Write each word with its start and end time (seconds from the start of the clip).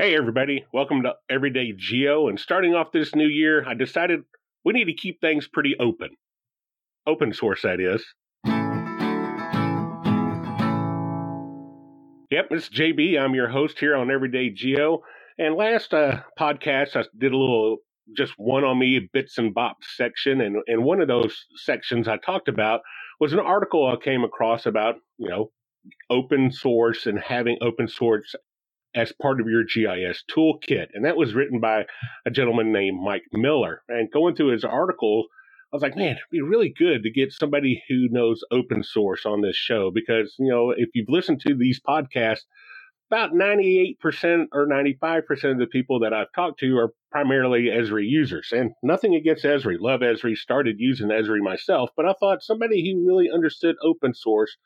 Hey, 0.00 0.14
everybody. 0.14 0.64
Welcome 0.72 1.02
to 1.02 1.14
Everyday 1.28 1.72
Geo. 1.76 2.28
And 2.28 2.38
starting 2.38 2.72
off 2.72 2.92
this 2.92 3.16
new 3.16 3.26
year, 3.26 3.64
I 3.66 3.74
decided 3.74 4.20
we 4.64 4.72
need 4.72 4.84
to 4.84 4.94
keep 4.94 5.20
things 5.20 5.48
pretty 5.48 5.74
open. 5.80 6.10
Open 7.04 7.32
source, 7.32 7.62
that 7.62 7.80
is. 7.80 8.04
Yep, 12.30 12.46
it's 12.52 12.68
JB. 12.68 13.18
I'm 13.20 13.34
your 13.34 13.48
host 13.48 13.80
here 13.80 13.96
on 13.96 14.08
Everyday 14.08 14.50
Geo. 14.50 15.00
And 15.36 15.56
last 15.56 15.92
uh, 15.92 16.20
podcast, 16.38 16.94
I 16.94 17.02
did 17.18 17.32
a 17.32 17.36
little 17.36 17.78
just 18.16 18.34
one 18.36 18.62
on 18.62 18.78
me 18.78 19.10
bits 19.12 19.36
and 19.36 19.52
bops 19.52 19.96
section. 19.96 20.40
And, 20.40 20.58
and 20.68 20.84
one 20.84 21.00
of 21.00 21.08
those 21.08 21.44
sections 21.56 22.06
I 22.06 22.18
talked 22.18 22.46
about 22.46 22.82
was 23.18 23.32
an 23.32 23.40
article 23.40 23.88
I 23.88 23.96
came 24.00 24.22
across 24.22 24.64
about, 24.64 24.94
you 25.16 25.28
know, 25.28 25.50
open 26.08 26.52
source 26.52 27.06
and 27.06 27.18
having 27.18 27.58
open 27.60 27.88
source 27.88 28.36
as 28.98 29.12
part 29.12 29.40
of 29.40 29.46
your 29.46 29.62
GIS 29.62 30.24
toolkit. 30.28 30.88
And 30.92 31.04
that 31.04 31.16
was 31.16 31.32
written 31.32 31.60
by 31.60 31.86
a 32.26 32.30
gentleman 32.32 32.72
named 32.72 33.00
Mike 33.00 33.22
Miller. 33.32 33.82
And 33.88 34.10
going 34.10 34.34
through 34.34 34.52
his 34.52 34.64
article, 34.64 35.26
I 35.72 35.76
was 35.76 35.82
like, 35.82 35.96
man, 35.96 36.16
it'd 36.16 36.22
be 36.32 36.42
really 36.42 36.74
good 36.76 37.04
to 37.04 37.10
get 37.10 37.32
somebody 37.32 37.80
who 37.88 38.08
knows 38.10 38.42
open 38.50 38.82
source 38.82 39.24
on 39.24 39.40
this 39.40 39.54
show 39.54 39.92
because, 39.92 40.34
you 40.38 40.50
know, 40.50 40.72
if 40.76 40.88
you've 40.94 41.08
listened 41.08 41.40
to 41.46 41.54
these 41.54 41.80
podcasts, 41.80 42.42
about 43.08 43.32
98% 43.32 44.46
or 44.52 44.66
95% 44.66 45.52
of 45.52 45.58
the 45.58 45.66
people 45.66 46.00
that 46.00 46.12
I've 46.12 46.32
talked 46.34 46.58
to 46.60 46.76
are 46.76 46.92
primarily 47.12 47.66
Esri 47.66 48.06
users. 48.06 48.48
And 48.52 48.72
nothing 48.82 49.14
against 49.14 49.44
Esri. 49.44 49.76
Love 49.78 50.00
Esri. 50.00 50.36
Started 50.36 50.76
using 50.78 51.08
Esri 51.08 51.40
myself, 51.40 51.90
but 51.96 52.04
I 52.04 52.14
thought 52.18 52.42
somebody 52.42 52.90
who 52.90 53.06
really 53.06 53.30
understood 53.32 53.76
open 53.82 54.12
source 54.12 54.56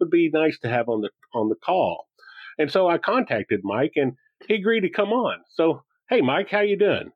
would 0.00 0.10
be 0.10 0.30
nice 0.32 0.58
to 0.60 0.68
have 0.68 0.88
on 0.88 1.02
the 1.02 1.10
on 1.34 1.48
the 1.48 1.54
call. 1.54 2.08
And 2.58 2.70
so 2.70 2.88
I 2.88 2.98
contacted 2.98 3.60
Mike 3.62 3.92
and 3.96 4.14
he 4.46 4.54
agreed 4.54 4.80
to 4.80 4.90
come 4.90 5.10
on. 5.10 5.38
So, 5.54 5.82
hey, 6.08 6.20
Mike, 6.20 6.50
how 6.50 6.60
you 6.60 6.78
doing? 6.78 7.10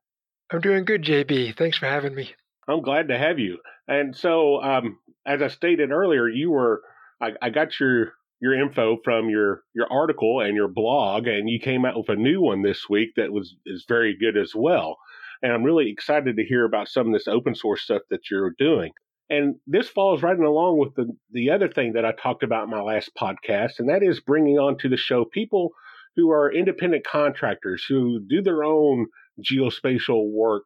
I'm 0.50 0.60
doing 0.60 0.84
good, 0.84 1.02
JB. 1.02 1.56
Thanks 1.56 1.78
for 1.78 1.86
having 1.86 2.14
me. 2.14 2.34
I'm 2.68 2.82
glad 2.82 3.08
to 3.08 3.18
have 3.18 3.38
you. 3.38 3.58
And 3.88 4.16
so, 4.16 4.62
um, 4.62 4.98
as 5.26 5.42
I 5.42 5.48
stated 5.48 5.90
earlier, 5.90 6.28
you 6.28 6.50
were, 6.50 6.82
I, 7.20 7.32
I 7.42 7.50
got 7.50 7.78
your, 7.80 8.12
your 8.40 8.54
info 8.54 8.98
from 9.04 9.28
your, 9.28 9.62
your 9.74 9.90
article 9.90 10.40
and 10.40 10.54
your 10.54 10.68
blog, 10.68 11.26
and 11.26 11.48
you 11.48 11.58
came 11.58 11.84
out 11.84 11.96
with 11.96 12.08
a 12.08 12.16
new 12.16 12.40
one 12.40 12.62
this 12.62 12.88
week 12.88 13.10
that 13.16 13.32
was, 13.32 13.54
is 13.66 13.84
very 13.88 14.16
good 14.16 14.36
as 14.36 14.52
well. 14.54 14.98
And 15.42 15.52
I'm 15.52 15.64
really 15.64 15.90
excited 15.90 16.36
to 16.36 16.44
hear 16.44 16.64
about 16.64 16.88
some 16.88 17.08
of 17.08 17.12
this 17.12 17.28
open 17.28 17.54
source 17.54 17.82
stuff 17.82 18.02
that 18.10 18.30
you're 18.30 18.54
doing. 18.58 18.92
And 19.28 19.56
this 19.66 19.88
falls 19.88 20.22
right 20.22 20.36
in 20.36 20.44
along 20.44 20.78
with 20.78 20.94
the, 20.94 21.16
the 21.32 21.50
other 21.50 21.68
thing 21.68 21.94
that 21.94 22.04
I 22.04 22.12
talked 22.12 22.42
about 22.42 22.64
in 22.64 22.70
my 22.70 22.80
last 22.80 23.10
podcast, 23.20 23.78
and 23.78 23.88
that 23.88 24.02
is 24.02 24.20
bringing 24.20 24.58
onto 24.58 24.88
the 24.88 24.96
show 24.96 25.24
people 25.24 25.72
who 26.14 26.30
are 26.30 26.52
independent 26.52 27.04
contractors 27.04 27.84
who 27.88 28.20
do 28.20 28.40
their 28.40 28.62
own 28.62 29.06
geospatial 29.42 30.30
work, 30.32 30.62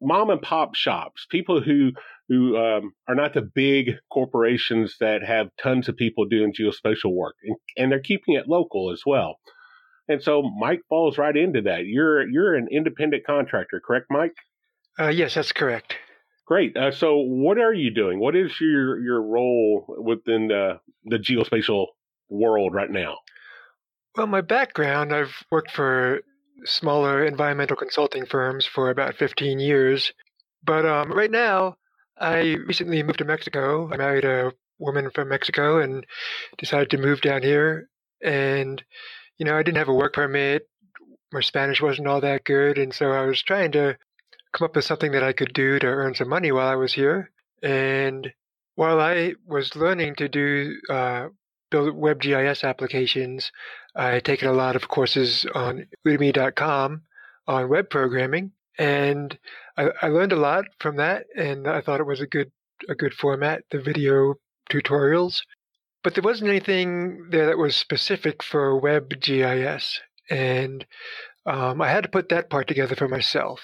mom 0.00 0.30
and 0.30 0.42
pop 0.42 0.74
shops, 0.74 1.26
people 1.30 1.60
who 1.60 1.92
who 2.28 2.56
um, 2.56 2.92
are 3.08 3.14
not 3.14 3.34
the 3.34 3.42
big 3.42 3.96
corporations 4.10 4.96
that 5.00 5.22
have 5.22 5.48
tons 5.60 5.88
of 5.88 5.96
people 5.96 6.24
doing 6.24 6.52
geospatial 6.52 7.12
work, 7.12 7.34
and, 7.42 7.56
and 7.76 7.92
they're 7.92 8.00
keeping 8.00 8.34
it 8.34 8.48
local 8.48 8.92
as 8.92 9.02
well. 9.04 9.38
And 10.08 10.22
so 10.22 10.42
Mike 10.42 10.82
falls 10.88 11.18
right 11.18 11.36
into 11.36 11.62
that. 11.62 11.86
You're 11.86 12.28
you're 12.28 12.54
an 12.54 12.68
independent 12.70 13.24
contractor, 13.26 13.80
correct, 13.84 14.06
Mike? 14.10 14.34
Uh, 14.98 15.08
yes, 15.08 15.34
that's 15.34 15.52
correct. 15.52 15.96
Great. 16.46 16.76
Uh, 16.76 16.90
so, 16.90 17.18
what 17.18 17.58
are 17.58 17.72
you 17.72 17.90
doing? 17.90 18.18
What 18.18 18.34
is 18.34 18.52
your 18.60 19.00
your 19.00 19.22
role 19.22 19.84
within 19.98 20.48
the 20.48 20.80
the 21.04 21.18
geospatial 21.18 21.86
world 22.28 22.74
right 22.74 22.90
now? 22.90 23.18
Well, 24.16 24.26
my 24.26 24.40
background, 24.42 25.14
I've 25.14 25.34
worked 25.50 25.70
for 25.70 26.20
smaller 26.64 27.24
environmental 27.24 27.76
consulting 27.76 28.26
firms 28.26 28.66
for 28.66 28.90
about 28.90 29.16
15 29.16 29.58
years. 29.58 30.12
But 30.64 30.86
um, 30.86 31.12
right 31.12 31.30
now, 31.30 31.76
I 32.18 32.56
recently 32.66 33.02
moved 33.02 33.18
to 33.18 33.24
Mexico. 33.24 33.90
I 33.92 33.96
married 33.96 34.24
a 34.24 34.52
woman 34.78 35.10
from 35.10 35.28
Mexico 35.28 35.80
and 35.80 36.06
decided 36.58 36.90
to 36.90 36.98
move 36.98 37.20
down 37.20 37.42
here. 37.42 37.88
And, 38.22 38.82
you 39.38 39.46
know, 39.46 39.56
I 39.56 39.62
didn't 39.62 39.78
have 39.78 39.88
a 39.88 39.94
work 39.94 40.14
permit. 40.14 40.68
My 41.32 41.40
Spanish 41.40 41.80
wasn't 41.80 42.08
all 42.08 42.20
that 42.20 42.44
good. 42.44 42.78
And 42.78 42.94
so 42.94 43.10
I 43.10 43.24
was 43.24 43.42
trying 43.42 43.72
to 43.72 43.96
come 44.52 44.66
up 44.66 44.76
with 44.76 44.84
something 44.84 45.12
that 45.12 45.22
I 45.22 45.32
could 45.32 45.52
do 45.52 45.78
to 45.78 45.86
earn 45.86 46.14
some 46.14 46.28
money 46.28 46.52
while 46.52 46.68
I 46.68 46.76
was 46.76 46.92
here. 46.92 47.30
And 47.62 48.32
while 48.74 49.00
I 49.00 49.34
was 49.46 49.76
learning 49.76 50.16
to 50.16 50.28
do 50.28 50.76
uh, 50.88 51.28
build 51.70 51.94
WebGIS 51.94 52.64
applications, 52.64 53.50
I 53.94 54.08
had 54.08 54.24
taken 54.24 54.48
a 54.48 54.52
lot 54.52 54.76
of 54.76 54.88
courses 54.88 55.46
on 55.54 55.86
Udemy.com 56.06 57.02
on 57.46 57.68
web 57.68 57.90
programming, 57.90 58.52
and 58.78 59.36
I, 59.76 59.90
I 60.02 60.08
learned 60.08 60.32
a 60.32 60.36
lot 60.36 60.64
from 60.78 60.96
that. 60.96 61.26
And 61.36 61.66
I 61.66 61.80
thought 61.80 62.00
it 62.00 62.06
was 62.06 62.20
a 62.20 62.26
good 62.26 62.52
a 62.88 62.94
good 62.94 63.14
format, 63.14 63.64
the 63.70 63.80
video 63.80 64.34
tutorials. 64.70 65.42
But 66.02 66.14
there 66.14 66.22
wasn't 66.22 66.50
anything 66.50 67.28
there 67.30 67.46
that 67.46 67.58
was 67.58 67.76
specific 67.76 68.42
for 68.42 68.80
WebGIS, 68.80 70.00
and 70.28 70.84
um, 71.46 71.80
I 71.80 71.88
had 71.88 72.02
to 72.02 72.10
put 72.10 72.28
that 72.30 72.50
part 72.50 72.66
together 72.66 72.96
for 72.96 73.08
myself. 73.08 73.60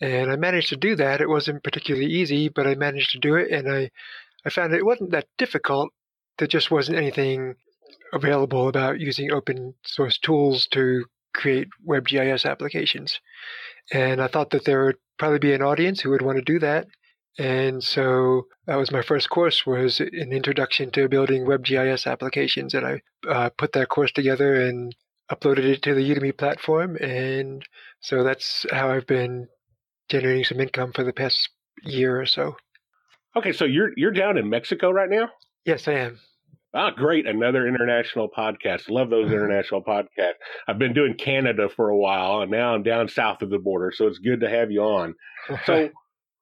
And 0.00 0.30
I 0.30 0.36
managed 0.36 0.68
to 0.70 0.76
do 0.76 0.94
that. 0.96 1.20
It 1.20 1.28
wasn't 1.28 1.64
particularly 1.64 2.06
easy, 2.06 2.48
but 2.48 2.66
I 2.66 2.74
managed 2.74 3.12
to 3.12 3.18
do 3.18 3.34
it. 3.34 3.50
And 3.50 3.70
I, 3.70 3.90
I 4.44 4.50
found 4.50 4.74
it 4.74 4.84
wasn't 4.84 5.12
that 5.12 5.28
difficult. 5.38 5.90
There 6.38 6.48
just 6.48 6.70
wasn't 6.70 6.98
anything 6.98 7.54
available 8.12 8.68
about 8.68 9.00
using 9.00 9.32
open 9.32 9.74
source 9.84 10.18
tools 10.18 10.66
to 10.72 11.06
create 11.34 11.68
WebGIS 11.86 12.48
applications. 12.48 13.20
And 13.92 14.20
I 14.20 14.26
thought 14.26 14.50
that 14.50 14.64
there 14.64 14.84
would 14.84 14.96
probably 15.18 15.38
be 15.38 15.54
an 15.54 15.62
audience 15.62 16.00
who 16.00 16.10
would 16.10 16.22
want 16.22 16.36
to 16.38 16.44
do 16.44 16.58
that. 16.58 16.86
And 17.38 17.84
so 17.84 18.46
that 18.66 18.76
was 18.76 18.90
my 18.90 19.02
first 19.02 19.28
course 19.28 19.66
was 19.66 20.00
an 20.00 20.32
introduction 20.32 20.90
to 20.92 21.08
building 21.08 21.44
WebGIS 21.44 22.10
applications. 22.10 22.74
And 22.74 22.86
I 22.86 23.02
uh, 23.28 23.50
put 23.50 23.72
that 23.72 23.88
course 23.88 24.12
together 24.12 24.54
and 24.54 24.94
uploaded 25.30 25.64
it 25.64 25.82
to 25.82 25.94
the 25.94 26.08
Udemy 26.08 26.36
platform. 26.36 26.96
And 26.96 27.64
so 28.00 28.24
that's 28.24 28.64
how 28.72 28.90
I've 28.90 29.06
been 29.06 29.48
generating 30.08 30.44
some 30.44 30.60
income 30.60 30.92
for 30.92 31.04
the 31.04 31.12
past 31.12 31.48
year 31.82 32.20
or 32.20 32.26
so. 32.26 32.56
Okay, 33.36 33.52
so 33.52 33.64
you're 33.64 33.90
you're 33.96 34.12
down 34.12 34.38
in 34.38 34.48
Mexico 34.48 34.90
right 34.90 35.10
now? 35.10 35.28
Yes, 35.64 35.88
I 35.88 35.92
am. 35.92 36.18
Ah, 36.74 36.90
great! 36.90 37.26
Another 37.26 37.66
international 37.66 38.28
podcast. 38.28 38.88
Love 38.88 39.10
those 39.10 39.30
international 39.32 39.82
podcasts. 39.82 40.40
I've 40.66 40.78
been 40.78 40.94
doing 40.94 41.14
Canada 41.14 41.68
for 41.68 41.90
a 41.90 41.96
while, 41.96 42.40
and 42.40 42.50
now 42.50 42.74
I'm 42.74 42.82
down 42.82 43.08
south 43.08 43.42
of 43.42 43.50
the 43.50 43.58
border, 43.58 43.92
so 43.94 44.06
it's 44.06 44.18
good 44.18 44.40
to 44.40 44.48
have 44.48 44.70
you 44.70 44.82
on. 44.82 45.14
So, 45.64 45.90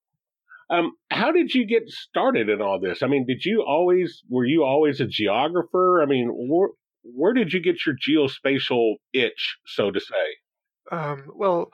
um, 0.71 0.93
how 1.11 1.33
did 1.33 1.55
you 1.55 1.67
get 1.67 1.89
started 1.89 2.49
in 2.49 2.63
all 2.63 2.79
this? 2.81 3.03
I 3.03 3.07
mean, 3.07 3.27
did 3.27 3.45
you 3.45 3.65
always 3.67 4.23
were 4.29 4.45
you 4.45 4.63
always 4.65 5.01
a 5.01 5.07
geographer? 5.07 6.01
I 6.03 6.07
mean, 6.07 6.29
where 6.33 6.71
where 7.03 7.33
did 7.33 7.53
you 7.53 7.61
get 7.61 7.85
your 7.85 7.97
geospatial 7.97 8.95
itch, 9.13 9.57
so 9.67 9.91
to 9.91 10.01
say? 10.01 10.95
Um, 10.97 11.31
well, 11.35 11.71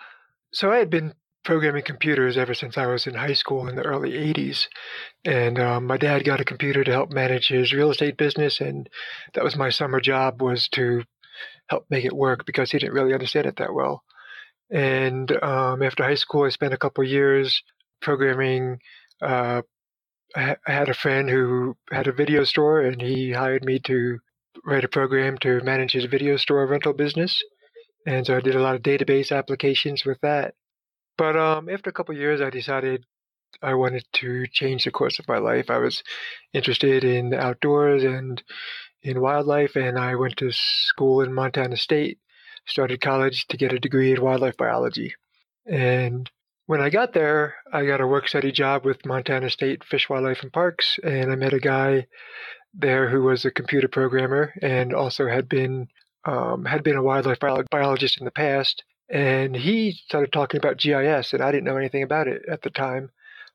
so 0.52 0.72
I 0.72 0.78
had 0.78 0.90
been 0.90 1.14
programming 1.50 1.82
computers 1.82 2.38
ever 2.38 2.54
since 2.54 2.78
I 2.78 2.86
was 2.86 3.08
in 3.08 3.14
high 3.14 3.32
school 3.32 3.66
in 3.66 3.74
the 3.74 3.82
early 3.82 4.12
80s. 4.12 4.68
And 5.24 5.58
um, 5.58 5.84
my 5.84 5.96
dad 5.96 6.22
got 6.22 6.40
a 6.40 6.44
computer 6.44 6.84
to 6.84 6.92
help 6.92 7.10
manage 7.10 7.48
his 7.48 7.72
real 7.72 7.90
estate 7.90 8.16
business. 8.16 8.60
And 8.60 8.88
that 9.34 9.42
was 9.42 9.56
my 9.56 9.68
summer 9.68 10.00
job 10.00 10.40
was 10.40 10.68
to 10.74 11.02
help 11.66 11.86
make 11.90 12.04
it 12.04 12.12
work 12.12 12.46
because 12.46 12.70
he 12.70 12.78
didn't 12.78 12.94
really 12.94 13.12
understand 13.12 13.46
it 13.46 13.56
that 13.56 13.74
well. 13.74 14.04
And 14.70 15.28
um, 15.42 15.82
after 15.82 16.04
high 16.04 16.14
school, 16.14 16.44
I 16.44 16.50
spent 16.50 16.72
a 16.72 16.78
couple 16.78 17.02
years 17.02 17.60
programming. 18.00 18.78
Uh, 19.20 19.62
I 20.36 20.54
had 20.66 20.88
a 20.88 20.94
friend 20.94 21.28
who 21.28 21.76
had 21.90 22.06
a 22.06 22.12
video 22.12 22.44
store 22.44 22.80
and 22.80 23.02
he 23.02 23.32
hired 23.32 23.64
me 23.64 23.80
to 23.86 24.20
write 24.64 24.84
a 24.84 24.88
program 24.88 25.36
to 25.38 25.60
manage 25.64 25.90
his 25.94 26.04
video 26.04 26.36
store 26.36 26.64
rental 26.68 26.92
business. 26.92 27.42
And 28.06 28.24
so 28.24 28.36
I 28.36 28.40
did 28.40 28.54
a 28.54 28.62
lot 28.62 28.76
of 28.76 28.82
database 28.82 29.36
applications 29.36 30.04
with 30.04 30.20
that. 30.20 30.54
But 31.20 31.36
um, 31.36 31.68
after 31.68 31.90
a 31.90 31.92
couple 31.92 32.16
years, 32.16 32.40
I 32.40 32.48
decided 32.48 33.04
I 33.60 33.74
wanted 33.74 34.06
to 34.14 34.46
change 34.46 34.84
the 34.84 34.90
course 34.90 35.18
of 35.18 35.28
my 35.28 35.36
life. 35.36 35.68
I 35.68 35.76
was 35.76 36.02
interested 36.54 37.04
in 37.04 37.28
the 37.28 37.38
outdoors 37.38 38.04
and 38.04 38.42
in 39.02 39.20
wildlife, 39.20 39.76
and 39.76 39.98
I 39.98 40.14
went 40.14 40.38
to 40.38 40.50
school 40.50 41.20
in 41.20 41.34
Montana 41.34 41.76
State, 41.76 42.20
started 42.66 43.02
college 43.02 43.46
to 43.48 43.58
get 43.58 43.74
a 43.74 43.78
degree 43.78 44.12
in 44.12 44.22
wildlife 44.22 44.56
biology. 44.56 45.14
And 45.66 46.30
when 46.64 46.80
I 46.80 46.88
got 46.88 47.12
there, 47.12 47.56
I 47.70 47.84
got 47.84 48.00
a 48.00 48.06
work 48.06 48.26
study 48.26 48.50
job 48.50 48.86
with 48.86 49.04
Montana 49.04 49.50
State 49.50 49.84
Fish, 49.84 50.08
Wildlife, 50.08 50.42
and 50.42 50.50
Parks, 50.50 50.98
and 51.04 51.30
I 51.30 51.36
met 51.36 51.52
a 51.52 51.60
guy 51.60 52.06
there 52.72 53.10
who 53.10 53.24
was 53.24 53.44
a 53.44 53.50
computer 53.50 53.88
programmer 53.88 54.54
and 54.62 54.94
also 54.94 55.28
had 55.28 55.50
been 55.50 55.88
um, 56.24 56.64
had 56.64 56.82
been 56.82 56.96
a 56.96 57.02
wildlife 57.02 57.40
biologist 57.70 58.18
in 58.18 58.24
the 58.24 58.30
past 58.30 58.84
and 59.10 59.56
he 59.56 59.92
started 59.92 60.32
talking 60.32 60.58
about 60.58 60.78
GIS, 60.78 61.32
and 61.32 61.42
I 61.42 61.50
didn't 61.50 61.64
know 61.64 61.76
anything 61.76 62.02
about 62.02 62.28
it 62.28 62.42
at 62.48 62.62
the 62.62 62.70
time, 62.70 63.10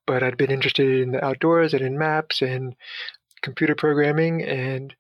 but 0.06 0.24
I'd 0.24 0.38
been 0.38 0.52
interested 0.52 1.02
in 1.02 1.12
the 1.12 1.24
outdoors 1.24 1.74
and 1.74 1.82
in 1.82 1.98
maps 1.98 2.42
and 2.42 2.76
computer 3.42 3.76
programming, 3.76 4.44
and 4.44 4.94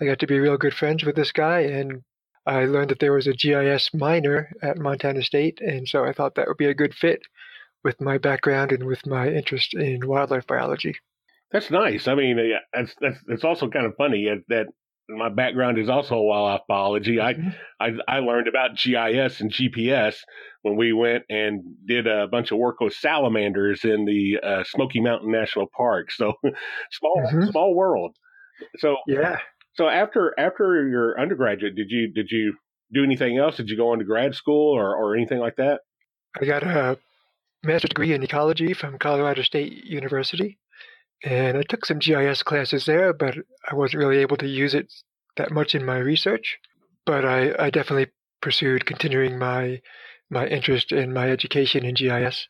I 0.00 0.04
got 0.04 0.18
to 0.20 0.26
be 0.26 0.38
real 0.38 0.56
good 0.56 0.74
friends 0.74 1.04
with 1.04 1.16
this 1.16 1.32
guy, 1.32 1.60
and 1.60 2.02
I 2.46 2.64
learned 2.64 2.90
that 2.90 2.98
there 2.98 3.12
was 3.12 3.26
a 3.26 3.32
GIS 3.32 3.94
minor 3.94 4.52
at 4.62 4.78
Montana 4.78 5.22
State, 5.22 5.60
and 5.60 5.88
so 5.88 6.04
I 6.04 6.12
thought 6.12 6.34
that 6.34 6.48
would 6.48 6.56
be 6.56 6.66
a 6.66 6.74
good 6.74 6.94
fit 6.94 7.22
with 7.84 8.00
my 8.00 8.18
background 8.18 8.72
and 8.72 8.84
with 8.84 9.06
my 9.06 9.28
interest 9.28 9.74
in 9.74 10.06
wildlife 10.06 10.46
biology. 10.46 10.96
That's 11.50 11.70
nice. 11.70 12.08
I 12.08 12.14
mean, 12.14 12.38
that's 12.72 12.94
that's 13.00 13.18
it's 13.28 13.44
also 13.44 13.68
kind 13.68 13.86
of 13.86 13.94
funny 13.96 14.28
that 14.48 14.66
my 15.08 15.28
background 15.28 15.78
is 15.78 15.88
also 15.88 16.20
wildlife 16.20 16.62
biology. 16.68 17.16
Mm-hmm. 17.16 17.48
I, 17.80 17.86
I 17.86 18.16
I 18.16 18.18
learned 18.20 18.48
about 18.48 18.76
GIS 18.76 19.40
and 19.40 19.52
GPS 19.52 20.16
when 20.62 20.76
we 20.76 20.92
went 20.92 21.24
and 21.28 21.62
did 21.86 22.06
a 22.06 22.28
bunch 22.28 22.52
of 22.52 22.58
work 22.58 22.80
with 22.80 22.94
salamanders 22.94 23.84
in 23.84 24.04
the 24.04 24.38
uh, 24.42 24.64
Smoky 24.64 25.00
Mountain 25.00 25.30
National 25.30 25.66
Park. 25.76 26.10
So 26.12 26.34
small 26.92 27.22
mm-hmm. 27.26 27.50
small 27.50 27.74
world. 27.74 28.16
So 28.78 28.96
yeah. 29.06 29.38
So 29.74 29.88
after 29.88 30.34
after 30.38 30.88
your 30.88 31.20
undergraduate, 31.20 31.74
did 31.74 31.90
you 31.90 32.12
did 32.12 32.30
you 32.30 32.54
do 32.92 33.02
anything 33.02 33.38
else? 33.38 33.56
Did 33.56 33.68
you 33.68 33.76
go 33.76 33.92
into 33.92 34.04
grad 34.04 34.34
school 34.34 34.76
or 34.76 34.94
or 34.96 35.16
anything 35.16 35.38
like 35.38 35.56
that? 35.56 35.80
I 36.40 36.44
got 36.44 36.62
a 36.62 36.98
master's 37.62 37.90
degree 37.90 38.12
in 38.12 38.22
ecology 38.22 38.72
from 38.74 38.98
Colorado 38.98 39.42
State 39.42 39.84
University. 39.84 40.58
And 41.24 41.56
I 41.56 41.62
took 41.62 41.84
some 41.84 41.98
GIS 41.98 42.42
classes 42.42 42.86
there, 42.86 43.12
but 43.12 43.36
I 43.70 43.74
wasn't 43.74 44.00
really 44.00 44.18
able 44.18 44.36
to 44.38 44.48
use 44.48 44.74
it 44.74 44.92
that 45.36 45.52
much 45.52 45.74
in 45.74 45.84
my 45.84 45.98
research. 45.98 46.58
But 47.06 47.24
I, 47.24 47.54
I 47.58 47.70
definitely 47.70 48.08
pursued 48.40 48.86
continuing 48.86 49.38
my 49.38 49.80
my 50.30 50.46
interest 50.46 50.92
in 50.92 51.12
my 51.12 51.30
education 51.30 51.84
in 51.84 51.94
GIS. 51.94 52.48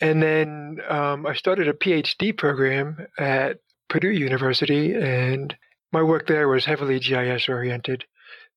And 0.00 0.22
then 0.22 0.78
um, 0.88 1.26
I 1.26 1.34
started 1.34 1.68
a 1.68 1.72
PhD 1.72 2.36
program 2.36 3.06
at 3.18 3.58
Purdue 3.88 4.12
University, 4.12 4.94
and 4.94 5.54
my 5.92 6.02
work 6.02 6.26
there 6.26 6.48
was 6.48 6.64
heavily 6.64 7.00
GIS 7.00 7.48
oriented. 7.48 8.04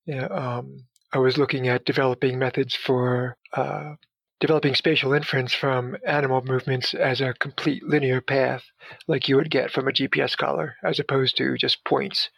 Yeah, 0.06 0.28
um, 0.28 0.86
I 1.12 1.18
was 1.18 1.38
looking 1.38 1.68
at 1.68 1.86
developing 1.86 2.38
methods 2.38 2.76
for 2.76 3.38
uh, 3.54 3.94
developing 4.40 4.76
spatial 4.76 5.14
inference 5.14 5.54
from 5.54 5.96
animal 6.06 6.42
movements 6.44 6.94
as 6.94 7.22
a 7.22 7.34
complete 7.34 7.84
linear 7.84 8.22
path, 8.22 8.64
like 9.08 9.28
you 9.28 9.36
would 9.36 9.50
get 9.50 9.72
from 9.72 9.88
a 9.88 9.92
GPS 9.92 10.36
collar, 10.38 10.76
as 10.84 11.00
opposed 11.00 11.38
to 11.38 11.58
just 11.58 11.86
points. 11.86 12.30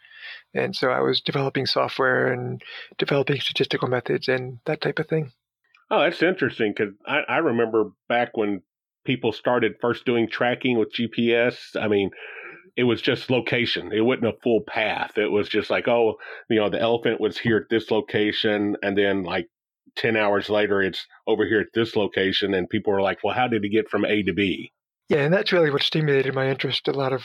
And 0.54 0.74
so 0.74 0.88
I 0.88 1.00
was 1.00 1.20
developing 1.20 1.66
software 1.66 2.32
and 2.32 2.62
developing 2.98 3.40
statistical 3.40 3.88
methods 3.88 4.28
and 4.28 4.58
that 4.66 4.80
type 4.80 4.98
of 4.98 5.08
thing. 5.08 5.32
Oh, 5.90 6.00
that's 6.00 6.22
interesting 6.22 6.74
because 6.76 6.94
I, 7.06 7.20
I 7.28 7.36
remember 7.38 7.92
back 8.08 8.36
when 8.36 8.62
people 9.04 9.32
started 9.32 9.74
first 9.80 10.04
doing 10.04 10.28
tracking 10.28 10.78
with 10.78 10.92
GPS. 10.92 11.80
I 11.80 11.88
mean, 11.88 12.10
it 12.76 12.84
was 12.84 13.00
just 13.00 13.30
location. 13.30 13.92
It 13.92 14.00
wasn't 14.00 14.26
a 14.26 14.38
full 14.42 14.60
path. 14.60 15.16
It 15.16 15.30
was 15.30 15.48
just 15.48 15.70
like, 15.70 15.88
oh, 15.88 16.16
you 16.50 16.60
know, 16.60 16.68
the 16.68 16.80
elephant 16.80 17.20
was 17.20 17.38
here 17.38 17.56
at 17.56 17.70
this 17.70 17.90
location, 17.90 18.76
and 18.82 18.98
then 18.98 19.22
like 19.22 19.48
10 19.96 20.16
hours 20.16 20.48
later, 20.48 20.82
it's 20.82 21.06
over 21.26 21.46
here 21.46 21.60
at 21.60 21.72
this 21.74 21.96
location. 21.96 22.54
And 22.54 22.68
people 22.68 22.92
are 22.92 23.02
like, 23.02 23.18
well, 23.24 23.34
how 23.34 23.48
did 23.48 23.64
he 23.64 23.70
get 23.70 23.88
from 23.88 24.04
A 24.04 24.22
to 24.22 24.32
B? 24.32 24.72
Yeah, 25.08 25.18
and 25.18 25.32
that's 25.32 25.52
really 25.52 25.70
what 25.70 25.82
stimulated 25.82 26.34
my 26.34 26.48
interest. 26.48 26.88
A 26.88 26.92
lot 26.92 27.12
of 27.12 27.22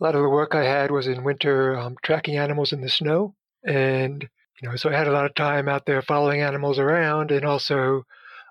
a 0.00 0.04
lot 0.04 0.14
of 0.14 0.22
the 0.22 0.28
work 0.28 0.54
I 0.54 0.64
had 0.64 0.90
was 0.90 1.06
in 1.06 1.24
winter 1.24 1.76
um, 1.76 1.96
tracking 2.02 2.36
animals 2.36 2.72
in 2.72 2.80
the 2.80 2.88
snow, 2.88 3.34
and 3.64 4.28
you 4.60 4.68
know, 4.68 4.76
so 4.76 4.90
I 4.90 4.96
had 4.96 5.06
a 5.06 5.12
lot 5.12 5.26
of 5.26 5.34
time 5.34 5.68
out 5.68 5.86
there 5.86 6.02
following 6.02 6.42
animals 6.42 6.78
around, 6.78 7.30
and 7.30 7.44
also 7.44 8.02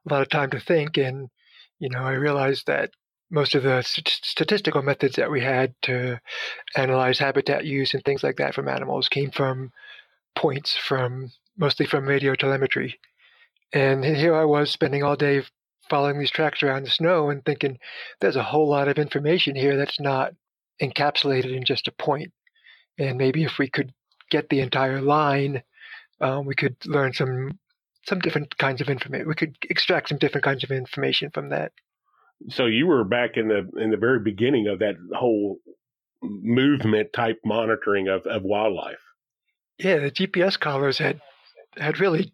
a 0.10 0.14
lot 0.14 0.22
of 0.22 0.30
time 0.30 0.50
to 0.52 0.60
think. 0.60 0.98
And 0.98 1.30
you 1.80 1.90
know, 1.90 2.00
I 2.00 2.14
realized 2.14 2.68
that 2.68 2.92
most 3.30 3.56
of 3.56 3.64
the 3.64 3.82
st- 3.82 4.08
statistical 4.08 4.82
methods 4.82 5.16
that 5.18 5.32
we 5.32 5.42
had 5.42 5.74
to 5.84 6.20
analyze 6.76 7.20
habitat 7.20 7.66
use 7.66 7.94
and 7.94 8.04
things 8.04 8.24
like 8.24 8.38
that 8.38 8.54
from 8.54 8.68
animals 8.68 9.10
came 9.10 9.32
from 9.32 9.72
points 10.36 10.76
from 10.76 11.32
mostly 11.58 11.86
from 11.86 12.06
radio 12.06 12.36
telemetry. 12.36 13.00
And 13.76 14.06
here 14.06 14.34
I 14.34 14.46
was 14.46 14.72
spending 14.72 15.04
all 15.04 15.18
day 15.18 15.44
following 15.90 16.18
these 16.18 16.32
tracks 16.32 16.64
around 16.64 16.84
the 16.84 16.90
snow 16.90 17.30
and 17.30 17.44
thinking, 17.44 17.78
there's 18.22 18.38
a 18.38 18.44
whole 18.44 18.70
lot 18.70 18.88
of 18.88 18.98
information 18.98 19.54
here 19.54 19.76
that's 19.76 20.00
not 20.00 20.34
encapsulated 20.82 21.54
in 21.54 21.66
just 21.66 21.90
a 21.90 21.92
point. 21.92 22.32
And 22.98 23.18
maybe 23.18 23.44
if 23.44 23.60
we 23.60 23.70
could 23.70 23.94
get 24.32 24.48
the 24.48 24.62
entire 24.62 25.02
line, 25.02 25.62
um, 26.22 26.46
we 26.46 26.56
could 26.56 26.78
learn 26.86 27.12
some 27.14 27.60
some 28.08 28.20
different 28.20 28.58
kinds 28.58 28.80
of 28.82 28.88
information. 28.88 29.28
We 29.28 29.36
could 29.36 29.58
extract 29.70 30.10
some 30.10 30.20
different 30.20 30.46
kinds 30.46 30.64
of 30.64 30.72
information 30.72 31.32
from 31.32 31.50
that. 31.50 31.74
So 32.50 32.68
you 32.68 32.88
were 32.88 33.04
back 33.04 33.32
in 33.36 33.50
the 33.50 33.70
in 33.78 33.92
the 33.92 33.98
very 33.98 34.20
beginning 34.20 34.68
of 34.68 34.80
that 34.80 34.96
whole 35.14 35.58
movement 36.22 37.12
type 37.12 37.42
monitoring 37.44 38.08
of, 38.08 38.26
of 38.26 38.44
wildlife. 38.44 39.04
Yeah, 39.78 39.98
the 39.98 40.12
GPS 40.12 40.58
collars 40.58 40.98
had 40.98 41.20
had 41.76 42.00
really 42.00 42.32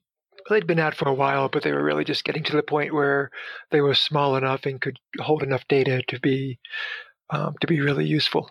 they'd 0.49 0.67
been 0.67 0.79
out 0.79 0.95
for 0.95 1.07
a 1.07 1.13
while, 1.13 1.49
but 1.49 1.63
they 1.63 1.71
were 1.71 1.83
really 1.83 2.03
just 2.03 2.23
getting 2.23 2.43
to 2.43 2.55
the 2.55 2.63
point 2.63 2.93
where 2.93 3.29
they 3.71 3.81
were 3.81 3.93
small 3.93 4.35
enough 4.35 4.65
and 4.65 4.81
could 4.81 4.97
hold 5.19 5.43
enough 5.43 5.67
data 5.67 6.01
to 6.07 6.19
be 6.19 6.59
um, 7.29 7.55
to 7.61 7.67
be 7.67 7.79
really 7.81 8.05
useful. 8.05 8.49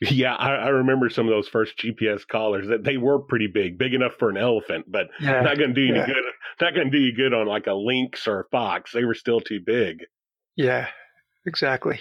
Yeah, 0.00 0.34
I, 0.34 0.54
I, 0.54 0.68
remember 0.68 1.10
some 1.10 1.26
of 1.26 1.32
those 1.32 1.48
first 1.48 1.76
GPS 1.76 2.26
collars 2.26 2.68
that 2.68 2.84
they 2.84 2.96
were 2.96 3.18
pretty 3.18 3.48
big, 3.48 3.78
big 3.78 3.94
enough 3.94 4.12
for 4.16 4.30
an 4.30 4.36
elephant, 4.36 4.84
but 4.88 5.08
yeah, 5.20 5.40
not 5.40 5.58
going 5.58 5.70
to 5.70 5.74
do 5.74 5.80
you 5.80 5.94
yeah. 5.94 6.04
any 6.04 6.12
good. 6.12 6.22
Not 6.60 6.74
going 6.74 6.90
to 6.90 6.96
do 6.96 7.02
you 7.02 7.12
good 7.12 7.34
on 7.34 7.48
like 7.48 7.66
a 7.66 7.74
lynx 7.74 8.28
or 8.28 8.40
a 8.40 8.44
fox. 8.50 8.92
They 8.92 9.04
were 9.04 9.14
still 9.14 9.40
too 9.40 9.58
big. 9.64 10.04
Yeah, 10.56 10.86
exactly. 11.46 11.98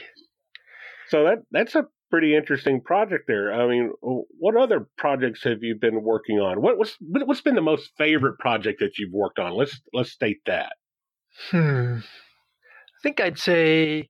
So 1.10 1.24
that 1.24 1.40
that's 1.52 1.74
a 1.74 1.88
pretty 2.09 2.36
interesting 2.36 2.81
project 2.81 3.25
there. 3.27 3.54
I 3.54 3.68
mean, 3.68 3.92
what 4.01 4.56
other 4.56 4.88
projects 4.98 5.44
have 5.44 5.62
you 5.62 5.75
been 5.75 6.04
working 6.04 6.39
on? 6.39 6.62
What, 6.62 6.77
what's 6.77 6.98
what's 7.00 7.42
been 7.42 7.56
the 7.56 7.62
most 7.62 7.92
favorite 7.98 8.39
project 8.39 8.80
that 8.80 8.98
you've 8.98 9.13
worked 9.13 9.39
on? 9.39 9.54
Let's 9.54 9.80
let's 9.94 10.12
state 10.12 10.42
that. 10.45 10.74
Hmm. 11.51 11.98
I 12.00 13.00
think 13.04 13.19
I'd 13.19 13.39
say 13.39 14.09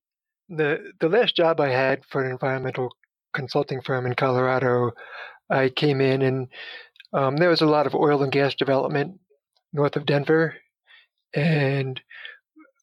the 0.49 0.91
the 0.99 1.09
last 1.09 1.35
job 1.35 1.59
I 1.59 1.69
had 1.69 2.05
for 2.05 2.23
an 2.23 2.31
environmental 2.31 2.89
consulting 3.33 3.81
firm 3.81 4.05
in 4.05 4.15
Colorado, 4.15 4.91
I 5.49 5.69
came 5.69 6.01
in 6.01 6.21
and 6.21 6.47
um, 7.13 7.37
there 7.37 7.49
was 7.49 7.61
a 7.61 7.67
lot 7.67 7.87
of 7.87 7.95
oil 7.95 8.23
and 8.23 8.31
gas 8.31 8.55
development 8.55 9.19
north 9.73 9.95
of 9.95 10.05
Denver, 10.05 10.55
and 11.33 11.99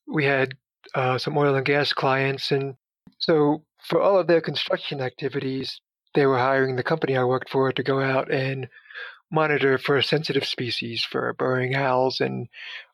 we 0.06 0.24
had 0.24 0.54
uh, 0.94 1.18
some 1.18 1.36
oil 1.36 1.54
and 1.54 1.66
gas 1.66 1.92
clients, 1.92 2.50
and 2.50 2.74
so 3.18 3.64
for 3.84 4.00
all 4.00 4.18
of 4.18 4.26
their 4.26 4.40
construction 4.40 5.00
activities, 5.00 5.80
they 6.14 6.26
were 6.26 6.38
hiring 6.38 6.76
the 6.76 6.82
company 6.82 7.16
I 7.16 7.24
worked 7.24 7.50
for 7.50 7.72
to 7.72 7.82
go 7.82 8.00
out 8.00 8.32
and 8.32 8.68
monitor 9.30 9.78
for 9.78 10.00
sensitive 10.00 10.46
species 10.46 11.04
for 11.04 11.32
burrowing 11.34 11.74
owls 11.74 12.20
and 12.20 12.48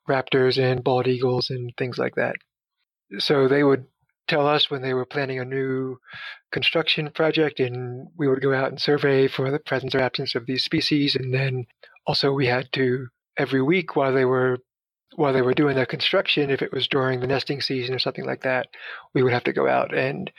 raptors 0.09 0.59
and 0.59 0.83
bald 0.83 1.07
eagles 1.07 1.51
and 1.51 1.73
things 1.77 1.99
like 1.99 2.15
that. 2.17 2.37
So 3.19 3.49
they 3.49 3.63
would 3.63 3.87
tell 4.27 4.47
us 4.47 4.70
when 4.70 4.82
they 4.82 4.94
were 4.94 5.05
planning 5.05 5.41
a 5.41 5.44
new 5.44 5.99
construction 6.53 7.11
project 7.11 7.61
and 7.61 8.09
we 8.17 8.29
would 8.29 8.41
go 8.41 8.55
out 8.55 8.69
and 8.69 8.81
survey 8.81 9.27
for 9.27 9.51
the 9.51 9.59
presence 9.59 9.94
or 9.94 10.01
absence 10.01 10.35
of 10.35 10.47
these 10.47 10.65
species 10.65 11.17
and 11.17 11.35
then 11.35 11.67
also 12.06 12.32
we 12.32 12.47
had 12.47 12.73
to 12.73 13.09
every 13.37 13.61
week 13.61 13.97
while 13.97 14.13
they 14.13 14.25
were 14.25 14.59
while 15.17 15.32
they 15.32 15.43
were 15.43 15.55
doing 15.55 15.76
the 15.76 15.86
construction, 15.86 16.50
if 16.50 16.62
it 16.62 16.72
was 16.72 16.86
during 16.86 17.20
the 17.20 17.26
nesting 17.26 17.60
season 17.60 17.94
or 17.94 17.98
something 17.98 18.24
like 18.24 18.43
that, 18.43 18.69
we 19.14 19.22
would 19.22 19.32
have 19.32 19.44
to 19.44 19.52
go 19.52 19.69
out 19.69 19.94
and 19.94 20.31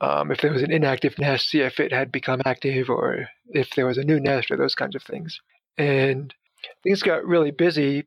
um, 0.00 0.30
if 0.30 0.40
there 0.40 0.52
was 0.52 0.62
an 0.62 0.70
inactive 0.70 1.18
nest, 1.18 1.50
see 1.50 1.60
if 1.60 1.80
it 1.80 1.92
had 1.92 2.12
become 2.12 2.40
active 2.44 2.88
or 2.88 3.28
if 3.48 3.70
there 3.74 3.86
was 3.86 3.98
a 3.98 4.04
new 4.04 4.20
nest 4.20 4.50
or 4.50 4.56
those 4.56 4.74
kinds 4.74 4.94
of 4.94 5.02
things. 5.02 5.40
And 5.76 6.32
things 6.82 7.02
got 7.02 7.24
really 7.24 7.50
busy 7.50 8.06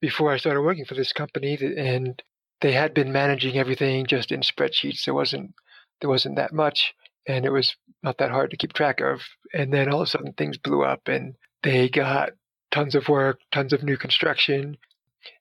before 0.00 0.32
I 0.32 0.36
started 0.36 0.62
working 0.62 0.84
for 0.84 0.94
this 0.94 1.12
company, 1.12 1.58
and 1.76 2.22
they 2.60 2.72
had 2.72 2.94
been 2.94 3.12
managing 3.12 3.56
everything 3.56 4.06
just 4.06 4.32
in 4.32 4.40
spreadsheets. 4.40 5.04
There 5.04 5.14
wasn't 5.14 5.54
there 6.00 6.10
wasn't 6.10 6.36
that 6.36 6.52
much, 6.52 6.94
and 7.26 7.44
it 7.44 7.50
was 7.50 7.74
not 8.02 8.18
that 8.18 8.30
hard 8.30 8.50
to 8.50 8.56
keep 8.56 8.72
track 8.72 9.00
of. 9.00 9.22
And 9.52 9.72
then 9.72 9.88
all 9.92 10.00
of 10.00 10.06
a 10.06 10.10
sudden, 10.10 10.32
things 10.34 10.58
blew 10.58 10.84
up, 10.84 11.08
and 11.08 11.34
they 11.62 11.88
got 11.88 12.30
tons 12.70 12.94
of 12.94 13.08
work, 13.08 13.40
tons 13.50 13.72
of 13.72 13.82
new 13.82 13.96
construction, 13.96 14.76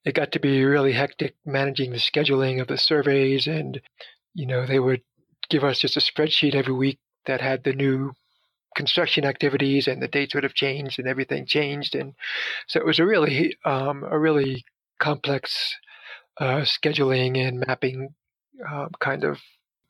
it 0.05 0.15
got 0.15 0.31
to 0.31 0.39
be 0.39 0.63
really 0.63 0.93
hectic 0.93 1.35
managing 1.45 1.91
the 1.91 1.97
scheduling 1.97 2.61
of 2.61 2.67
the 2.67 2.77
surveys 2.77 3.47
and 3.47 3.81
you 4.33 4.45
know 4.45 4.65
they 4.65 4.79
would 4.79 5.01
give 5.49 5.63
us 5.63 5.79
just 5.79 5.97
a 5.97 5.99
spreadsheet 5.99 6.55
every 6.55 6.73
week 6.73 6.99
that 7.25 7.41
had 7.41 7.63
the 7.63 7.73
new 7.73 8.11
construction 8.75 9.25
activities 9.25 9.87
and 9.87 10.01
the 10.01 10.07
dates 10.07 10.35
would 10.35 10.43
have 10.43 10.53
changed 10.53 10.99
and 10.99 11.07
everything 11.07 11.45
changed 11.45 11.95
and 11.95 12.13
so 12.67 12.79
it 12.79 12.85
was 12.85 12.99
a 12.99 13.05
really 13.05 13.55
um, 13.65 14.03
a 14.09 14.19
really 14.19 14.63
complex 14.99 15.75
uh, 16.39 16.61
scheduling 16.61 17.37
and 17.37 17.63
mapping 17.67 18.09
um, 18.69 18.89
kind 18.99 19.23
of 19.23 19.39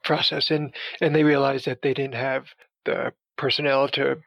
process 0.03 0.51
and 0.51 0.73
and 1.01 1.13
they 1.13 1.23
realized 1.23 1.65
that 1.65 1.81
they 1.81 1.93
didn't 1.93 2.15
have 2.15 2.45
the 2.85 3.11
personnel 3.37 3.87
to 3.89 4.17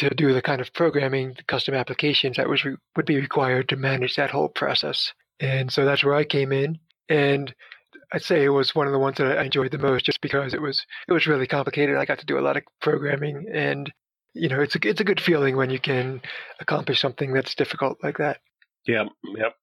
to 0.00 0.10
do 0.10 0.32
the 0.32 0.42
kind 0.42 0.60
of 0.60 0.72
programming, 0.72 1.36
custom 1.46 1.74
applications 1.74 2.36
that 2.36 2.48
was 2.48 2.64
re- 2.64 2.76
would 2.96 3.06
be 3.06 3.20
required 3.20 3.68
to 3.68 3.76
manage 3.76 4.16
that 4.16 4.30
whole 4.30 4.48
process. 4.48 5.12
And 5.38 5.72
so 5.72 5.84
that's 5.84 6.04
where 6.04 6.14
I 6.14 6.24
came 6.24 6.52
in. 6.52 6.78
And 7.08 7.54
I'd 8.12 8.22
say 8.22 8.44
it 8.44 8.48
was 8.50 8.74
one 8.74 8.86
of 8.86 8.92
the 8.92 8.98
ones 8.98 9.18
that 9.18 9.38
I 9.38 9.44
enjoyed 9.44 9.70
the 9.70 9.78
most, 9.78 10.04
just 10.04 10.20
because 10.20 10.54
it 10.54 10.60
was 10.60 10.84
it 11.08 11.12
was 11.12 11.26
really 11.26 11.46
complicated. 11.46 11.96
I 11.96 12.04
got 12.04 12.18
to 12.18 12.26
do 12.26 12.38
a 12.38 12.40
lot 12.40 12.56
of 12.56 12.64
programming, 12.80 13.46
and 13.52 13.92
you 14.34 14.48
know, 14.48 14.60
it's 14.60 14.74
a 14.74 14.78
it's 14.82 15.00
a 15.00 15.04
good 15.04 15.20
feeling 15.20 15.56
when 15.56 15.70
you 15.70 15.78
can 15.78 16.20
accomplish 16.60 17.00
something 17.00 17.32
that's 17.32 17.54
difficult 17.54 17.98
like 18.02 18.18
that. 18.18 18.38
Yeah, 18.86 19.04
yep. 19.36 19.54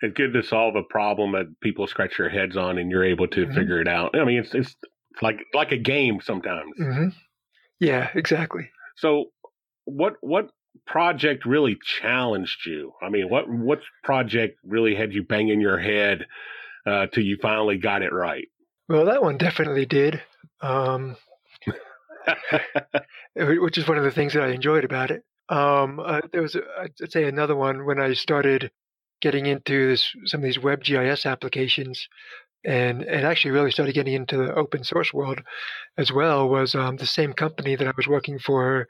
It's 0.00 0.14
good 0.16 0.32
to 0.32 0.42
solve 0.42 0.74
a 0.74 0.82
problem 0.82 1.32
that 1.32 1.60
people 1.60 1.86
scratch 1.86 2.18
their 2.18 2.28
heads 2.28 2.56
on, 2.56 2.78
and 2.78 2.90
you're 2.90 3.04
able 3.04 3.28
to 3.28 3.44
mm-hmm. 3.44 3.54
figure 3.54 3.80
it 3.80 3.88
out. 3.88 4.18
I 4.18 4.24
mean, 4.24 4.38
it's 4.38 4.54
it's 4.54 4.74
like 5.20 5.38
like 5.54 5.70
a 5.70 5.78
game 5.78 6.20
sometimes. 6.20 6.72
Mm-hmm. 6.80 7.08
Yeah, 7.78 8.10
exactly. 8.14 8.70
So, 8.96 9.26
what 9.84 10.14
what 10.20 10.50
project 10.86 11.46
really 11.46 11.78
challenged 12.00 12.66
you? 12.66 12.92
I 13.02 13.08
mean, 13.08 13.28
what 13.28 13.48
what 13.48 13.80
project 14.02 14.58
really 14.64 14.94
had 14.94 15.12
you 15.12 15.22
banging 15.22 15.60
your 15.60 15.78
head 15.78 16.26
uh, 16.86 17.06
till 17.06 17.24
you 17.24 17.36
finally 17.40 17.78
got 17.78 18.02
it 18.02 18.12
right? 18.12 18.48
Well, 18.88 19.06
that 19.06 19.22
one 19.22 19.38
definitely 19.38 19.86
did. 19.86 20.22
Um, 20.60 21.16
which 23.34 23.78
is 23.78 23.88
one 23.88 23.98
of 23.98 24.04
the 24.04 24.10
things 24.10 24.32
that 24.34 24.42
I 24.42 24.48
enjoyed 24.48 24.84
about 24.84 25.10
it. 25.10 25.24
Um, 25.48 26.00
uh, 26.00 26.20
there 26.32 26.42
was, 26.42 26.56
I'd 26.78 27.10
say, 27.10 27.24
another 27.24 27.56
one 27.56 27.84
when 27.84 28.00
I 28.00 28.12
started 28.14 28.70
getting 29.20 29.46
into 29.46 29.88
this, 29.88 30.12
some 30.26 30.40
of 30.40 30.44
these 30.44 30.58
web 30.58 30.82
GIS 30.82 31.26
applications, 31.26 32.08
and 32.64 33.02
and 33.02 33.26
actually 33.26 33.50
really 33.50 33.72
started 33.72 33.94
getting 33.94 34.14
into 34.14 34.36
the 34.36 34.54
open 34.54 34.84
source 34.84 35.12
world 35.12 35.40
as 35.98 36.12
well. 36.12 36.48
Was 36.48 36.74
um, 36.74 36.96
the 36.96 37.06
same 37.06 37.32
company 37.32 37.76
that 37.76 37.88
I 37.88 37.92
was 37.96 38.06
working 38.06 38.38
for 38.38 38.88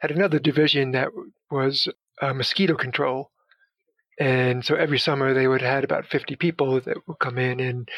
had 0.00 0.10
another 0.10 0.38
division 0.38 0.92
that 0.92 1.08
was 1.50 1.88
uh, 2.20 2.32
mosquito 2.32 2.74
control, 2.74 3.30
and 4.18 4.64
so 4.64 4.74
every 4.74 4.98
summer 4.98 5.34
they 5.34 5.48
would 5.48 5.62
had 5.62 5.84
about 5.84 6.06
50 6.06 6.36
people 6.36 6.80
that 6.80 6.96
would 7.06 7.18
come 7.18 7.38
in 7.38 7.60
and 7.60 7.88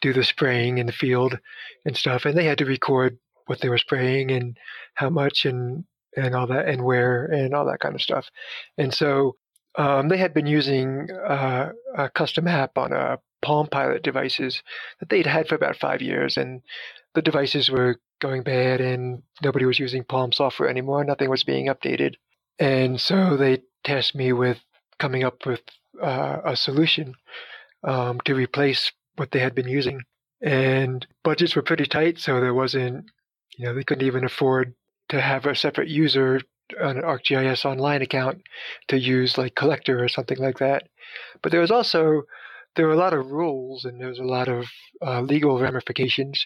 do 0.00 0.12
the 0.12 0.24
spraying 0.24 0.78
in 0.78 0.86
the 0.86 0.92
field 0.92 1.38
and 1.84 1.96
stuff, 1.96 2.24
and 2.24 2.36
they 2.36 2.44
had 2.44 2.58
to 2.58 2.64
record 2.64 3.18
what 3.46 3.60
they 3.60 3.68
were 3.68 3.78
spraying 3.78 4.30
and 4.30 4.56
how 4.94 5.10
much 5.10 5.44
and 5.44 5.84
and 6.16 6.34
all 6.34 6.46
that 6.46 6.68
and 6.68 6.84
where 6.84 7.26
and 7.26 7.54
all 7.54 7.66
that 7.66 7.80
kind 7.80 7.94
of 7.94 8.02
stuff. 8.02 8.28
And 8.78 8.92
so 8.92 9.36
um, 9.76 10.08
they 10.08 10.16
had 10.16 10.34
been 10.34 10.46
using 10.46 11.08
uh, 11.10 11.70
a 11.96 12.10
custom 12.10 12.48
app 12.48 12.76
on 12.76 12.92
a 12.92 13.18
Palm 13.42 13.68
Pilot 13.68 14.02
devices 14.02 14.62
that 14.98 15.08
they'd 15.08 15.26
had 15.26 15.48
for 15.48 15.54
about 15.54 15.76
five 15.76 16.02
years, 16.02 16.36
and 16.36 16.60
the 17.14 17.22
devices 17.22 17.70
were 17.70 17.96
going 18.20 18.42
bad, 18.42 18.80
and 18.80 19.22
nobody 19.42 19.64
was 19.64 19.78
using 19.78 20.04
Palm 20.04 20.32
software 20.32 20.68
anymore. 20.68 21.04
Nothing 21.04 21.30
was 21.30 21.44
being 21.44 21.66
updated, 21.66 22.14
and 22.58 23.00
so 23.00 23.36
they 23.36 23.62
tasked 23.84 24.14
me 24.14 24.32
with 24.32 24.58
coming 24.98 25.24
up 25.24 25.46
with 25.46 25.62
uh, 26.02 26.38
a 26.44 26.56
solution 26.56 27.14
um, 27.84 28.20
to 28.24 28.34
replace 28.34 28.92
what 29.16 29.30
they 29.30 29.40
had 29.40 29.54
been 29.54 29.68
using. 29.68 30.02
And 30.42 31.06
budgets 31.24 31.56
were 31.56 31.62
pretty 31.62 31.86
tight, 31.86 32.18
so 32.18 32.40
there 32.40 32.54
wasn't 32.54 33.06
you 33.60 33.66
know, 33.66 33.74
they 33.74 33.84
couldn't 33.84 34.06
even 34.06 34.24
afford 34.24 34.74
to 35.10 35.20
have 35.20 35.44
a 35.44 35.54
separate 35.54 35.88
user 35.88 36.40
on 36.80 36.96
an 36.96 37.02
ArcGIS 37.02 37.64
Online 37.66 38.00
account 38.00 38.42
to 38.88 38.98
use 38.98 39.36
like 39.36 39.54
Collector 39.54 40.02
or 40.02 40.08
something 40.08 40.38
like 40.38 40.58
that. 40.58 40.84
But 41.42 41.52
there 41.52 41.60
was 41.60 41.70
also 41.70 42.22
there 42.76 42.86
were 42.86 42.94
a 42.94 42.96
lot 42.96 43.12
of 43.12 43.26
rules 43.26 43.84
and 43.84 44.00
there 44.00 44.08
was 44.08 44.18
a 44.18 44.24
lot 44.24 44.48
of 44.48 44.64
uh, 45.04 45.20
legal 45.20 45.58
ramifications 45.58 46.42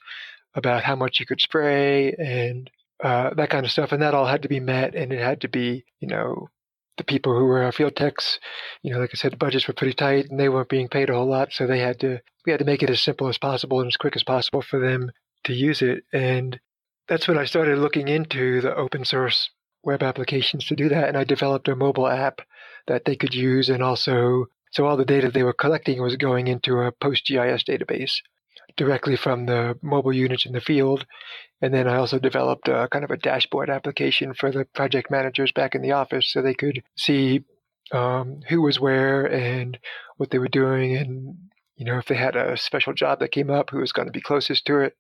about 0.54 0.82
how 0.82 0.96
much 0.96 1.20
you 1.20 1.26
could 1.26 1.40
spray 1.40 2.12
and 2.12 2.70
uh, 3.02 3.34
that 3.34 3.50
kind 3.50 3.66
of 3.66 3.73
stuff, 3.73 3.92
and 3.92 4.02
that 4.02 4.14
all 4.14 4.26
had 4.26 4.42
to 4.42 4.49
be 4.49 4.61
met, 4.61 4.94
and 4.94 5.12
it 5.12 5.20
had 5.20 5.40
to 5.40 5.49
be, 5.49 5.84
you 6.00 6.08
know, 6.08 6.49
the 6.96 7.04
people 7.04 7.37
who 7.37 7.44
were 7.44 7.62
our 7.62 7.73
field 7.73 7.96
techs, 7.96 8.38
you 8.82 8.92
know, 8.92 9.00
like 9.00 9.11
I 9.12 9.16
said, 9.16 9.32
the 9.32 9.37
budgets 9.37 9.66
were 9.66 9.75
pretty 9.75 9.94
tight, 9.94 10.30
and 10.30 10.38
they 10.38 10.49
weren't 10.49 10.68
being 10.68 10.88
paid 10.88 11.11
a 11.11 11.14
whole 11.14 11.28
lot, 11.28 11.52
so 11.52 11.66
they 11.66 11.80
had 11.80 12.00
to 12.00 12.20
we 12.46 12.52
had 12.52 12.61
to 12.61 12.64
make 12.64 12.82
it 12.82 12.90
as 12.90 13.00
simple 13.00 13.28
as 13.28 13.38
possible 13.38 13.80
and 13.80 13.88
as 13.88 13.96
quick 13.96 14.16
as 14.16 14.23
possible 14.23 14.62
for 14.62 14.78
them 14.78 15.11
to 15.44 15.52
use 15.52 15.82
it, 15.82 16.04
and 16.12 16.61
that's 17.08 17.28
when 17.28 17.38
I 17.38 17.44
started 17.44 17.78
looking 17.78 18.08
into 18.08 18.61
the 18.61 18.75
open 18.75 19.04
source 19.04 19.50
web 19.84 20.02
applications 20.02 20.66
to 20.66 20.76
do 20.76 20.88
that. 20.88 21.08
And 21.08 21.16
I 21.16 21.25
developed 21.25 21.68
a 21.68 21.76
mobile 21.76 22.08
app 22.08 22.40
that 22.87 23.04
they 23.04 23.16
could 23.16 23.34
use. 23.34 23.68
And 23.68 23.82
also, 23.82 24.46
so 24.73 24.87
all 24.87 24.96
the 24.96 25.04
data 25.04 25.30
they 25.30 25.42
were 25.42 25.52
collecting 25.52 26.00
was 26.00 26.16
going 26.16 26.49
into 26.49 26.80
a 26.80 26.92
PostGIS 26.92 27.64
database 27.64 28.14
directly 28.76 29.16
from 29.16 29.46
the 29.46 29.78
mobile 29.82 30.12
units 30.12 30.46
in 30.46 30.52
the 30.52 30.60
field. 30.60 31.06
And 31.60 31.72
then 31.72 31.88
I 31.88 31.96
also 31.96 32.18
developed 32.18 32.68
a 32.68 32.88
kind 32.90 33.04
of 33.04 33.10
a 33.10 33.16
dashboard 33.16 33.70
application 33.70 34.34
for 34.34 34.50
the 34.50 34.64
project 34.64 35.10
managers 35.10 35.52
back 35.52 35.74
in 35.74 35.82
the 35.82 35.92
office 35.92 36.30
so 36.30 36.42
they 36.42 36.54
could 36.54 36.82
see 36.96 37.44
um, 37.92 38.40
who 38.48 38.62
was 38.62 38.80
where 38.80 39.26
and 39.26 39.78
what 40.16 40.30
they 40.30 40.38
were 40.38 40.48
doing 40.48 40.96
and 40.96 41.36
you 41.76 41.84
know 41.84 41.98
if 41.98 42.06
they 42.06 42.14
had 42.14 42.34
a 42.34 42.56
special 42.56 42.94
job 42.94 43.20
that 43.20 43.30
came 43.30 43.50
up 43.50 43.68
who 43.68 43.78
was 43.78 43.92
going 43.92 44.06
to 44.06 44.12
be 44.12 44.20
closest 44.20 44.64
to 44.64 44.78
it 44.78 44.96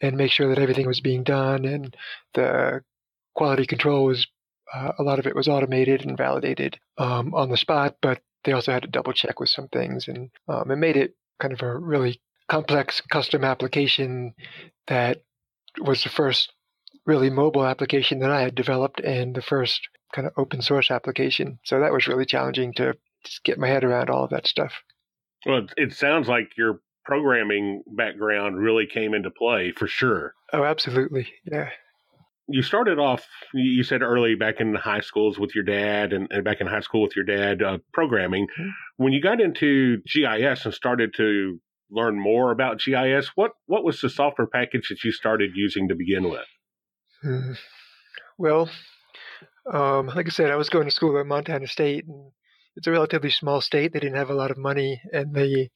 and 0.00 0.16
make 0.16 0.30
sure 0.30 0.48
that 0.48 0.58
everything 0.60 0.86
was 0.86 1.00
being 1.00 1.24
done 1.24 1.64
and 1.64 1.96
the 2.34 2.82
quality 3.34 3.66
control 3.66 4.04
was 4.04 4.28
uh, 4.72 4.92
a 4.98 5.02
lot 5.02 5.18
of 5.18 5.26
it 5.26 5.34
was 5.34 5.48
automated 5.48 6.04
and 6.04 6.16
validated 6.16 6.78
um, 6.98 7.34
on 7.34 7.50
the 7.50 7.56
spot, 7.56 7.96
but 8.00 8.20
they 8.44 8.52
also 8.52 8.72
had 8.72 8.82
to 8.82 8.88
double 8.88 9.12
check 9.12 9.40
with 9.40 9.48
some 9.48 9.68
things, 9.68 10.08
and 10.08 10.30
um, 10.48 10.70
it 10.70 10.76
made 10.76 10.96
it 10.96 11.14
kind 11.40 11.52
of 11.52 11.62
a 11.62 11.76
really 11.76 12.20
complex 12.50 13.00
custom 13.00 13.44
application 13.44 14.34
that 14.88 15.22
was 15.80 16.02
the 16.02 16.08
first 16.10 16.52
really 17.06 17.30
mobile 17.30 17.64
application 17.64 18.18
that 18.18 18.30
I 18.30 18.42
had 18.42 18.54
developed 18.54 19.00
and 19.00 19.34
the 19.34 19.42
first 19.42 19.88
kind 20.12 20.26
of 20.26 20.34
open 20.36 20.60
source 20.60 20.90
application. 20.90 21.60
So 21.64 21.80
that 21.80 21.92
was 21.92 22.08
really 22.08 22.26
challenging 22.26 22.74
to 22.74 22.94
just 23.24 23.44
get 23.44 23.58
my 23.58 23.68
head 23.68 23.84
around 23.84 24.10
all 24.10 24.24
of 24.24 24.30
that 24.30 24.46
stuff. 24.46 24.72
Well, 25.46 25.66
it 25.76 25.94
sounds 25.94 26.28
like 26.28 26.50
you're 26.58 26.80
programming 27.04 27.82
background 27.86 28.58
really 28.58 28.86
came 28.86 29.14
into 29.14 29.30
play 29.30 29.72
for 29.72 29.86
sure. 29.86 30.34
Oh, 30.52 30.64
absolutely. 30.64 31.28
Yeah. 31.44 31.70
You 32.48 32.62
started 32.62 32.98
off, 32.98 33.24
you 33.54 33.84
said 33.84 34.02
early 34.02 34.34
back 34.34 34.60
in 34.60 34.74
high 34.74 35.00
schools 35.00 35.38
with 35.38 35.54
your 35.54 35.62
dad 35.62 36.12
and, 36.12 36.26
and 36.30 36.42
back 36.42 36.60
in 36.60 36.66
high 36.66 36.80
school 36.80 37.02
with 37.02 37.14
your 37.14 37.24
dad, 37.24 37.62
uh, 37.62 37.78
programming. 37.92 38.46
Mm-hmm. 38.46 38.68
When 38.96 39.12
you 39.12 39.22
got 39.22 39.40
into 39.40 39.98
GIS 39.98 40.64
and 40.64 40.74
started 40.74 41.14
to 41.16 41.60
learn 41.90 42.18
more 42.18 42.50
about 42.50 42.80
GIS, 42.80 43.30
what, 43.34 43.52
what 43.66 43.84
was 43.84 44.00
the 44.00 44.08
software 44.08 44.46
package 44.46 44.88
that 44.88 45.04
you 45.04 45.12
started 45.12 45.50
using 45.54 45.88
to 45.88 45.94
begin 45.94 46.30
with? 46.30 46.46
Well, 48.38 48.70
um, 49.70 50.06
like 50.06 50.26
I 50.26 50.30
said, 50.30 50.50
I 50.50 50.56
was 50.56 50.70
going 50.70 50.86
to 50.86 50.90
school 50.90 51.20
at 51.20 51.26
Montana 51.26 51.66
State, 51.66 52.06
and 52.06 52.32
it's 52.74 52.86
a 52.86 52.90
relatively 52.90 53.28
small 53.28 53.60
state. 53.60 53.92
They 53.92 54.00
didn't 54.00 54.16
have 54.16 54.30
a 54.30 54.34
lot 54.34 54.50
of 54.50 54.56
money, 54.56 55.02
and 55.12 55.34
the 55.34 55.68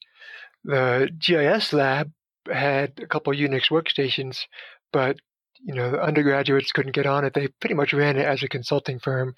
the 0.63 1.11
GIS 1.19 1.73
lab 1.73 2.11
had 2.51 2.99
a 2.99 3.05
couple 3.05 3.33
Unix 3.33 3.69
workstations, 3.69 4.39
but 4.91 5.17
you 5.65 5.73
know 5.73 5.89
the 5.89 6.01
undergraduates 6.01 6.71
couldn't 6.71 6.93
get 6.93 7.07
on 7.07 7.25
it. 7.25 7.33
They 7.33 7.47
pretty 7.47 7.73
much 7.73 7.91
ran 7.91 8.17
it 8.17 8.25
as 8.25 8.43
a 8.43 8.47
consulting 8.47 8.99
firm. 8.99 9.33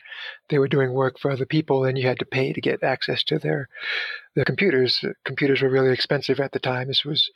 They 0.50 0.60
were 0.60 0.68
doing 0.68 0.92
work 0.92 1.20
for 1.20 1.32
other 1.32 1.46
people, 1.46 1.86
and 1.86 1.98
you 1.98 2.06
had 2.06 2.20
to 2.20 2.26
pay 2.26 2.52
to 2.52 2.60
get 2.60 2.84
access 2.84 3.24
to 3.26 3.40
their 3.40 3.70
their 4.36 4.44
computers. 4.44 5.04
Computers 5.24 5.62
were 5.62 5.70
really 5.70 5.94
expensive 5.94 6.42
at 6.42 6.52
the 6.52 6.60
time. 6.60 6.90
This 6.90 7.06
was 7.06 7.32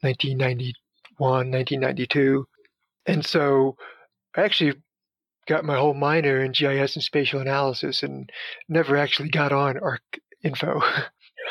1991, 0.00 0.72
1992, 1.18 2.46
and 3.04 3.24
so 3.24 3.76
I 4.34 4.42
actually 4.42 4.72
got 5.46 5.64
my 5.64 5.76
whole 5.76 5.94
minor 5.94 6.42
in 6.42 6.52
GIS 6.52 6.96
and 6.96 7.04
spatial 7.04 7.40
analysis, 7.40 8.02
and 8.02 8.30
never 8.70 8.96
actually 8.96 9.28
got 9.28 9.52
on 9.52 9.76
Arc 9.78 10.02
Info. 10.42 10.80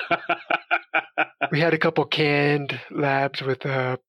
we 1.52 1.60
had 1.60 1.76
a 1.76 1.80
couple 1.80 2.04
canned 2.06 2.80
labs 2.90 3.44
with 3.44 3.64
a, 3.66 4.00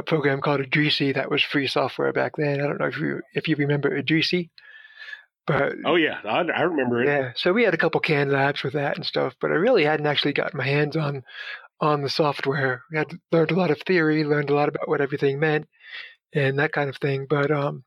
a 0.00 0.02
program 0.02 0.40
called 0.40 0.60
Idrisi 0.60 1.14
that 1.14 1.30
was 1.30 1.42
free 1.42 1.66
software 1.66 2.12
back 2.12 2.32
then. 2.36 2.60
I 2.60 2.66
don't 2.66 2.80
know 2.80 2.86
if 2.86 2.98
you 2.98 3.20
if 3.34 3.48
you 3.48 3.56
remember 3.56 3.90
Idrisi. 3.90 4.50
But 5.46 5.74
oh 5.84 5.96
yeah, 5.96 6.20
I, 6.24 6.40
I 6.40 6.62
remember 6.62 7.02
it. 7.02 7.06
Yeah, 7.06 7.32
so 7.34 7.52
we 7.52 7.64
had 7.64 7.74
a 7.74 7.78
couple 7.78 8.00
canned 8.00 8.30
labs 8.30 8.62
with 8.62 8.74
that 8.74 8.96
and 8.96 9.06
stuff, 9.06 9.34
but 9.40 9.50
I 9.50 9.54
really 9.54 9.84
hadn't 9.84 10.06
actually 10.06 10.32
gotten 10.32 10.58
my 10.58 10.66
hands 10.66 10.96
on 10.96 11.22
on 11.80 12.02
the 12.02 12.10
software. 12.10 12.82
We 12.90 12.98
had 12.98 13.10
learned 13.32 13.50
a 13.50 13.56
lot 13.56 13.70
of 13.70 13.80
theory, 13.86 14.24
learned 14.24 14.50
a 14.50 14.54
lot 14.54 14.68
about 14.68 14.88
what 14.88 15.00
everything 15.00 15.38
meant, 15.40 15.66
and 16.34 16.58
that 16.58 16.72
kind 16.72 16.88
of 16.88 16.96
thing. 16.98 17.26
But 17.28 17.50
um, 17.50 17.84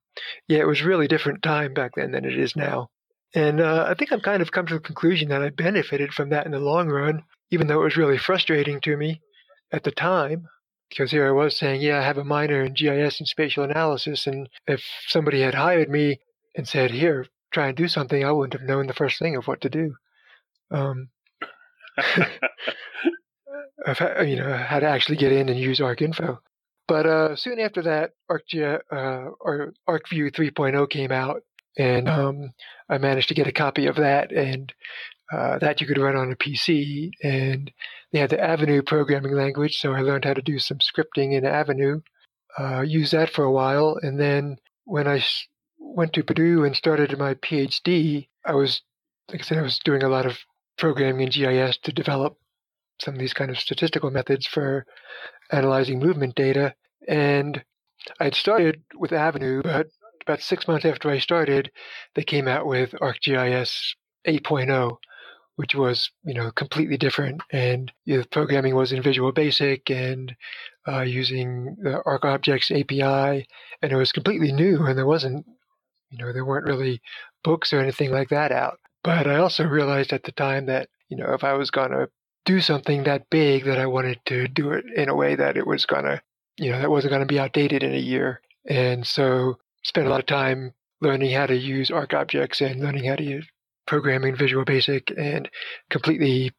yeah, 0.48 0.60
it 0.60 0.67
was 0.67 0.82
really 0.82 1.08
different 1.08 1.43
time 1.43 1.74
back 1.74 1.91
then 1.96 2.12
than 2.12 2.25
it 2.25 2.38
is 2.38 2.55
now. 2.55 2.89
And 3.36 3.62
uh, 3.62 3.86
I 3.88 3.93
think 3.93 4.12
I've 4.12 4.22
kind 4.22 4.41
of 4.41 4.51
come 4.51 4.67
to 4.67 4.75
the 4.75 4.79
conclusion 4.79 5.29
that 5.29 5.41
I 5.41 5.50
benefited 5.50 6.13
from 6.13 6.29
that 6.29 6.46
in 6.46 6.51
the 6.51 6.60
long 6.60 6.88
run 6.89 7.24
even 7.53 7.67
though 7.67 7.82
it 7.82 7.84
was 7.84 7.98
really 7.98 8.17
frustrating 8.17 8.82
to 8.82 8.98
me 8.98 9.22
at 9.72 9.84
the 9.84 9.91
time, 9.91 10.48
because 10.93 11.12
here 11.12 11.27
I 11.27 11.31
was 11.31 11.57
saying, 11.57 11.81
yeah, 11.81 12.00
I 12.00 12.03
have 12.03 12.17
a 12.17 12.23
minor 12.23 12.63
in 12.63 12.73
GIS 12.73 13.19
and 13.19 13.27
spatial 13.27 13.63
analysis. 13.63 14.27
And 14.27 14.47
if 14.67 14.83
somebody 15.07 15.41
had 15.41 15.55
hired 15.55 15.89
me 15.89 16.19
and 16.55 16.67
said, 16.67 16.91
here, 16.91 17.25
try 17.51 17.67
and 17.67 17.77
do 17.77 17.88
something, 17.88 18.23
I 18.23 18.31
wouldn't 18.31 18.59
have 18.59 18.67
known 18.67 18.88
the 18.88 18.93
first 18.93 19.19
thing 19.19 19.35
of 19.35 19.47
what 19.47 19.62
to 19.62 19.69
do. 19.69 19.95
Um, 20.71 21.09
you 24.25 24.35
know, 24.38 24.55
how 24.55 24.79
to 24.79 24.88
actually 24.88 25.17
get 25.17 25.31
in 25.31 25.50
and 25.50 25.59
use 25.59 25.79
ArcInfo. 25.79 26.38
But 26.88 27.05
uh, 27.05 27.35
soon 27.35 27.59
after 27.59 27.81
that, 27.83 28.12
uh, 28.29 29.29
or 29.39 29.73
ArcView 29.88 30.31
3.0 30.31 30.89
came 30.89 31.12
out, 31.12 31.43
and 31.77 32.07
um, 32.09 32.53
I 32.89 32.97
managed 32.97 33.29
to 33.29 33.33
get 33.33 33.47
a 33.47 33.51
copy 33.51 33.88
of 33.88 33.95
that 33.95 34.31
and 34.31 34.71
uh, 35.31 35.57
that 35.59 35.81
you 35.81 35.87
could 35.87 35.97
run 35.97 36.15
on 36.15 36.31
a 36.31 36.35
PC. 36.35 37.11
And 37.23 37.71
they 38.11 38.19
had 38.19 38.29
the 38.29 38.41
Avenue 38.41 38.81
programming 38.81 39.33
language, 39.33 39.77
so 39.77 39.93
I 39.93 40.01
learned 40.01 40.25
how 40.25 40.33
to 40.33 40.41
do 40.41 40.59
some 40.59 40.79
scripting 40.79 41.33
in 41.33 41.45
Avenue. 41.45 42.01
Uh, 42.57 42.81
used 42.81 43.13
that 43.13 43.31
for 43.31 43.43
a 43.43 43.51
while, 43.51 43.97
and 44.03 44.19
then 44.19 44.57
when 44.85 45.07
I 45.07 45.23
went 45.79 46.13
to 46.13 46.23
Purdue 46.23 46.63
and 46.65 46.75
started 46.75 47.17
my 47.17 47.33
PhD, 47.35 48.27
I 48.45 48.53
was, 48.53 48.81
like 49.29 49.41
I 49.41 49.43
said, 49.43 49.57
I 49.57 49.63
was 49.63 49.79
doing 49.79 50.03
a 50.03 50.09
lot 50.09 50.25
of 50.25 50.37
programming 50.77 51.21
in 51.21 51.29
GIS 51.29 51.77
to 51.79 51.91
develop 51.91 52.37
some 53.01 53.15
of 53.15 53.19
these 53.19 53.33
kind 53.33 53.49
of 53.49 53.59
statistical 53.59 54.11
methods 54.11 54.45
for 54.45 54.85
analyzing 55.51 55.99
movement 55.99 56.35
data. 56.35 56.73
And 57.07 57.63
I'd 58.19 58.35
started 58.35 58.81
with 58.95 59.11
Avenue, 59.13 59.61
but 59.63 59.87
about 60.21 60.41
six 60.41 60.67
months 60.67 60.85
after 60.85 61.09
I 61.09 61.19
started, 61.19 61.71
they 62.15 62.23
came 62.23 62.47
out 62.47 62.65
with 62.65 62.91
ArcGIS 62.91 63.95
8.0, 64.27 64.97
which 65.55 65.75
was 65.75 66.10
you 66.24 66.33
know 66.33 66.51
completely 66.51 66.98
different, 66.98 67.41
and 67.51 67.91
the 68.05 68.25
programming 68.31 68.75
was 68.75 68.91
in 68.91 69.01
Visual 69.01 69.31
Basic 69.31 69.89
and 69.89 70.36
uh, 70.88 71.01
using 71.01 71.75
the 71.81 72.01
ArcObjects 72.05 72.72
API, 72.72 73.48
and 73.81 73.91
it 73.91 73.95
was 73.95 74.12
completely 74.12 74.51
new, 74.51 74.86
and 74.86 74.98
there 74.98 75.05
wasn't 75.05 75.45
you 76.10 76.17
know 76.17 76.33
there 76.33 76.45
weren't 76.45 76.67
really 76.67 77.01
books 77.43 77.74
or 77.74 77.79
anything 77.79 78.12
like 78.12 78.29
that 78.29 78.51
out. 78.51 78.79
But 79.03 79.27
I 79.27 79.38
also 79.38 79.65
realized 79.65 80.13
at 80.13 80.24
the 80.24 80.31
time 80.31 80.65
that 80.67 80.89
you 81.10 81.17
know 81.17 81.33
if 81.33 81.43
I 81.43 81.53
was 81.53 81.72
going 81.72 81.91
to 81.91 82.10
do 82.45 82.60
something 82.60 83.03
that 83.03 83.29
big, 83.29 83.65
that 83.65 83.79
I 83.79 83.86
wanted 83.86 84.19
to 84.25 84.48
do 84.48 84.72
it 84.72 84.86
in 84.95 85.07
a 85.10 85.15
way 85.15 85.36
that 85.36 85.55
it 85.57 85.67
was 85.67 85.86
going 85.86 86.05
to 86.05 86.22
you 86.57 86.72
know 86.72 86.79
that 86.79 86.89
wasn't 86.89 87.12
going 87.12 87.27
to 87.27 87.33
be 87.33 87.39
outdated 87.39 87.83
in 87.83 87.93
a 87.93 87.98
year, 87.98 88.41
and 88.67 89.05
so 89.05 89.57
spent 89.83 90.07
a 90.07 90.10
lot 90.10 90.19
of 90.19 90.25
time 90.25 90.74
learning 91.01 91.31
how 91.33 91.45
to 91.45 91.55
use 91.55 91.89
ArcObjects 91.89 92.65
and 92.65 92.81
learning 92.81 93.03
how 93.03 93.15
to 93.15 93.24
use 93.24 93.45
programming 93.85 94.35
Visual 94.35 94.65
Basic 94.65 95.11
and 95.17 95.49
completely, 95.89 96.51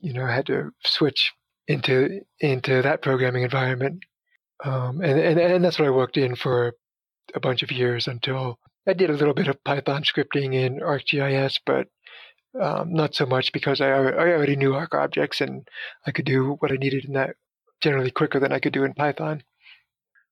you 0.00 0.12
know, 0.12 0.26
had 0.26 0.46
to 0.46 0.70
switch 0.84 1.32
into 1.68 2.20
into 2.40 2.82
that 2.82 3.02
programming 3.02 3.42
environment. 3.42 4.04
Um, 4.64 5.00
and, 5.00 5.18
and 5.18 5.38
and 5.38 5.64
that's 5.64 5.78
what 5.78 5.88
I 5.88 5.92
worked 5.92 6.16
in 6.16 6.34
for 6.34 6.74
a 7.34 7.40
bunch 7.40 7.62
of 7.62 7.72
years 7.72 8.08
until 8.08 8.58
I 8.86 8.92
did 8.92 9.10
a 9.10 9.14
little 9.14 9.34
bit 9.34 9.48
of 9.48 9.62
Python 9.64 10.02
scripting 10.02 10.54
in 10.54 10.80
ArcGIS, 10.80 11.60
but 11.64 11.86
um, 12.60 12.92
not 12.92 13.14
so 13.14 13.26
much 13.26 13.52
because 13.52 13.80
I, 13.80 13.88
I 13.88 14.32
already 14.32 14.56
knew 14.56 14.72
ArcObjects 14.72 15.40
and 15.40 15.68
I 16.06 16.10
could 16.10 16.24
do 16.24 16.56
what 16.58 16.72
I 16.72 16.76
needed 16.76 17.04
in 17.04 17.12
that 17.12 17.36
generally 17.80 18.10
quicker 18.10 18.40
than 18.40 18.52
I 18.52 18.58
could 18.58 18.72
do 18.72 18.84
in 18.84 18.94
Python. 18.94 19.42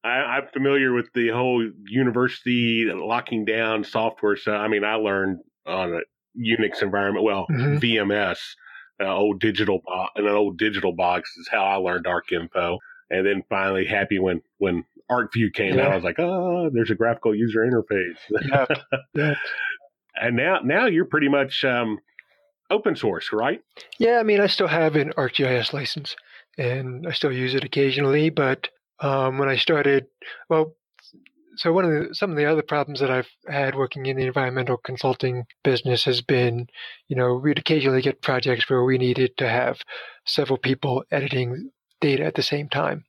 I, 0.04 0.38
am 0.38 0.49
familiar 0.52 0.92
with 0.92 1.12
the 1.14 1.28
whole 1.28 1.68
university 1.87 2.87
locking 2.92 3.45
down 3.45 3.85
software. 3.85 4.37
So, 4.37 4.52
I 4.52 4.68
mean, 4.68 4.85
I 4.85 4.95
learned 4.95 5.40
on 5.66 5.95
a 5.95 6.00
Unix 6.38 6.83
environment, 6.83 7.25
well, 7.25 7.47
mm-hmm. 7.50 7.76
VMS, 7.76 8.38
uh, 9.00 9.14
old 9.14 9.40
digital 9.40 9.80
box, 9.85 10.12
an 10.16 10.26
old 10.26 10.59
digital 10.59 10.92
box 10.92 11.37
is 11.37 11.49
how 11.50 11.64
I 11.64 11.76
learned 11.76 12.07
ArcInfo. 12.07 12.78
And 13.11 13.26
then 13.26 13.42
finally 13.49 13.87
happy 13.87 14.18
when, 14.18 14.42
when 14.59 14.85
ArcView 15.11 15.52
came 15.54 15.76
yeah. 15.76 15.87
out, 15.87 15.92
I 15.92 15.95
was 15.95 16.04
like, 16.04 16.18
oh, 16.18 16.71
there's 16.73 16.90
a 16.90 16.95
graphical 16.95 17.35
user 17.35 17.61
interface. 17.61 18.18
Yeah. 18.30 18.66
yeah. 19.14 19.35
and 20.14 20.37
now, 20.37 20.61
now 20.62 20.87
you're 20.87 21.07
pretty 21.07 21.28
much, 21.28 21.64
um, 21.64 21.99
open 22.71 22.97
source, 22.97 23.33
right? 23.33 23.62
Yeah. 23.99 24.18
I 24.18 24.25
mean, 24.25 24.40
I 24.40 24.47
still 24.47 24.66
have 24.66 24.97
an 24.97 25.12
ArcGIS 25.16 25.73
license 25.73 26.14
and 26.59 27.07
I 27.07 27.12
still 27.12 27.33
use 27.33 27.54
it 27.54 27.64
occasionally, 27.64 28.28
but 28.28 28.68
um, 29.00 29.38
when 29.38 29.49
I 29.49 29.57
started, 29.57 30.07
well, 30.50 30.75
so 31.59 31.73
one 31.73 31.85
of 31.85 31.91
the, 31.91 32.15
some 32.15 32.31
of 32.31 32.37
the 32.37 32.47
other 32.47 32.62
problems 32.62 33.00
that 33.00 33.11
I've 33.11 33.29
had 33.49 33.75
working 33.75 34.07
in 34.07 34.17
the 34.17 34.27
environmental 34.27 34.77
consulting 34.77 35.45
business 35.65 36.05
has 36.05 36.23
been, 36.23 36.69
you 37.09 37.17
know, 37.17 37.35
we'd 37.35 37.59
occasionally 37.59 38.00
get 38.00 38.23
projects 38.23 38.71
where 38.71 38.85
we 38.85 38.97
needed 38.97 39.37
to 39.38 39.49
have 39.49 39.81
several 40.25 40.59
people 40.59 41.05
editing 41.11 41.71
data 42.00 42.25
at 42.25 42.35
the 42.35 42.43
same 42.43 42.69
time 42.69 43.05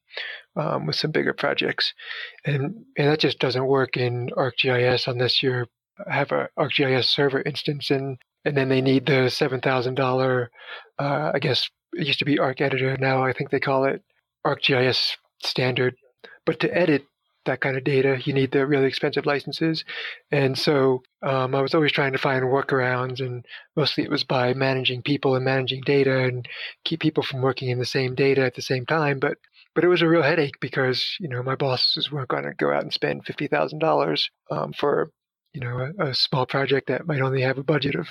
um, 0.55 0.87
with 0.87 0.95
some 0.95 1.11
bigger 1.11 1.33
projects, 1.33 1.93
and 2.45 2.85
and 2.97 3.07
that 3.07 3.19
just 3.19 3.39
doesn't 3.39 3.67
work 3.67 3.95
in 3.97 4.29
ArcGIS 4.35 5.07
unless 5.07 5.43
you 5.43 5.65
have 6.09 6.31
a 6.31 6.49
ArcGIS 6.57 7.05
server 7.05 7.41
instance 7.41 7.91
and 7.91 8.17
and 8.45 8.57
then 8.57 8.69
they 8.69 8.81
need 8.81 9.05
the 9.05 9.29
seven 9.29 9.61
thousand 9.61 9.95
dollar, 9.95 10.49
uh, 10.97 11.31
I 11.33 11.39
guess 11.39 11.69
it 11.93 12.07
used 12.07 12.19
to 12.19 12.25
be 12.25 12.37
ArcEditor. 12.37 12.99
Now 12.99 13.23
I 13.23 13.33
think 13.33 13.49
they 13.49 13.59
call 13.59 13.85
it 13.85 14.01
ArcGIS 14.45 15.17
standard. 15.43 15.95
But 16.45 16.59
to 16.61 16.75
edit 16.75 17.05
that 17.49 17.61
kind 17.61 17.75
of 17.75 17.83
data, 17.83 18.19
you 18.23 18.31
need 18.31 18.51
the 18.51 18.65
really 18.65 18.85
expensive 18.85 19.25
licenses. 19.25 19.83
And 20.31 20.57
so 20.57 21.01
um, 21.23 21.55
I 21.55 21.61
was 21.61 21.73
always 21.73 21.91
trying 21.91 22.11
to 22.13 22.19
find 22.19 22.45
workarounds, 22.45 23.19
and 23.19 23.45
mostly 23.75 24.03
it 24.03 24.11
was 24.11 24.23
by 24.23 24.53
managing 24.53 25.01
people 25.01 25.35
and 25.35 25.43
managing 25.43 25.81
data 25.81 26.19
and 26.19 26.47
keep 26.85 27.01
people 27.01 27.23
from 27.23 27.41
working 27.41 27.69
in 27.69 27.79
the 27.79 27.85
same 27.85 28.15
data 28.15 28.41
at 28.43 28.55
the 28.55 28.61
same 28.61 28.85
time. 28.85 29.19
But 29.19 29.37
but 29.75 29.83
it 29.83 29.87
was 29.87 30.01
a 30.01 30.07
real 30.07 30.21
headache 30.21 30.59
because 30.61 31.17
you 31.19 31.27
know 31.27 31.43
my 31.43 31.55
bosses 31.55 32.11
weren't 32.11 32.29
going 32.29 32.43
to 32.43 32.53
go 32.53 32.71
out 32.71 32.83
and 32.83 32.93
spend 32.93 33.25
fifty 33.25 33.47
thousand 33.47 33.83
um, 33.83 33.87
dollars 33.87 34.29
for 34.77 35.11
you 35.53 35.61
know 35.61 35.91
a, 35.99 36.09
a 36.09 36.13
small 36.13 36.45
project 36.45 36.87
that 36.87 37.07
might 37.07 37.21
only 37.21 37.41
have 37.41 37.57
a 37.57 37.63
budget 37.63 37.95
of 37.95 38.07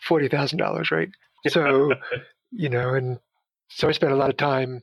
forty 0.00 0.28
thousand 0.28 0.58
dollars, 0.58 0.90
right? 0.90 1.08
So 1.48 1.92
you 2.52 2.68
know, 2.68 2.94
and 2.94 3.18
so 3.68 3.88
I 3.88 3.92
spent 3.92 4.12
a 4.12 4.16
lot 4.16 4.30
of 4.30 4.36
time 4.36 4.82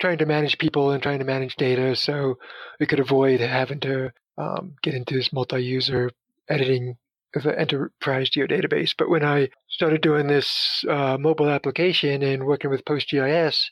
trying 0.00 0.18
to 0.18 0.26
manage 0.26 0.58
people 0.58 0.90
and 0.90 1.02
trying 1.02 1.18
to 1.18 1.24
manage 1.24 1.56
data 1.56 1.96
so 1.96 2.38
we 2.78 2.86
could 2.86 3.00
avoid 3.00 3.40
having 3.40 3.80
to 3.80 4.12
um, 4.36 4.74
get 4.82 4.94
into 4.94 5.14
this 5.14 5.32
multi-user 5.32 6.10
editing 6.48 6.96
of 7.34 7.42
the 7.42 7.58
enterprise 7.58 8.30
geodatabase. 8.30 8.94
But 8.96 9.10
when 9.10 9.24
I 9.24 9.50
started 9.68 10.00
doing 10.00 10.26
this 10.26 10.84
uh, 10.88 11.18
mobile 11.18 11.50
application 11.50 12.22
and 12.22 12.46
working 12.46 12.70
with 12.70 12.84
PostGIS 12.84 13.64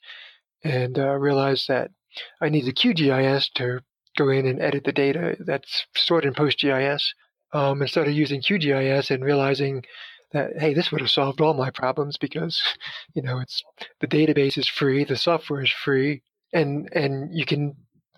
and 0.64 0.98
uh, 0.98 1.14
realized 1.14 1.68
that 1.68 1.90
I 2.40 2.48
need 2.48 2.66
the 2.66 2.72
QGIS 2.72 3.52
to 3.54 3.80
go 4.16 4.28
in 4.30 4.46
and 4.46 4.60
edit 4.60 4.84
the 4.84 4.92
data 4.92 5.36
that's 5.40 5.86
stored 5.94 6.24
in 6.24 6.34
PostGIS, 6.34 7.02
um, 7.52 7.80
and 7.80 7.90
started 7.90 8.12
using 8.12 8.40
QGIS 8.40 9.10
and 9.10 9.24
realizing 9.24 9.84
that 10.32 10.58
hey, 10.58 10.74
this 10.74 10.90
would 10.90 11.00
have 11.00 11.10
solved 11.10 11.40
all 11.40 11.54
my 11.54 11.70
problems 11.70 12.16
because 12.16 12.60
you 13.14 13.22
know 13.22 13.38
it's 13.38 13.62
the 14.00 14.06
database 14.06 14.58
is 14.58 14.68
free, 14.68 15.04
the 15.04 15.16
software 15.16 15.62
is 15.62 15.70
free, 15.70 16.22
and 16.52 16.88
and 16.92 17.34
you 17.34 17.44
can 17.44 17.74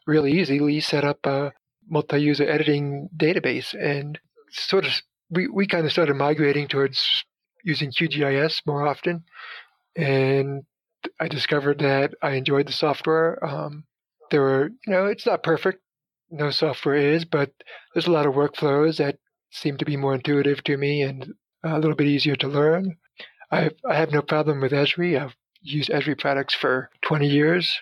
really 0.06 0.32
easily 0.32 0.80
set 0.80 1.04
up 1.04 1.24
a 1.26 1.52
multi-user 1.90 2.48
editing 2.48 3.08
database 3.16 3.74
and 3.74 4.18
sort 4.50 4.86
of 4.86 4.92
we, 5.30 5.48
we 5.48 5.66
kind 5.66 5.84
of 5.84 5.92
started 5.92 6.14
migrating 6.14 6.66
towards 6.66 7.24
using 7.64 7.90
QGIS 7.90 8.62
more 8.66 8.86
often 8.86 9.24
and 9.96 10.64
I 11.20 11.28
discovered 11.28 11.78
that 11.80 12.14
I 12.22 12.32
enjoyed 12.32 12.68
the 12.68 12.72
software. 12.72 13.44
Um, 13.44 13.84
there 14.30 14.40
were, 14.40 14.70
you 14.86 14.92
know, 14.92 15.06
it's 15.06 15.26
not 15.26 15.42
perfect. 15.42 15.80
No 16.30 16.50
software 16.50 16.96
is, 16.96 17.24
but 17.24 17.52
there's 17.92 18.06
a 18.06 18.12
lot 18.12 18.26
of 18.26 18.34
workflows 18.34 18.98
that 18.98 19.16
seem 19.50 19.78
to 19.78 19.84
be 19.84 19.96
more 19.96 20.14
intuitive 20.14 20.62
to 20.64 20.76
me 20.76 21.02
and 21.02 21.32
a 21.62 21.78
little 21.78 21.96
bit 21.96 22.06
easier 22.06 22.36
to 22.36 22.48
learn. 22.48 22.96
I 23.50 23.70
I 23.88 23.94
have 23.94 24.12
no 24.12 24.22
problem 24.22 24.60
with 24.60 24.72
Esri. 24.72 25.20
I've 25.20 25.36
used 25.60 25.90
Esri 25.90 26.18
products 26.18 26.54
for 26.54 26.90
20 27.02 27.26
years. 27.26 27.78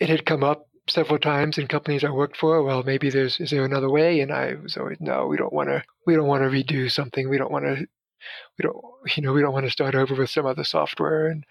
It 0.00 0.08
had 0.08 0.26
come 0.26 0.44
up 0.44 0.68
several 0.88 1.18
times 1.18 1.58
in 1.58 1.66
companies 1.66 2.04
I 2.04 2.10
worked 2.10 2.36
for. 2.36 2.62
Well, 2.62 2.82
maybe 2.82 3.10
there's 3.10 3.40
is 3.40 3.50
there 3.50 3.64
another 3.64 3.90
way? 3.90 4.20
And 4.20 4.32
I 4.32 4.54
was 4.54 4.76
always 4.76 4.98
no. 5.00 5.26
We 5.26 5.36
don't 5.36 5.52
want 5.52 5.68
to. 5.68 5.82
We 6.06 6.14
don't 6.14 6.28
want 6.28 6.42
to 6.42 6.50
redo 6.50 6.90
something. 6.90 7.28
We 7.28 7.38
don't 7.38 7.52
want 7.52 7.64
to. 7.64 7.86
We 8.58 8.62
don't. 8.62 8.76
You 9.16 9.22
know, 9.22 9.32
we 9.32 9.40
don't 9.40 9.52
want 9.52 9.66
to 9.66 9.72
start 9.72 9.94
over 9.94 10.14
with 10.14 10.30
some 10.30 10.46
other 10.46 10.64
software 10.64 11.28
and 11.28 11.44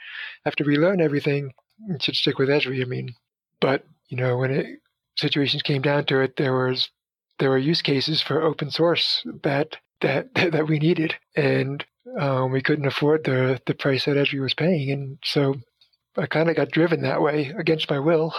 have 0.46 0.56
to 0.58 0.64
relearn 0.64 1.02
everything. 1.02 1.54
We 1.90 1.98
should 2.00 2.16
stick 2.16 2.38
with 2.38 2.50
Esri. 2.50 2.82
I 2.82 2.86
mean, 2.86 3.16
but 3.62 3.84
you 4.10 4.18
know, 4.18 4.38
when 4.38 4.52
it, 4.52 4.80
situations 5.18 5.64
came 5.64 5.82
down 5.82 6.06
to 6.06 6.20
it, 6.20 6.36
there 6.38 6.54
was 6.54 6.90
there 7.40 7.50
were 7.50 7.58
use 7.58 7.82
cases 7.82 8.22
for 8.22 8.42
open 8.42 8.72
source 8.72 9.24
that 9.44 9.78
that 10.02 10.34
that 10.34 10.68
we 10.68 10.80
needed, 10.80 11.16
and 11.36 11.86
um, 12.20 12.52
we 12.52 12.62
couldn't 12.62 12.88
afford 12.88 13.24
the 13.24 13.62
the 13.66 13.74
price 13.74 14.06
that 14.06 14.18
Esri 14.18 14.42
was 14.42 14.54
paying, 14.54 14.92
and 14.92 15.18
so 15.24 15.56
I 16.18 16.26
kind 16.26 16.50
of 16.50 16.56
got 16.56 16.72
driven 16.72 17.02
that 17.02 17.22
way 17.22 17.54
against 17.58 17.90
my 17.90 18.00
will. 18.00 18.34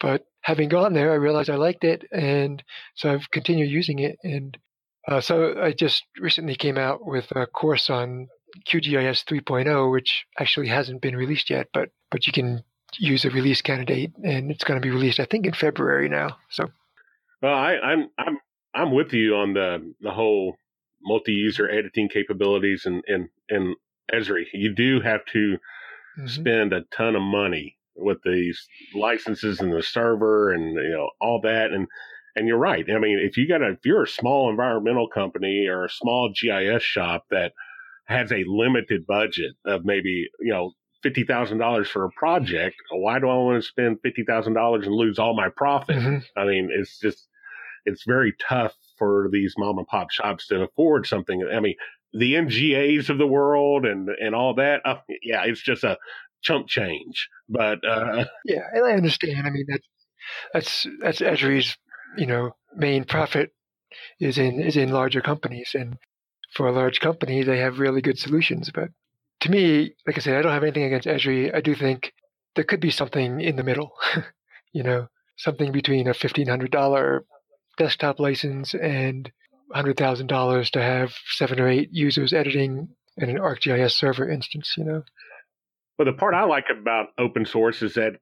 But 0.00 0.24
having 0.40 0.70
gone 0.70 0.94
there, 0.94 1.12
I 1.12 1.16
realized 1.16 1.50
I 1.50 1.56
liked 1.56 1.84
it, 1.84 2.04
and 2.10 2.62
so 2.94 3.12
I've 3.12 3.30
continued 3.30 3.70
using 3.70 3.98
it. 3.98 4.16
And 4.24 4.56
uh, 5.06 5.20
so 5.20 5.60
I 5.60 5.72
just 5.72 6.04
recently 6.18 6.54
came 6.54 6.78
out 6.78 7.04
with 7.04 7.30
a 7.32 7.46
course 7.46 7.90
on 7.90 8.28
QGIS 8.66 9.24
3.0, 9.24 9.92
which 9.92 10.24
actually 10.38 10.68
hasn't 10.68 11.02
been 11.02 11.16
released 11.16 11.50
yet, 11.50 11.68
but 11.72 11.90
but 12.10 12.26
you 12.26 12.32
can 12.32 12.64
use 12.98 13.24
a 13.24 13.30
release 13.30 13.62
candidate, 13.62 14.12
and 14.24 14.50
it's 14.50 14.64
going 14.64 14.80
to 14.80 14.84
be 14.84 14.92
released, 14.92 15.20
I 15.20 15.26
think, 15.26 15.46
in 15.46 15.52
February 15.52 16.08
now. 16.08 16.38
So, 16.48 16.70
well, 17.42 17.54
I, 17.54 17.74
I'm 17.74 18.10
I'm 18.18 18.38
I'm 18.74 18.92
with 18.92 19.12
you 19.12 19.36
on 19.36 19.54
the 19.54 19.94
the 20.00 20.10
whole 20.10 20.56
multi-user 21.02 21.70
editing 21.70 22.08
capabilities 22.08 22.82
and 22.86 23.02
and 23.06 23.28
and 23.48 23.76
Esri. 24.12 24.44
You 24.52 24.74
do 24.74 25.00
have 25.00 25.24
to 25.32 25.56
mm-hmm. 26.18 26.26
spend 26.26 26.72
a 26.72 26.82
ton 26.96 27.16
of 27.16 27.22
money 27.22 27.76
with 27.96 28.18
these 28.24 28.66
licenses 28.94 29.60
and 29.60 29.72
the 29.72 29.82
server 29.82 30.52
and 30.52 30.74
you 30.74 30.90
know 30.90 31.10
all 31.20 31.40
that 31.42 31.72
and 31.72 31.86
and 32.36 32.46
you're 32.46 32.58
right. 32.58 32.84
I 32.88 32.98
mean, 32.98 33.18
if 33.20 33.36
you 33.36 33.48
got 33.48 33.62
a 33.62 33.72
if 33.72 33.84
you're 33.84 34.04
a 34.04 34.08
small 34.08 34.50
environmental 34.50 35.08
company 35.08 35.66
or 35.68 35.84
a 35.84 35.90
small 35.90 36.32
GIS 36.32 36.82
shop 36.82 37.26
that 37.30 37.52
has 38.06 38.32
a 38.32 38.44
limited 38.46 39.06
budget 39.06 39.52
of 39.64 39.84
maybe 39.84 40.28
you 40.40 40.52
know 40.52 40.72
fifty 41.02 41.24
thousand 41.24 41.58
dollars 41.58 41.88
for 41.88 42.04
a 42.04 42.10
project, 42.10 42.76
why 42.90 43.18
do 43.18 43.28
I 43.28 43.34
want 43.34 43.62
to 43.62 43.68
spend 43.68 43.98
fifty 44.02 44.24
thousand 44.24 44.54
dollars 44.54 44.86
and 44.86 44.94
lose 44.94 45.18
all 45.18 45.34
my 45.34 45.48
profit? 45.54 45.96
Mm-hmm. 45.96 46.38
I 46.38 46.44
mean, 46.44 46.70
it's 46.72 46.98
just 46.98 47.28
it's 47.84 48.04
very 48.06 48.34
tough 48.40 48.74
for 49.00 49.28
these 49.32 49.54
mom 49.58 49.78
and 49.78 49.86
pop 49.86 50.12
shops 50.12 50.46
to 50.48 50.62
afford 50.62 51.06
something. 51.06 51.42
I 51.52 51.58
mean, 51.58 51.74
the 52.12 52.34
MGAs 52.34 53.08
of 53.08 53.18
the 53.18 53.26
world 53.26 53.86
and 53.86 54.08
and 54.08 54.34
all 54.34 54.54
that. 54.54 54.82
Uh, 54.84 54.98
yeah, 55.22 55.42
it's 55.44 55.62
just 55.62 55.82
a 55.82 55.96
chump 56.42 56.68
change. 56.68 57.28
But 57.48 57.84
uh, 57.84 58.26
yeah, 58.44 58.62
and 58.72 58.86
I 58.86 58.92
understand. 58.92 59.46
I 59.46 59.50
mean, 59.50 59.66
that's 59.68 59.88
that's 60.52 60.86
that's 61.00 61.20
Esri's 61.20 61.76
you 62.16 62.26
know 62.26 62.52
main 62.76 63.04
profit 63.04 63.50
is 64.20 64.38
in 64.38 64.60
is 64.60 64.76
in 64.76 64.90
larger 64.90 65.20
companies, 65.20 65.70
and 65.74 65.96
for 66.52 66.68
a 66.68 66.72
large 66.72 67.00
company, 67.00 67.42
they 67.42 67.58
have 67.58 67.78
really 67.78 68.02
good 68.02 68.18
solutions. 68.18 68.70
But 68.72 68.90
to 69.40 69.50
me, 69.50 69.94
like 70.06 70.16
I 70.16 70.20
said, 70.20 70.36
I 70.36 70.42
don't 70.42 70.52
have 70.52 70.62
anything 70.62 70.84
against 70.84 71.08
Esri. 71.08 71.54
I 71.54 71.60
do 71.60 71.74
think 71.74 72.12
there 72.54 72.64
could 72.64 72.80
be 72.80 72.90
something 72.90 73.40
in 73.40 73.56
the 73.56 73.64
middle. 73.64 73.92
you 74.72 74.82
know, 74.82 75.08
something 75.36 75.72
between 75.72 76.08
a 76.08 76.14
fifteen 76.14 76.48
hundred 76.48 76.70
dollar 76.70 77.24
desktop 77.80 78.20
license 78.20 78.74
and 78.74 79.32
hundred 79.72 79.96
thousand 79.96 80.26
dollars 80.26 80.70
to 80.70 80.82
have 80.82 81.14
seven 81.30 81.58
or 81.58 81.66
eight 81.66 81.88
users 81.90 82.34
editing 82.34 82.88
in 83.16 83.30
an 83.30 83.38
ArcGIS 83.38 83.92
server 83.92 84.28
instance. 84.28 84.74
You 84.76 84.84
know. 84.84 85.02
Well, 85.98 86.06
the 86.06 86.12
part 86.12 86.34
I 86.34 86.44
like 86.44 86.66
about 86.70 87.08
open 87.18 87.46
source 87.46 87.82
is 87.82 87.94
that 87.94 88.18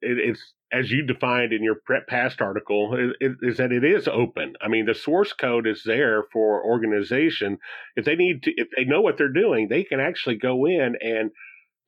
it's 0.00 0.54
as 0.72 0.90
you 0.90 1.04
defined 1.04 1.52
in 1.52 1.64
your 1.64 1.76
past 2.08 2.40
article 2.40 2.96
is, 3.20 3.32
is, 3.42 3.56
that 3.56 3.72
it 3.72 3.84
is 3.84 4.06
open. 4.06 4.54
I 4.62 4.68
mean, 4.68 4.86
the 4.86 4.94
source 4.94 5.32
code 5.32 5.66
is 5.66 5.82
there 5.84 6.24
for 6.32 6.64
organization. 6.64 7.58
If 7.96 8.04
they 8.04 8.14
need 8.14 8.44
to, 8.44 8.52
if 8.56 8.68
they 8.76 8.84
know 8.84 9.00
what 9.00 9.18
they're 9.18 9.32
doing, 9.32 9.66
they 9.68 9.82
can 9.82 9.98
actually 9.98 10.36
go 10.36 10.66
in 10.66 10.94
and 11.00 11.32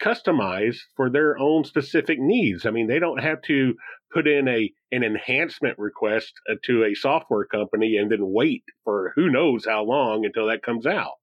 customize 0.03 0.77
for 0.97 1.11
their 1.11 1.39
own 1.39 1.65
specific 1.65 2.19
needs. 2.19 2.67
I 2.67 2.71
mean, 2.71 2.89
they 2.89 2.99
don't 2.99 3.23
have 3.23 3.43
to 3.43 3.75
put 4.13 4.27
in 4.27 4.49
a 4.49 4.73
an 4.91 5.05
enhancement 5.05 5.79
request 5.79 6.33
uh, 6.51 6.55
to 6.65 6.85
a 6.85 6.95
software 6.95 7.45
company 7.45 7.97
and 7.97 8.11
then 8.11 8.21
wait 8.21 8.65
for 8.85 9.13
who 9.17 9.31
knows 9.31 9.65
how 9.67 9.85
long 9.85 10.25
until 10.25 10.49
that 10.49 10.63
comes 10.63 10.87
out. 10.87 11.15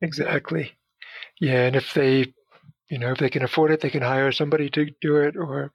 Exactly. 0.00 0.72
Yeah, 1.40 1.66
and 1.66 1.76
if 1.76 1.92
they, 1.94 2.32
you 2.90 2.98
know, 2.98 3.12
if 3.12 3.18
they 3.18 3.30
can 3.30 3.42
afford 3.42 3.70
it, 3.70 3.80
they 3.80 3.90
can 3.90 4.02
hire 4.02 4.32
somebody 4.32 4.70
to 4.70 4.90
do 5.00 5.16
it 5.16 5.36
or 5.36 5.72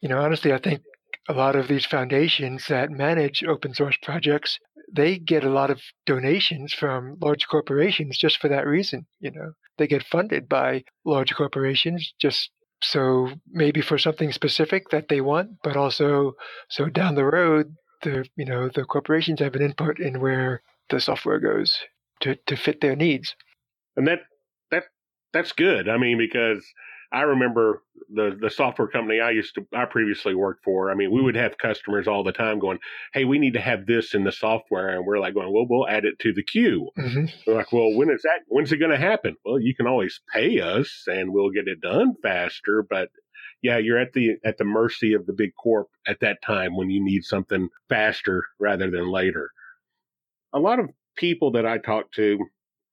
you 0.00 0.08
know, 0.08 0.20
honestly, 0.20 0.52
I 0.52 0.58
think 0.58 0.82
a 1.28 1.32
lot 1.32 1.56
of 1.56 1.68
these 1.68 1.86
foundations 1.86 2.68
that 2.68 2.90
manage 2.90 3.42
open 3.42 3.74
source 3.74 3.96
projects, 4.02 4.58
they 4.92 5.18
get 5.18 5.44
a 5.44 5.50
lot 5.50 5.70
of 5.70 5.80
donations 6.04 6.72
from 6.72 7.16
large 7.20 7.46
corporations 7.48 8.18
just 8.18 8.38
for 8.38 8.48
that 8.48 8.66
reason. 8.66 9.06
You 9.20 9.32
know, 9.32 9.52
they 9.78 9.86
get 9.86 10.06
funded 10.06 10.48
by 10.48 10.84
large 11.04 11.34
corporations 11.34 12.14
just 12.20 12.50
so 12.82 13.30
maybe 13.50 13.80
for 13.80 13.98
something 13.98 14.32
specific 14.32 14.90
that 14.90 15.08
they 15.08 15.20
want, 15.20 15.50
but 15.62 15.76
also 15.76 16.34
so 16.68 16.86
down 16.86 17.14
the 17.14 17.24
road, 17.24 17.74
the 18.02 18.28
you 18.36 18.44
know 18.44 18.68
the 18.68 18.84
corporations 18.84 19.40
have 19.40 19.54
an 19.54 19.62
input 19.62 19.98
in 19.98 20.20
where 20.20 20.62
the 20.90 21.00
software 21.00 21.40
goes 21.40 21.78
to 22.20 22.36
to 22.46 22.56
fit 22.56 22.80
their 22.80 22.96
needs. 22.96 23.34
And 23.96 24.06
that 24.06 24.20
that 24.70 24.84
that's 25.32 25.52
good. 25.52 25.88
I 25.88 25.96
mean, 25.96 26.18
because 26.18 26.64
I 27.12 27.22
remember 27.22 27.82
the 28.12 28.36
the 28.40 28.50
software 28.50 28.88
company 28.88 29.20
I 29.20 29.30
used 29.30 29.54
to 29.54 29.66
I 29.74 29.84
previously 29.84 30.34
worked 30.34 30.64
for. 30.64 30.90
I 30.90 30.94
mean, 30.94 31.10
we 31.10 31.22
would 31.22 31.36
have 31.36 31.58
customers 31.58 32.06
all 32.08 32.24
the 32.24 32.32
time 32.32 32.58
going, 32.58 32.78
"Hey, 33.12 33.24
we 33.24 33.38
need 33.38 33.54
to 33.54 33.60
have 33.60 33.86
this 33.86 34.14
in 34.14 34.24
the 34.24 34.32
software," 34.32 34.90
and 34.96 35.06
we're 35.06 35.18
like 35.18 35.34
going, 35.34 35.52
"Well, 35.52 35.66
we'll 35.68 35.88
add 35.88 36.04
it 36.04 36.18
to 36.20 36.32
the 36.32 36.42
queue." 36.42 36.90
Mm-hmm. 36.98 37.26
We're 37.46 37.56
like, 37.56 37.72
"Well, 37.72 37.94
when 37.94 38.10
is 38.10 38.22
that? 38.22 38.40
When's 38.48 38.72
it 38.72 38.78
going 38.78 38.90
to 38.90 38.98
happen?" 38.98 39.36
Well, 39.44 39.60
you 39.60 39.74
can 39.74 39.86
always 39.86 40.20
pay 40.32 40.60
us, 40.60 41.04
and 41.06 41.32
we'll 41.32 41.50
get 41.50 41.68
it 41.68 41.80
done 41.80 42.14
faster. 42.22 42.84
But 42.88 43.10
yeah, 43.62 43.78
you're 43.78 43.98
at 43.98 44.12
the 44.12 44.36
at 44.44 44.58
the 44.58 44.64
mercy 44.64 45.14
of 45.14 45.26
the 45.26 45.32
big 45.32 45.52
corp 45.54 45.88
at 46.06 46.20
that 46.20 46.42
time 46.42 46.76
when 46.76 46.90
you 46.90 47.02
need 47.02 47.24
something 47.24 47.68
faster 47.88 48.44
rather 48.58 48.90
than 48.90 49.10
later. 49.10 49.50
A 50.52 50.58
lot 50.58 50.78
of 50.78 50.90
people 51.16 51.52
that 51.52 51.66
I 51.66 51.78
talk 51.78 52.12
to 52.12 52.38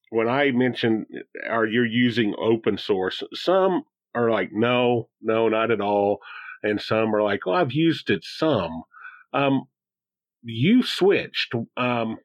when 0.10 0.28
I 0.28 0.52
mention 0.52 1.06
are 1.50 1.66
you're 1.66 1.86
using 1.86 2.36
open 2.38 2.78
source, 2.78 3.24
some 3.34 3.84
are 4.16 4.30
like, 4.30 4.50
no, 4.52 5.10
no, 5.22 5.50
not 5.50 5.72
at 5.72 5.82
all. 5.82 6.20
And 6.62 6.80
some 6.82 7.14
are 7.16 7.24
like, 7.24 7.42
oh, 7.46 7.54
I've 7.54 7.74
used 7.74 8.10
it 8.10 8.24
some. 8.24 8.84
Um, 9.34 9.64
you 10.44 10.84
switched. 10.84 11.54
Um, 11.78 12.18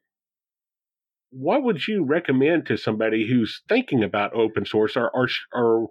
what 1.31 1.63
would 1.63 1.87
you 1.87 2.03
recommend 2.03 2.65
to 2.67 2.77
somebody 2.77 3.27
who's 3.27 3.61
thinking 3.67 4.03
about 4.03 4.33
open 4.33 4.65
source 4.65 4.95
or, 4.95 5.09
or, 5.13 5.27
or 5.53 5.89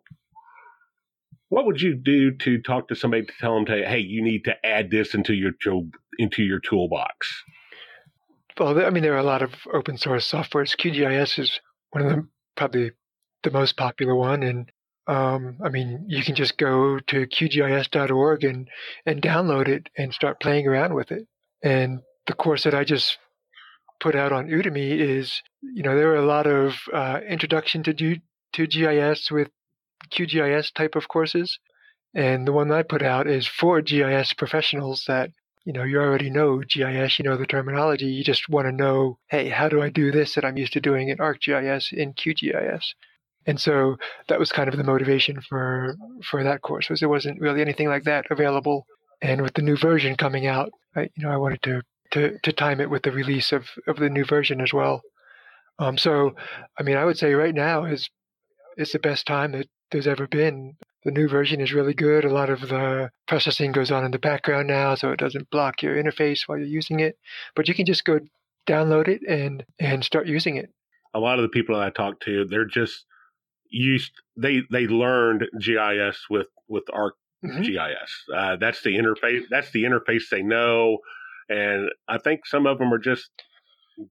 what 1.49 1.67
would 1.67 1.81
you 1.81 1.95
do 1.95 2.33
to 2.33 2.61
talk 2.61 2.89
to 2.89 2.95
somebody 2.95 3.25
to 3.27 3.33
tell 3.41 3.55
them 3.55 3.67
to, 3.67 3.87
hey, 3.87 4.01
you 4.01 4.23
need 4.23 4.45
to 4.45 4.67
add 4.67 4.91
this 4.91 5.15
into 5.15 5.35
your 5.35 5.53
tool, 5.63 5.89
into 6.19 6.43
your 6.43 6.61
toolbox? 6.61 7.45
Well, 8.59 8.85
I 8.85 8.91
mean, 8.91 9.03
there 9.03 9.15
are 9.15 9.19
a 9.19 9.23
lot 9.23 9.43
of 9.43 9.53
open 9.73 9.97
source 9.97 10.31
softwares. 10.31 10.77
QGIS 10.77 11.39
is 11.39 11.61
one 11.91 12.05
of 12.05 12.11
them, 12.11 12.31
probably 12.57 12.91
the 13.45 13.51
most 13.51 13.77
popular 13.77 14.15
one, 14.15 14.43
and 14.43 14.71
um, 15.09 15.57
I 15.65 15.71
mean, 15.71 16.05
you 16.07 16.23
can 16.23 16.35
just 16.35 16.59
go 16.59 16.99
to 16.99 17.27
qgis.org 17.27 18.45
and, 18.45 18.69
and 19.07 19.23
download 19.23 19.67
it 19.67 19.89
and 19.97 20.13
start 20.13 20.39
playing 20.39 20.67
around 20.67 20.95
with 20.95 21.11
it. 21.11 21.27
And 21.63 22.01
the 22.27 22.35
course 22.35 22.65
that 22.65 22.75
I 22.75 22.85
just 22.85 23.17
put 24.01 24.15
out 24.15 24.33
on 24.33 24.49
Udemy 24.49 24.99
is, 24.99 25.43
you 25.63 25.83
know, 25.83 25.97
there 25.97 26.11
are 26.11 26.17
a 26.17 26.27
lot 26.27 26.47
of 26.47 26.75
uh, 26.93 27.21
introduction 27.27 27.83
to, 27.85 27.95
to 27.95 28.67
GIS 28.67 29.31
with 29.31 29.49
QGIS 30.13 30.75
type 30.75 30.95
of 30.95 31.09
courses. 31.09 31.59
And 32.15 32.47
the 32.47 32.53
one 32.53 32.69
that 32.69 32.79
I 32.79 32.83
put 32.83 33.03
out 33.03 33.27
is 33.27 33.47
for 33.47 33.81
GIS 33.81 34.35
professionals 34.35 35.05
that, 35.09 35.31
you 35.65 35.73
know, 35.73 35.85
you 35.85 35.99
already 35.99 36.29
know 36.29 36.59
GIS, 36.59 37.19
you 37.19 37.25
know 37.25 37.37
the 37.39 37.47
terminology. 37.47 38.07
You 38.07 38.25
just 38.25 38.49
want 38.49 38.67
to 38.67 38.73
know, 38.73 39.19
hey, 39.31 39.49
how 39.49 39.71
do 39.71 39.81
I 39.81 39.89
do 39.89 40.13
this 40.13 40.35
that 40.35 40.45
I'm 40.45 40.59
used 40.59 40.75
to 40.75 40.81
doing 40.81 41.09
in 41.09 41.17
ArcGIS 41.17 41.95
in 41.95 42.13
QGIS? 42.13 42.85
And 43.49 43.59
so 43.59 43.97
that 44.29 44.39
was 44.39 44.53
kind 44.53 44.69
of 44.69 44.77
the 44.77 44.85
motivation 44.85 45.41
for 45.41 45.97
for 46.31 46.45
that 46.45 46.61
course 46.61 46.91
was 46.91 47.01
there 47.01 47.09
wasn't 47.09 47.41
really 47.41 47.63
anything 47.63 47.89
like 47.89 48.05
that 48.05 48.27
available. 48.31 48.85
And 49.23 49.41
with 49.41 49.55
the 49.55 49.63
new 49.63 49.77
version 49.77 50.17
coming 50.17 50.47
out, 50.47 50.71
I, 50.95 51.09
you 51.17 51.25
know, 51.25 51.31
I 51.31 51.39
wanted 51.39 51.63
to, 51.63 51.83
to, 52.13 52.39
to 52.43 52.53
time 52.53 52.81
it 52.81 52.91
with 52.91 53.03
the 53.03 53.11
release 53.11 53.51
of, 53.51 53.67
of 53.87 53.97
the 53.97 54.11
new 54.11 54.25
version 54.25 54.61
as 54.61 54.73
well. 54.73 55.01
Um, 55.79 55.97
so, 55.97 56.35
I 56.79 56.83
mean, 56.83 56.97
I 56.97 57.05
would 57.05 57.19
say 57.19 57.33
right 57.33 57.55
now 57.55 57.85
is 57.85 58.09
is 58.77 58.93
the 58.93 58.99
best 58.99 59.27
time 59.27 59.53
that 59.53 59.67
there's 59.91 60.07
ever 60.07 60.27
been. 60.27 60.75
The 61.05 61.11
new 61.11 61.27
version 61.27 61.61
is 61.61 61.73
really 61.73 61.95
good. 61.95 62.25
A 62.25 62.33
lot 62.33 62.51
of 62.51 62.61
the 62.61 63.11
processing 63.27 63.73
goes 63.73 63.91
on 63.91 64.05
in 64.05 64.11
the 64.11 64.19
background 64.19 64.69
now, 64.69 64.95
so 64.95 65.11
it 65.11 65.19
doesn't 65.19 65.51
block 65.51 65.83
your 65.83 65.97
interface 65.97 66.41
while 66.47 66.59
you're 66.59 66.67
using 66.67 67.01
it. 67.01 67.17
But 67.57 67.67
you 67.67 67.75
can 67.75 67.87
just 67.87 68.05
go 68.05 68.21
download 68.69 69.09
it 69.09 69.23
and 69.27 69.65
and 69.81 70.05
start 70.05 70.27
using 70.27 70.57
it. 70.57 70.71
A 71.15 71.19
lot 71.19 71.39
of 71.39 71.43
the 71.43 71.49
people 71.49 71.77
that 71.77 71.87
I 71.87 71.91
talk 71.91 72.21
to, 72.21 72.45
they're 72.45 72.67
just 72.67 73.07
used 73.71 74.13
they 74.37 74.63
they 74.71 74.87
learned 74.87 75.47
GIS 75.61 76.27
with 76.31 76.49
with 76.69 76.85
ArcGIS. 76.87 77.13
Mm-hmm. 77.45 78.35
Uh, 78.35 78.57
that's 78.57 78.83
the 78.83 78.97
interface. 78.97 79.45
That's 79.51 79.71
the 79.71 79.85
interface 79.85 80.29
they 80.31 80.43
know, 80.43 80.99
and 81.49 81.91
I 82.09 82.19
think 82.19 82.47
some 82.47 82.67
of 82.67 82.79
them 82.79 82.93
are 82.93 82.99
just 82.99 83.31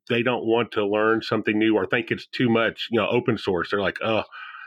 they 0.10 0.24
don't 0.24 0.46
want 0.46 0.72
to 0.74 0.86
learn 0.86 1.22
something 1.22 1.58
new 1.58 1.76
or 1.76 1.86
think 1.86 2.12
it's 2.12 2.28
too 2.28 2.50
much. 2.50 2.88
You 2.92 3.00
know, 3.00 3.08
open 3.10 3.38
source. 3.38 3.72
They're 3.72 3.82
like, 3.82 3.98
oh, 4.04 4.24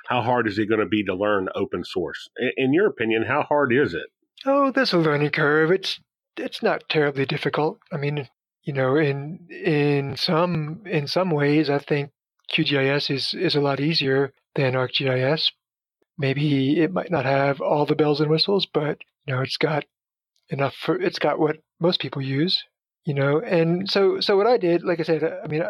how 0.07 0.23
hard 0.23 0.47
is 0.47 0.59
it 0.59 0.69
going 0.69 0.81
to 0.81 0.87
be 0.87 1.05
to 1.05 1.15
learn 1.15 1.49
open 1.55 1.85
source? 1.85 2.29
In, 2.37 2.53
in 2.57 2.73
your 2.73 2.87
opinion, 2.87 3.25
how 3.25 3.43
hard 3.43 3.73
is 3.73 3.95
it? 3.95 4.07
Oh, 4.47 4.71
there's 4.71 4.93
a 4.93 4.99
learning 4.99 5.31
curve. 5.31 5.71
It's 5.71 6.01
it's 6.37 6.63
not 6.63 6.89
terribly 6.89 7.27
difficult. 7.27 7.79
I 7.93 7.97
mean, 7.97 8.29
you 8.63 8.73
know, 8.73 8.97
in 8.97 9.47
in 9.51 10.17
some 10.17 10.83
in 10.87 11.07
some 11.07 11.31
ways, 11.31 11.71
I 11.71 11.79
think 11.79 12.11
QGIS 12.53 13.11
is 13.11 13.35
is 13.35 13.55
a 13.55 13.61
lot 13.61 13.81
easier 13.81 14.33
than 14.55 14.75
ArcGIS. 14.75 15.51
Maybe 16.19 16.81
it 16.81 16.93
might 16.93 17.11
not 17.11 17.25
have 17.25 17.61
all 17.61 17.87
the 17.87 17.95
bells 17.95 18.21
and 18.21 18.31
whistles, 18.31 18.67
but 18.67 18.99
you 19.27 19.35
know, 19.35 19.43
it's 19.43 19.57
got 19.57 19.85
enough 20.51 20.75
for 20.75 21.01
it's 21.01 21.19
got 21.19 21.39
what 21.39 21.57
most 21.81 22.01
people 22.01 22.21
use, 22.23 22.63
you 23.05 23.15
know. 23.15 23.41
And 23.41 23.89
so 23.89 24.21
so 24.21 24.37
what 24.37 24.47
I 24.47 24.59
did, 24.59 24.85
like 24.85 25.01
I 25.01 25.05
said, 25.05 25.25
I 25.25 25.47
mean, 25.47 25.63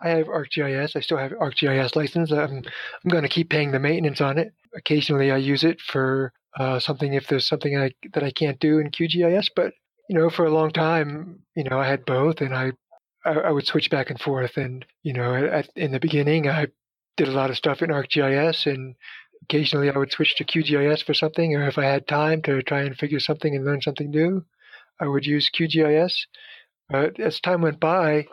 I 0.00 0.08
have 0.10 0.26
ArcGIS. 0.26 0.94
I 0.94 1.00
still 1.00 1.18
have 1.18 1.32
ArcGIS 1.32 1.96
license. 1.96 2.30
I'm 2.30 2.62
I'm 3.04 3.10
going 3.10 3.22
to 3.22 3.28
keep 3.28 3.50
paying 3.50 3.72
the 3.72 3.80
maintenance 3.80 4.20
on 4.20 4.38
it. 4.38 4.52
Occasionally, 4.74 5.30
I 5.30 5.38
use 5.38 5.64
it 5.64 5.80
for 5.80 6.32
uh, 6.58 6.78
something 6.78 7.14
if 7.14 7.26
there's 7.28 7.48
something 7.48 7.76
I, 7.76 7.92
that 8.12 8.22
I 8.22 8.30
can't 8.30 8.60
do 8.60 8.78
in 8.78 8.90
QGIS. 8.90 9.48
But 9.56 9.72
you 10.08 10.18
know, 10.18 10.30
for 10.30 10.44
a 10.44 10.54
long 10.54 10.70
time, 10.70 11.40
you 11.54 11.64
know, 11.64 11.80
I 11.80 11.88
had 11.88 12.04
both, 12.04 12.40
and 12.40 12.54
I 12.54 12.72
I, 13.24 13.32
I 13.32 13.50
would 13.50 13.66
switch 13.66 13.90
back 13.90 14.10
and 14.10 14.20
forth. 14.20 14.56
And 14.56 14.84
you 15.02 15.12
know, 15.12 15.34
at, 15.34 15.68
in 15.76 15.92
the 15.92 16.00
beginning, 16.00 16.48
I 16.48 16.68
did 17.16 17.28
a 17.28 17.32
lot 17.32 17.50
of 17.50 17.56
stuff 17.56 17.82
in 17.82 17.90
ArcGIS, 17.90 18.66
and 18.66 18.94
occasionally 19.42 19.90
I 19.90 19.98
would 19.98 20.12
switch 20.12 20.36
to 20.36 20.44
QGIS 20.44 21.04
for 21.04 21.14
something, 21.14 21.54
or 21.54 21.66
if 21.68 21.78
I 21.78 21.84
had 21.84 22.06
time 22.08 22.42
to 22.42 22.62
try 22.62 22.82
and 22.82 22.96
figure 22.96 23.20
something 23.20 23.54
and 23.54 23.64
learn 23.64 23.80
something 23.80 24.10
new, 24.10 24.44
I 25.00 25.06
would 25.06 25.26
use 25.26 25.50
QGIS. 25.50 26.12
But 26.88 27.18
as 27.18 27.40
time 27.40 27.62
went 27.62 27.80
by, 27.80 28.26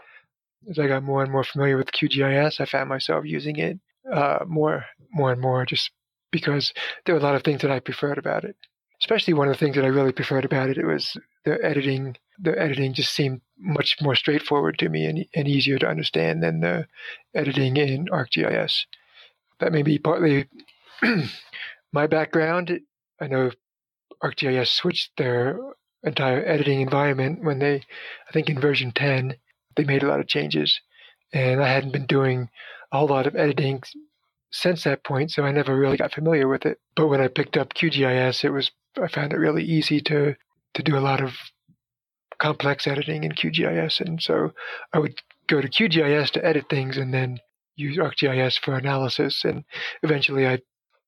as 0.70 0.80
I 0.80 0.88
got 0.88 1.04
more 1.04 1.24
and 1.24 1.32
more 1.32 1.44
familiar 1.44 1.78
with 1.78 1.92
QGIS, 1.92 2.60
I 2.60 2.66
found 2.66 2.90
myself 2.90 3.26
using 3.26 3.58
it 3.58 3.80
uh, 4.12 4.40
more, 4.48 4.86
more 5.12 5.32
and 5.32 5.42
more, 5.42 5.66
just 5.66 5.92
because 6.32 6.74
there 7.06 7.16
were 7.16 7.22
a 7.22 7.24
lot 7.24 7.36
of 7.36 7.44
things 7.44 7.62
that 7.62 7.72
I 7.72 7.80
preferred 7.80 8.18
about 8.18 8.44
it. 8.44 8.56
Especially 9.04 9.34
one 9.34 9.50
of 9.50 9.54
the 9.54 9.60
things 9.60 9.76
that 9.76 9.84
I 9.84 9.90
really 9.90 10.14
preferred 10.14 10.46
about 10.46 10.70
it, 10.70 10.78
it 10.78 10.86
was 10.86 11.18
the 11.44 11.58
editing. 11.62 12.16
The 12.40 12.58
editing 12.58 12.94
just 12.94 13.14
seemed 13.14 13.42
much 13.60 13.98
more 14.02 14.16
straightforward 14.16 14.80
to 14.80 14.88
me 14.88 15.06
and, 15.06 15.26
and 15.36 15.46
easier 15.46 15.78
to 15.80 15.90
understand 15.90 16.42
than 16.42 16.62
the 16.62 16.88
editing 17.36 17.76
in 17.76 18.06
ArcGIS. 18.06 18.86
That 19.60 19.74
may 19.74 19.84
be 19.84 20.00
partly 20.00 20.48
my 21.92 22.08
background. 22.08 22.80
I 23.20 23.28
know 23.28 23.52
ArcGIS 24.24 24.68
switched 24.68 25.12
their 25.18 25.60
entire 26.04 26.44
editing 26.46 26.80
environment 26.80 27.44
when 27.44 27.60
they, 27.60 27.76
I 27.76 28.32
think 28.32 28.50
in 28.50 28.60
version 28.60 28.94
10, 28.94 29.36
they 29.76 29.84
made 29.84 30.04
a 30.04 30.08
lot 30.08 30.22
of 30.22 30.28
changes. 30.28 30.80
And 31.34 31.62
I 31.62 31.68
hadn't 31.68 31.92
been 31.92 32.06
doing 32.06 32.50
a 32.94 33.00
whole 33.00 33.08
lot 33.08 33.28
of 33.28 33.36
editing 33.36 33.84
since 34.54 34.84
that 34.84 35.04
point, 35.04 35.32
so 35.32 35.44
I 35.44 35.52
never 35.52 35.76
really 35.76 35.98
got 35.98 36.14
familiar 36.14 36.48
with 36.48 36.64
it. 36.66 36.78
But 36.96 37.08
when 37.08 37.20
I 37.20 37.28
picked 37.28 37.58
up 37.58 37.74
QGIS, 37.74 38.44
it 38.44 38.52
was 38.52 38.72
I 39.02 39.08
found 39.08 39.34
it 39.34 39.38
really 39.38 39.64
easy 39.64 40.00
to 40.02 40.36
to 40.76 40.84
do 40.84 40.96
a 40.96 41.02
lot 41.02 41.22
of 41.22 41.34
complex 42.40 42.86
editing 42.86 43.24
in 43.24 43.32
QGIS, 43.32 44.00
and 44.00 44.22
so 44.22 44.54
I 44.94 45.00
would 45.00 45.16
go 45.48 45.60
to 45.60 45.68
QGIS 45.68 46.30
to 46.32 46.46
edit 46.46 46.66
things, 46.70 46.98
and 46.98 47.12
then 47.12 47.40
use 47.76 47.98
ArcGIS 47.98 48.60
for 48.60 48.76
analysis. 48.76 49.44
And 49.44 49.64
eventually, 50.04 50.48
I 50.48 50.60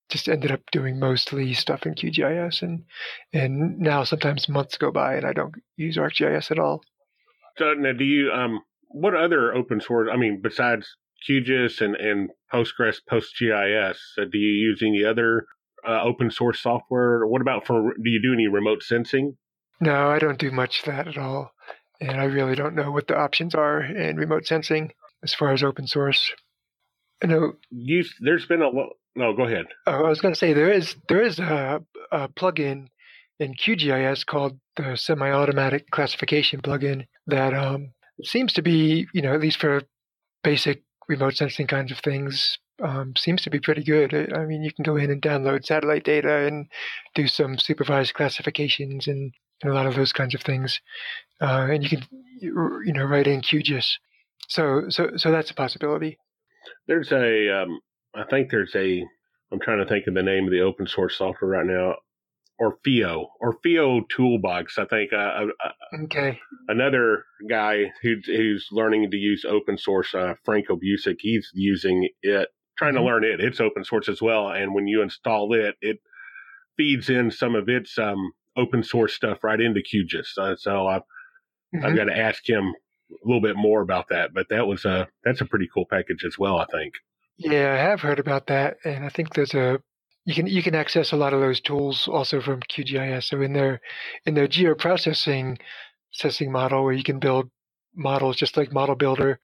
just 0.10 0.28
ended 0.28 0.52
up 0.52 0.62
doing 0.72 1.00
mostly 1.00 1.54
stuff 1.54 1.86
in 1.86 1.94
QGIS, 1.94 2.64
and 2.64 2.84
and 3.32 3.78
now 3.78 4.04
sometimes 4.06 4.50
months 4.50 4.76
go 4.76 4.92
by 4.92 5.16
and 5.18 5.26
I 5.26 5.34
don't 5.34 5.54
use 5.78 5.98
ArcGIS 5.98 6.50
at 6.50 6.58
all. 6.58 6.82
So 7.58 7.74
now, 7.76 7.94
do 7.94 8.06
you 8.06 8.32
um, 8.32 8.62
what 8.88 9.14
other 9.14 9.54
open 9.54 9.82
source? 9.82 10.10
I 10.12 10.18
mean, 10.18 10.42
besides 10.42 10.88
QGIS 11.28 11.82
and 11.82 11.96
and 11.96 12.30
Postgres, 12.52 12.98
PostGIS, 13.10 13.98
uh, 14.18 14.26
do 14.32 14.38
you 14.38 14.70
use 14.70 14.82
any 14.82 15.04
other 15.04 15.46
uh, 15.88 16.02
open 16.02 16.32
source 16.32 16.62
software? 16.62 17.26
What 17.26 17.42
about 17.42 17.66
for? 17.66 17.94
Do 17.94 18.10
you 18.10 18.22
do 18.22 18.34
any 18.34 18.48
remote 18.48 18.84
sensing? 18.84 19.38
No, 19.82 20.10
I 20.10 20.20
don't 20.20 20.40
do 20.40 20.52
much 20.52 20.80
of 20.80 20.86
that 20.86 21.08
at 21.08 21.18
all, 21.18 21.52
and 22.00 22.20
I 22.20 22.26
really 22.26 22.56
don't 22.56 22.76
know 22.76 22.92
what 22.92 23.08
the 23.08 23.18
options 23.18 23.54
are 23.56 23.82
in 23.82 24.16
remote 24.16 24.46
sensing 24.46 24.94
as 25.24 25.34
far 25.34 25.52
as 25.52 25.64
open 25.64 25.88
source. 25.88 26.32
I 27.24 27.28
know 27.28 27.54
you, 27.72 28.04
there's 28.22 28.46
been 28.46 28.62
a 28.62 28.70
lot. 28.70 28.90
no. 29.16 29.34
Go 29.34 29.44
ahead. 29.44 29.66
Oh, 29.88 30.06
I 30.06 30.10
was 30.10 30.22
going 30.22 30.34
to 30.34 30.40
say 30.40 30.54
there 30.54 30.72
is 30.72 30.96
there 31.10 31.24
is 31.24 31.40
a, 31.40 31.82
a 32.12 32.30
plugin 32.30 32.88
in 33.40 33.54
QGIS 33.54 34.26
called 34.26 34.60
the 34.78 34.96
semi-automatic 34.96 35.90
classification 35.92 36.62
plugin 36.62 37.08
that 37.28 37.54
um, 37.54 37.92
seems 38.24 38.54
to 38.54 38.62
be, 38.62 39.08
you 39.14 39.22
know, 39.22 39.34
at 39.34 39.42
least 39.42 39.60
for 39.60 39.82
basic 40.44 40.84
remote 41.08 41.36
sensing 41.36 41.68
kinds 41.68 41.92
of 41.92 42.00
things, 42.00 42.58
um, 42.82 43.14
seems 43.16 43.42
to 43.44 43.50
be 43.50 43.60
pretty 43.60 43.84
good. 43.84 44.14
I 44.34 44.46
mean, 44.46 44.64
you 44.64 44.74
can 44.74 44.84
go 44.84 44.96
in 44.96 45.12
and 45.12 45.22
download 45.22 45.66
satellite 45.66 46.04
data 46.04 46.46
and 46.46 46.68
do 47.14 47.28
some 47.28 47.58
supervised 47.58 48.14
classifications 48.14 49.08
and, 49.08 49.34
and 49.64 49.72
a 49.72 49.76
lot 49.76 49.86
of 49.86 49.96
those 49.96 50.14
kinds 50.14 50.36
of 50.36 50.42
things, 50.42 50.82
uh, 51.42 51.68
and 51.70 51.84
you 51.84 51.90
can, 51.90 52.04
you 52.40 52.94
know, 52.94 53.06
write 53.06 53.28
in 53.28 53.42
QGIS. 53.42 53.86
So, 54.48 54.90
so, 54.90 55.12
so 55.16 55.32
that's 55.32 55.52
a 55.52 55.56
possibility. 55.56 56.18
There's 56.88 57.12
a, 57.12 57.64
um, 57.64 57.80
I 58.14 58.24
think 58.30 58.52
there's 58.52 58.76
a, 58.76 59.04
I'm 59.52 59.60
trying 59.60 59.80
to 59.80 59.86
think 59.86 60.08
of 60.08 60.14
the 60.14 60.24
name 60.24 60.46
of 60.46 60.52
the 60.52 60.62
open 60.62 60.88
source 60.88 61.18
software 61.18 61.52
right 61.52 61.66
now. 61.66 61.96
Orfeo, 62.62 63.28
Orfeo 63.42 64.02
Toolbox. 64.10 64.78
I 64.78 64.86
think. 64.86 65.12
Uh, 65.14 65.18
uh, 65.18 65.46
uh, 65.64 66.04
okay. 66.04 66.40
Another 66.68 67.26
guy 67.50 67.92
who's 68.02 68.26
who's 68.26 68.68
learning 68.72 69.12
to 69.12 69.18
use 69.18 69.46
open 69.48 69.78
source, 69.78 70.14
uh, 70.14 70.36
Franco 70.44 70.76
Busick, 70.76 71.18
he's 71.20 71.50
using 71.54 72.10
it, 72.22 72.50
trying 72.78 72.94
mm-hmm. 72.94 73.00
to 73.00 73.06
learn 73.06 73.24
it. 73.24 73.42
It's 73.42 73.60
open 73.60 73.84
source 73.84 74.08
as 74.08 74.22
well, 74.22 74.50
and 74.50 74.74
when 74.74 74.88
you 74.88 75.02
install 75.02 75.54
it, 75.54 75.76
it 75.82 75.98
feeds 76.78 77.10
in 77.10 77.32
some 77.32 77.56
of 77.56 77.70
its 77.70 77.98
um, 77.98 78.32
open 78.58 78.84
source 78.84 79.14
stuff 79.14 79.44
right 79.44 79.60
into 79.60 79.82
QGIS. 79.82 80.38
Uh, 80.38 80.56
so 80.56 80.88
I've 80.88 81.02
mm-hmm. 81.76 81.86
I've 81.86 81.96
got 81.96 82.06
to 82.06 82.18
ask 82.18 82.48
him 82.48 82.74
a 83.12 83.28
little 83.28 83.42
bit 83.42 83.56
more 83.56 83.82
about 83.82 84.10
that. 84.10 84.34
But 84.34 84.48
that 84.50 84.68
was 84.68 84.86
a 84.86 85.08
that's 85.24 85.42
a 85.42 85.46
pretty 85.46 85.68
cool 85.74 85.86
package 85.90 86.24
as 86.26 86.38
well. 86.38 86.58
I 86.58 86.66
think. 86.72 86.94
Yeah, 87.38 87.74
I 87.74 87.90
have 87.90 88.00
heard 88.00 88.20
about 88.20 88.48
that, 88.48 88.78
and 88.86 89.04
I 89.04 89.10
think 89.10 89.34
there's 89.34 89.54
a 89.54 89.80
you 90.26 90.34
can 90.34 90.48
you 90.48 90.64
can 90.64 90.76
access 90.76 91.12
a 91.12 91.16
lot 91.16 91.34
of 91.34 91.40
those 91.40 91.62
tools 91.62 92.08
also 92.08 92.42
from 92.42 92.62
QGIS. 92.62 93.26
So 93.26 93.42
in 93.42 93.54
their 93.54 93.80
in 94.26 94.34
their 94.34 94.48
geoprocessing 94.48 95.58
processing 96.12 96.52
model, 96.52 96.84
where 96.84 96.94
you 96.94 97.04
can 97.04 97.20
build 97.20 97.50
models 97.94 98.36
just 98.36 98.58
like 98.58 98.74
Model 98.74 98.96
Builder 98.96 99.40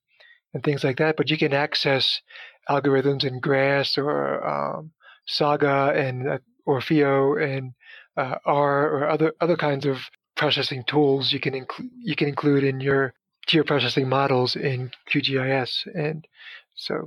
and 0.52 0.62
things 0.62 0.84
like 0.84 0.98
that, 0.98 1.16
but 1.16 1.30
you 1.30 1.38
can 1.38 1.52
access 1.52 2.20
algorithms 2.68 3.24
in 3.24 3.40
GRASS 3.40 3.96
or 3.96 4.46
um, 4.46 4.92
Saga 5.26 5.92
and 5.94 6.28
uh, 6.28 6.38
Orfeo 6.66 7.42
and 7.42 7.72
uh, 8.16 8.36
R 8.44 8.88
or 8.90 9.08
other 9.08 9.32
other 9.40 9.56
kinds 9.56 9.86
of 9.86 9.98
processing 10.36 10.82
tools 10.86 11.32
you 11.32 11.40
can 11.40 11.54
include 11.54 11.90
you 12.02 12.16
can 12.16 12.28
include 12.28 12.64
in 12.64 12.80
your 12.80 13.14
geoprocessing 13.48 14.06
models 14.06 14.56
in 14.56 14.90
QGIS, 15.12 15.86
and 15.94 16.26
so 16.74 17.06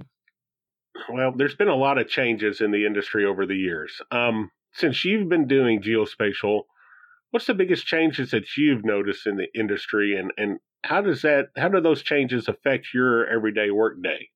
well, 1.11 1.33
there's 1.35 1.55
been 1.55 1.67
a 1.67 1.75
lot 1.75 1.97
of 1.97 2.07
changes 2.07 2.61
in 2.61 2.71
the 2.71 2.85
industry 2.85 3.25
over 3.25 3.45
the 3.45 3.55
years. 3.55 4.01
Um, 4.11 4.51
since 4.73 5.05
you've 5.05 5.29
been 5.29 5.47
doing 5.47 5.81
geospatial, 5.81 6.63
what's 7.31 7.47
the 7.47 7.53
biggest 7.53 7.85
changes 7.85 8.31
that 8.31 8.45
you've 8.57 8.85
noticed 8.85 9.25
in 9.27 9.37
the 9.37 9.47
industry, 9.57 10.17
and 10.17 10.31
and 10.37 10.59
how 10.83 11.01
does 11.01 11.21
that 11.21 11.47
how 11.55 11.69
do 11.69 11.81
those 11.81 12.03
changes 12.03 12.47
affect 12.47 12.87
your 12.93 13.27
everyday 13.27 13.71
workday? 13.71 14.29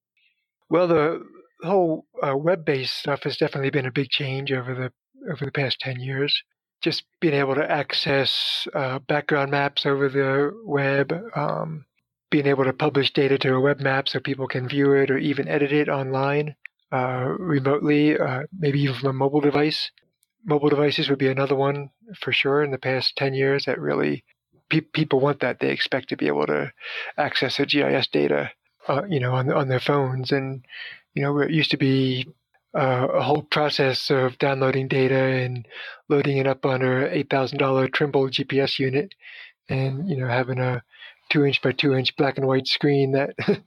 Well, 0.69 0.87
the 0.87 1.21
whole 1.63 2.05
uh, 2.21 2.37
web-based 2.37 2.95
stuff 2.95 3.23
has 3.23 3.37
definitely 3.37 3.71
been 3.71 3.85
a 3.85 3.91
big 3.91 4.09
change 4.09 4.51
over 4.51 4.73
the 4.73 5.31
over 5.31 5.45
the 5.45 5.51
past 5.51 5.79
ten 5.79 5.99
years. 5.99 6.41
Just 6.81 7.03
being 7.19 7.33
able 7.33 7.55
to 7.55 7.69
access 7.69 8.65
uh, 8.73 8.99
background 8.99 9.51
maps 9.51 9.85
over 9.85 10.07
the 10.07 10.51
web, 10.63 11.13
um, 11.35 11.85
being 12.29 12.47
able 12.47 12.63
to 12.63 12.73
publish 12.73 13.13
data 13.13 13.37
to 13.37 13.55
a 13.55 13.59
web 13.59 13.79
map 13.79 14.07
so 14.07 14.19
people 14.19 14.47
can 14.47 14.67
view 14.67 14.93
it 14.93 15.09
or 15.09 15.17
even 15.17 15.47
edit 15.47 15.71
it 15.71 15.89
online 15.89 16.55
uh, 16.91 17.35
remotely, 17.37 18.17
uh, 18.17 18.43
maybe 18.57 18.81
even 18.81 18.95
from 18.95 19.09
a 19.09 19.13
mobile 19.13 19.41
device. 19.41 19.91
Mobile 20.45 20.69
devices 20.69 21.09
would 21.09 21.19
be 21.19 21.27
another 21.27 21.55
one 21.55 21.89
for 22.19 22.31
sure 22.31 22.63
in 22.63 22.71
the 22.71 22.77
past 22.77 23.15
10 23.17 23.33
years 23.33 23.65
that 23.65 23.79
really 23.79 24.23
pe- 24.69 24.81
people 24.81 25.19
want 25.19 25.39
that. 25.41 25.59
They 25.59 25.71
expect 25.71 26.09
to 26.09 26.17
be 26.17 26.27
able 26.27 26.47
to 26.47 26.71
access 27.17 27.57
their 27.57 27.65
GIS 27.65 28.07
data, 28.07 28.51
uh, 28.87 29.03
you 29.07 29.19
know, 29.19 29.33
on, 29.33 29.51
on 29.51 29.67
their 29.67 29.79
phones. 29.79 30.31
And, 30.31 30.65
you 31.13 31.21
know, 31.21 31.37
it 31.39 31.51
used 31.51 31.71
to 31.71 31.77
be 31.77 32.27
uh, 32.75 33.07
a 33.13 33.21
whole 33.21 33.43
process 33.43 34.09
of 34.09 34.37
downloading 34.37 34.87
data 34.87 35.15
and 35.15 35.67
loading 36.07 36.37
it 36.37 36.47
up 36.47 36.65
on 36.65 36.81
a 36.81 37.09
$8,000 37.23 37.93
Trimble 37.93 38.29
GPS 38.29 38.79
unit 38.79 39.13
and, 39.67 40.07
you 40.07 40.17
know, 40.17 40.27
having 40.27 40.59
a 40.59 40.83
two 41.29 41.45
inch 41.45 41.61
by 41.61 41.71
two 41.71 41.93
inch 41.93 42.15
black 42.15 42.37
and 42.37 42.47
white 42.47 42.67
screen 42.67 43.11
that 43.11 43.35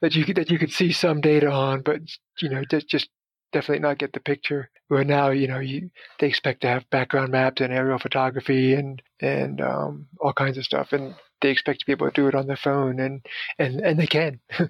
that 0.00 0.14
you 0.14 0.24
could 0.24 0.36
that 0.36 0.50
you 0.50 0.58
could 0.58 0.72
see 0.72 0.92
some 0.92 1.20
data 1.20 1.50
on, 1.50 1.82
but 1.82 2.00
you 2.40 2.48
know 2.48 2.64
just 2.64 2.88
just 2.88 3.08
definitely 3.52 3.80
not 3.80 3.98
get 3.98 4.12
the 4.12 4.20
picture. 4.20 4.70
Where 4.88 5.04
now 5.04 5.30
you 5.30 5.48
know 5.48 5.58
you 5.58 5.90
they 6.20 6.28
expect 6.28 6.62
to 6.62 6.68
have 6.68 6.88
background 6.90 7.32
maps 7.32 7.60
and 7.60 7.72
aerial 7.72 7.98
photography 7.98 8.74
and 8.74 9.02
and 9.20 9.60
um, 9.60 10.06
all 10.20 10.32
kinds 10.32 10.58
of 10.58 10.64
stuff, 10.64 10.92
and 10.92 11.14
they 11.40 11.50
expect 11.50 11.80
to 11.80 11.86
be 11.86 11.92
able 11.92 12.06
to 12.06 12.12
do 12.12 12.28
it 12.28 12.34
on 12.34 12.46
their 12.46 12.56
phone, 12.56 13.00
and 13.00 13.24
and 13.58 13.80
and 13.80 13.98
they 13.98 14.06
can, 14.06 14.40
you 14.58 14.68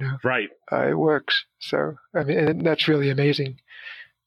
know. 0.00 0.16
Right. 0.24 0.48
Uh, 0.70 0.88
it 0.88 0.98
works. 0.98 1.44
So 1.58 1.96
I 2.14 2.24
mean, 2.24 2.38
and 2.38 2.66
that's 2.66 2.88
really 2.88 3.10
amazing. 3.10 3.58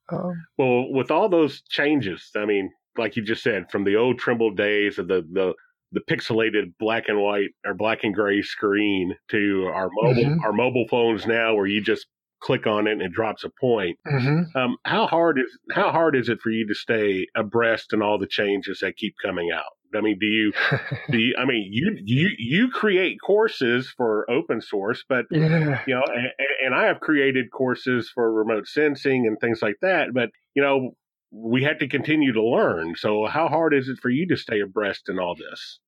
Um, 0.09 0.45
well, 0.57 0.91
with 0.91 1.09
all 1.09 1.29
those 1.29 1.61
changes, 1.63 2.29
I 2.35 2.45
mean, 2.45 2.71
like 2.97 3.15
you 3.15 3.23
just 3.23 3.43
said, 3.43 3.71
from 3.71 3.83
the 3.83 3.95
old 3.95 4.19
Trimble 4.19 4.51
days 4.51 4.99
of 4.99 5.07
the 5.07 5.25
the 5.31 5.53
the 5.95 6.01
pixelated 6.13 6.73
black 6.77 7.05
and 7.07 7.19
white 7.19 7.49
or 7.65 7.73
black 7.73 8.03
and 8.03 8.13
gray 8.13 8.41
screen 8.41 9.15
to 9.29 9.69
our 9.73 9.89
mobile 10.01 10.23
mm-hmm. 10.23 10.43
our 10.43 10.53
mobile 10.53 10.85
phones 10.89 11.25
now 11.25 11.55
where 11.55 11.65
you 11.65 11.81
just 11.81 12.05
click 12.41 12.67
on 12.67 12.85
it 12.85 12.91
and 12.91 13.01
it 13.01 13.11
drops 13.11 13.43
a 13.43 13.49
point. 13.59 13.97
Mm-hmm. 14.05 14.55
Um, 14.57 14.77
how 14.83 15.07
hard 15.07 15.39
is 15.39 15.57
how 15.71 15.91
hard 15.91 16.15
is 16.15 16.29
it 16.29 16.41
for 16.41 16.51
you 16.51 16.67
to 16.67 16.75
stay 16.75 17.25
abreast 17.35 17.93
in 17.93 18.01
all 18.01 18.19
the 18.19 18.27
changes 18.27 18.79
that 18.81 18.97
keep 18.97 19.15
coming 19.23 19.49
out? 19.55 19.63
I 19.95 20.01
mean, 20.01 20.17
do 20.19 20.27
you 20.27 20.53
do 21.09 21.17
you, 21.17 21.35
I 21.39 21.45
mean 21.45 21.69
you 21.71 21.97
you 22.03 22.29
you 22.37 22.69
create 22.69 23.17
courses 23.25 23.91
for 23.95 24.29
open 24.29 24.61
source, 24.61 25.03
but 25.07 25.25
yeah. 25.31 25.81
you 25.87 25.95
know, 25.95 26.03
and, 26.13 26.27
and 26.65 26.75
I 26.75 26.85
have 26.85 26.99
created 26.99 27.51
courses 27.51 28.11
for 28.13 28.31
remote 28.31 28.67
sensing 28.67 29.25
and 29.25 29.39
things 29.39 29.61
like 29.61 29.77
that. 29.81 30.13
But 30.13 30.29
you 30.53 30.61
know, 30.61 30.91
we 31.31 31.63
had 31.63 31.79
to 31.79 31.87
continue 31.87 32.33
to 32.33 32.43
learn. 32.43 32.95
So, 32.95 33.25
how 33.25 33.47
hard 33.47 33.73
is 33.73 33.89
it 33.89 33.97
for 34.01 34.09
you 34.09 34.27
to 34.27 34.37
stay 34.37 34.59
abreast 34.61 35.09
in 35.09 35.19
all 35.19 35.35
this? 35.35 35.79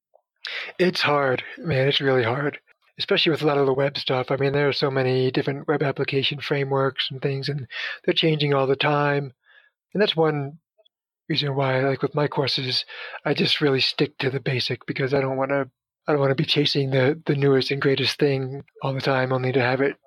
It's 0.80 1.02
hard, 1.02 1.44
man. 1.58 1.88
It's 1.88 2.02
really 2.02 2.24
hard, 2.24 2.60
especially 3.00 3.32
with 3.32 3.42
a 3.42 3.46
lot 3.46 3.58
of 3.58 3.66
the 3.66 3.74
web 3.74 3.98
stuff. 3.98 4.32
I 4.32 4.38
mean, 4.38 4.54
there 4.54 4.68
are 4.68 4.74
so 4.74 4.92
many 4.92 5.32
different 5.32 5.68
web 5.68 5.84
application 5.84 6.40
frameworks 6.40 7.10
and 7.12 7.22
things, 7.22 7.50
and 7.50 7.68
they're 8.04 8.14
changing 8.14 8.54
all 8.54 8.68
the 8.68 8.76
time. 8.76 9.34
And 9.94 10.02
that's 10.02 10.16
one 10.16 10.60
reason 11.30 11.56
why, 11.56 11.82
like 11.82 12.02
with 12.02 12.16
my 12.16 12.28
courses, 12.28 12.86
I 13.26 13.34
just 13.34 13.62
really 13.62 13.82
stick 13.82 14.18
to 14.20 14.30
the 14.30 14.40
basic 14.40 14.86
because 14.86 15.14
I 15.14 15.22
don't 15.22 15.38
want 15.38 15.52
to. 15.52 15.70
I 16.10 16.14
don't 16.14 16.22
want 16.22 16.32
to 16.32 16.36
be 16.36 16.46
chasing 16.46 16.92
the 16.92 17.22
the 17.26 17.36
newest 17.36 17.70
and 17.70 17.82
greatest 17.82 18.18
thing 18.18 18.64
all 18.82 18.94
the 18.94 19.02
time, 19.02 19.34
only 19.34 19.52
to 19.52 19.62
have 19.62 19.82
it 19.82 19.98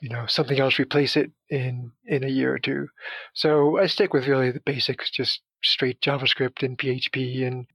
you 0.00 0.08
know 0.08 0.24
something 0.26 0.58
else 0.58 0.78
replace 0.78 1.16
it 1.16 1.30
in 1.48 1.92
in 2.06 2.24
a 2.24 2.28
year 2.28 2.52
or 2.54 2.58
two. 2.58 2.88
So 3.34 3.78
I 3.78 3.86
stick 3.86 4.12
with 4.12 4.26
really 4.26 4.50
the 4.50 4.60
basics, 4.60 5.10
just 5.10 5.40
straight 5.62 6.00
JavaScript 6.00 6.62
and 6.62 6.78
PHP, 6.78 7.46
and 7.46 7.66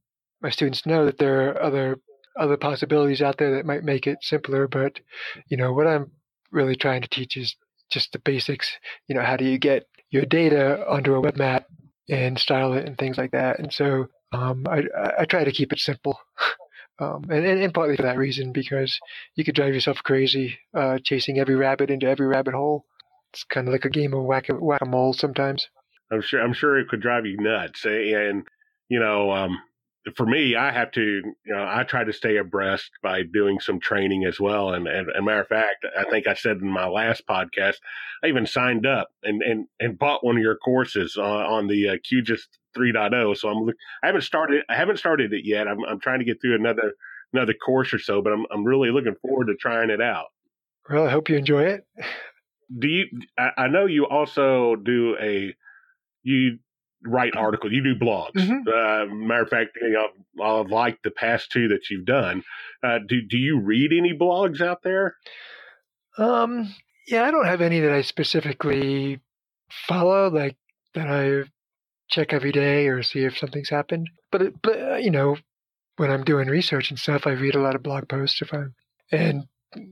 my 0.42 0.50
students 0.50 0.86
know 0.86 1.04
that 1.06 1.18
there 1.18 1.48
are 1.48 1.62
other 1.62 1.98
other 2.38 2.56
possibilities 2.56 3.22
out 3.22 3.38
there 3.38 3.56
that 3.56 3.66
might 3.66 3.84
make 3.84 4.06
it 4.06 4.18
simpler. 4.22 4.68
But 4.68 5.00
you 5.48 5.56
know 5.56 5.72
what 5.72 5.86
I'm 5.86 6.10
really 6.50 6.76
trying 6.76 7.02
to 7.02 7.08
teach 7.08 7.36
is 7.36 7.56
just 7.90 8.12
the 8.12 8.18
basics. 8.18 8.70
You 9.08 9.14
know, 9.14 9.22
how 9.22 9.36
do 9.36 9.44
you 9.44 9.58
get 9.58 9.86
your 10.10 10.24
data 10.24 10.86
onto 10.88 11.14
a 11.14 11.20
web 11.20 11.36
map 11.36 11.66
and 12.08 12.38
style 12.38 12.74
it 12.74 12.86
and 12.86 12.96
things 12.96 13.18
like 13.18 13.32
that. 13.32 13.58
And 13.58 13.72
so 13.72 14.06
um, 14.32 14.66
I, 14.68 14.82
I 15.18 15.24
try 15.24 15.44
to 15.44 15.52
keep 15.52 15.72
it 15.72 15.78
simple. 15.78 16.18
Um, 16.98 17.26
and, 17.28 17.44
and, 17.44 17.74
partly 17.74 17.94
for 17.94 18.04
that 18.04 18.16
reason, 18.16 18.52
because 18.52 18.98
you 19.34 19.44
could 19.44 19.54
drive 19.54 19.74
yourself 19.74 19.98
crazy 20.02 20.58
uh, 20.72 20.98
chasing 21.04 21.38
every 21.38 21.54
rabbit 21.54 21.90
into 21.90 22.08
every 22.08 22.26
rabbit 22.26 22.54
hole. 22.54 22.86
It's 23.34 23.44
kind 23.44 23.68
of 23.68 23.72
like 23.72 23.84
a 23.84 23.90
game 23.90 24.14
of 24.14 24.24
whack 24.24 24.48
a 24.48 24.86
mole 24.86 25.12
sometimes. 25.12 25.68
I'm 26.10 26.22
sure. 26.22 26.40
I'm 26.40 26.54
sure 26.54 26.78
it 26.78 26.88
could 26.88 27.02
drive 27.02 27.26
you 27.26 27.36
nuts. 27.36 27.84
And 27.84 28.48
you 28.88 28.98
know, 28.98 29.30
um, 29.30 29.58
for 30.14 30.26
me, 30.26 30.54
I 30.54 30.70
have 30.70 30.92
to, 30.92 31.00
you 31.00 31.34
know, 31.54 31.66
I 31.68 31.82
try 31.82 32.04
to 32.04 32.12
stay 32.12 32.36
abreast 32.36 32.90
by 33.02 33.22
doing 33.22 33.58
some 33.58 33.80
training 33.80 34.24
as 34.24 34.38
well. 34.38 34.72
And, 34.72 34.86
and, 34.86 35.08
and 35.08 35.26
matter 35.26 35.40
of 35.40 35.48
fact, 35.48 35.84
I 35.98 36.04
think 36.04 36.26
I 36.26 36.34
said 36.34 36.58
in 36.58 36.70
my 36.70 36.86
last 36.86 37.26
podcast, 37.26 37.76
I 38.22 38.28
even 38.28 38.46
signed 38.46 38.86
up 38.86 39.08
and, 39.24 39.42
and, 39.42 39.66
and 39.80 39.98
bought 39.98 40.24
one 40.24 40.36
of 40.36 40.42
your 40.42 40.56
courses 40.56 41.16
uh, 41.18 41.22
on 41.22 41.66
the 41.66 41.88
uh, 41.88 41.96
QGIS 41.96 42.40
3.0. 42.76 43.36
So 43.36 43.48
I'm, 43.48 43.68
I 44.02 44.06
haven't 44.06 44.22
started, 44.22 44.62
I 44.68 44.76
haven't 44.76 44.98
started 44.98 45.32
it 45.32 45.42
yet. 45.44 45.66
I'm, 45.66 45.82
I'm 45.84 46.00
trying 46.00 46.20
to 46.20 46.24
get 46.24 46.40
through 46.40 46.54
another, 46.54 46.92
another 47.32 47.54
course 47.54 47.92
or 47.92 47.98
so, 47.98 48.22
but 48.22 48.32
I'm, 48.32 48.46
I'm 48.52 48.64
really 48.64 48.90
looking 48.90 49.16
forward 49.20 49.46
to 49.46 49.56
trying 49.56 49.90
it 49.90 50.00
out. 50.00 50.26
Well, 50.88 51.06
I 51.06 51.10
hope 51.10 51.28
you 51.28 51.36
enjoy 51.36 51.64
it. 51.64 51.80
Do 52.78 52.86
you, 52.88 53.06
I, 53.36 53.50
I 53.56 53.68
know 53.68 53.86
you 53.86 54.06
also 54.06 54.76
do 54.76 55.16
a, 55.20 55.54
you 56.22 56.58
write 57.06 57.36
articles. 57.36 57.72
You 57.72 57.82
do 57.82 57.94
blogs. 57.94 58.32
Mm-hmm. 58.34 58.68
Uh, 58.68 59.14
matter 59.14 59.42
of 59.42 59.48
fact, 59.48 59.78
you 59.80 59.90
know, 59.90 60.44
I've 60.44 60.70
liked 60.70 61.02
the 61.02 61.10
past 61.10 61.50
two 61.50 61.68
that 61.68 61.90
you've 61.90 62.06
done. 62.06 62.42
Uh, 62.82 62.98
do 63.06 63.20
Do 63.22 63.38
you 63.38 63.60
read 63.60 63.92
any 63.92 64.12
blogs 64.12 64.60
out 64.60 64.82
there? 64.82 65.16
Um. 66.18 66.74
Yeah, 67.08 67.24
I 67.24 67.30
don't 67.30 67.46
have 67.46 67.60
any 67.60 67.78
that 67.80 67.92
I 67.92 68.02
specifically 68.02 69.20
follow, 69.70 70.28
like 70.28 70.56
that 70.94 71.06
I 71.08 71.48
check 72.08 72.32
every 72.32 72.52
day 72.52 72.88
or 72.88 73.02
see 73.02 73.24
if 73.24 73.38
something's 73.38 73.68
happened. 73.68 74.10
But 74.32 74.60
but 74.62 74.80
uh, 74.80 74.96
you 74.96 75.10
know, 75.10 75.36
when 75.96 76.10
I'm 76.10 76.24
doing 76.24 76.48
research 76.48 76.90
and 76.90 76.98
stuff, 76.98 77.26
I 77.26 77.30
read 77.30 77.54
a 77.54 77.60
lot 77.60 77.74
of 77.74 77.82
blog 77.82 78.08
posts 78.08 78.42
if 78.42 78.52
I'm, 78.52 78.74
and 79.12 79.44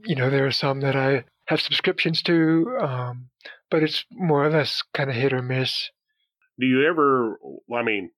you 0.04 0.16
know, 0.16 0.30
there 0.30 0.46
are 0.46 0.52
some 0.52 0.80
that 0.80 0.96
I 0.96 1.24
have 1.46 1.60
subscriptions 1.60 2.22
to, 2.22 2.78
um, 2.80 3.28
but 3.70 3.82
it's 3.82 4.04
more 4.10 4.44
or 4.44 4.50
less 4.50 4.82
kind 4.94 5.10
of 5.10 5.16
hit 5.16 5.32
or 5.32 5.42
miss 5.42 5.90
do 6.58 6.66
you 6.66 6.86
ever? 6.86 7.38
I 7.74 7.82
mean, 7.82 8.10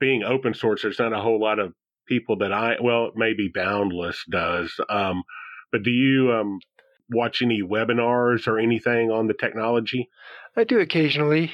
being 0.00 0.22
open 0.22 0.54
source, 0.54 0.82
there's 0.82 0.98
not 0.98 1.12
a 1.12 1.20
whole 1.20 1.40
lot 1.40 1.58
of 1.58 1.72
people 2.06 2.38
that 2.38 2.52
I 2.52 2.76
well, 2.80 3.12
maybe 3.14 3.50
Boundless 3.54 4.24
does. 4.30 4.72
Um, 4.88 5.22
but 5.72 5.82
do 5.82 5.90
you 5.90 6.32
um, 6.32 6.58
watch 7.10 7.42
any 7.42 7.62
webinars 7.62 8.46
or 8.46 8.58
anything 8.58 9.10
on 9.10 9.26
the 9.26 9.34
technology? 9.34 10.08
I 10.56 10.64
do 10.64 10.78
occasionally. 10.78 11.52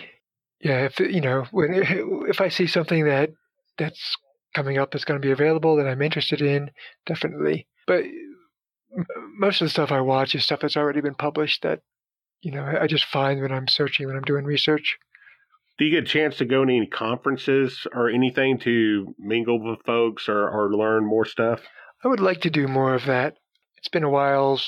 Yeah, 0.61 0.85
if 0.85 1.00
you 1.00 1.20
know, 1.20 1.46
when 1.50 1.74
if 2.29 2.40
I 2.40 2.48
see 2.48 2.66
something 2.66 3.05
that 3.05 3.31
that's 3.79 4.16
coming 4.55 4.79
up 4.79 4.90
that's 4.90 5.05
going 5.05 5.20
to 5.20 5.26
be 5.26 5.33
available 5.33 5.76
that 5.76 5.87
I'm 5.87 6.03
interested 6.03 6.42
in, 6.42 6.70
definitely. 7.07 7.66
But 7.87 8.05
most 9.38 9.61
of 9.61 9.66
the 9.66 9.70
stuff 9.70 9.92
I 9.92 10.00
watch 10.00 10.35
is 10.35 10.44
stuff 10.44 10.61
that's 10.61 10.76
already 10.76 11.00
been 11.00 11.14
published 11.14 11.62
that 11.62 11.81
you 12.42 12.50
know 12.50 12.64
I 12.64 12.87
just 12.87 13.05
find 13.05 13.40
when 13.40 13.53
I'm 13.53 13.68
searching 13.68 14.07
when 14.07 14.16
I'm 14.16 14.22
doing 14.22 14.44
research 14.44 14.98
do 15.81 15.87
you 15.87 15.90
get 15.90 16.05
a 16.05 16.07
chance 16.07 16.37
to 16.37 16.45
go 16.45 16.62
to 16.62 16.77
any 16.77 16.87
conferences 16.87 17.87
or 17.95 18.11
anything 18.11 18.59
to 18.59 19.14
mingle 19.19 19.59
with 19.59 19.83
folks 19.87 20.29
or, 20.29 20.47
or 20.47 20.77
learn 20.77 21.07
more 21.07 21.25
stuff? 21.25 21.62
I 22.05 22.09
would 22.09 22.21
like 22.21 22.43
to 22.43 22.51
do 22.51 22.69
more 22.69 22.95
of 22.95 23.07
that. 23.07 23.38
It's 23.79 23.88
been 23.88 24.05
a 24.05 24.11
while 24.11 24.61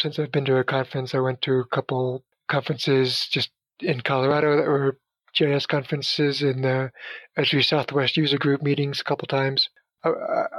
since 0.00 0.18
I've 0.18 0.32
been 0.32 0.46
to 0.46 0.56
a 0.56 0.64
conference. 0.64 1.14
I 1.14 1.18
went 1.18 1.42
to 1.42 1.58
a 1.58 1.66
couple 1.66 2.24
conferences 2.48 3.28
just 3.30 3.50
in 3.80 4.00
Colorado 4.00 4.56
that 4.56 4.66
were 4.66 4.98
GIS 5.34 5.66
conferences 5.66 6.40
and 6.40 6.64
the 6.64 6.90
Esri 7.38 7.62
Southwest 7.62 8.16
user 8.16 8.38
group 8.38 8.62
meetings 8.62 9.02
a 9.02 9.04
couple 9.04 9.28
times. 9.28 9.68
I, 10.02 10.12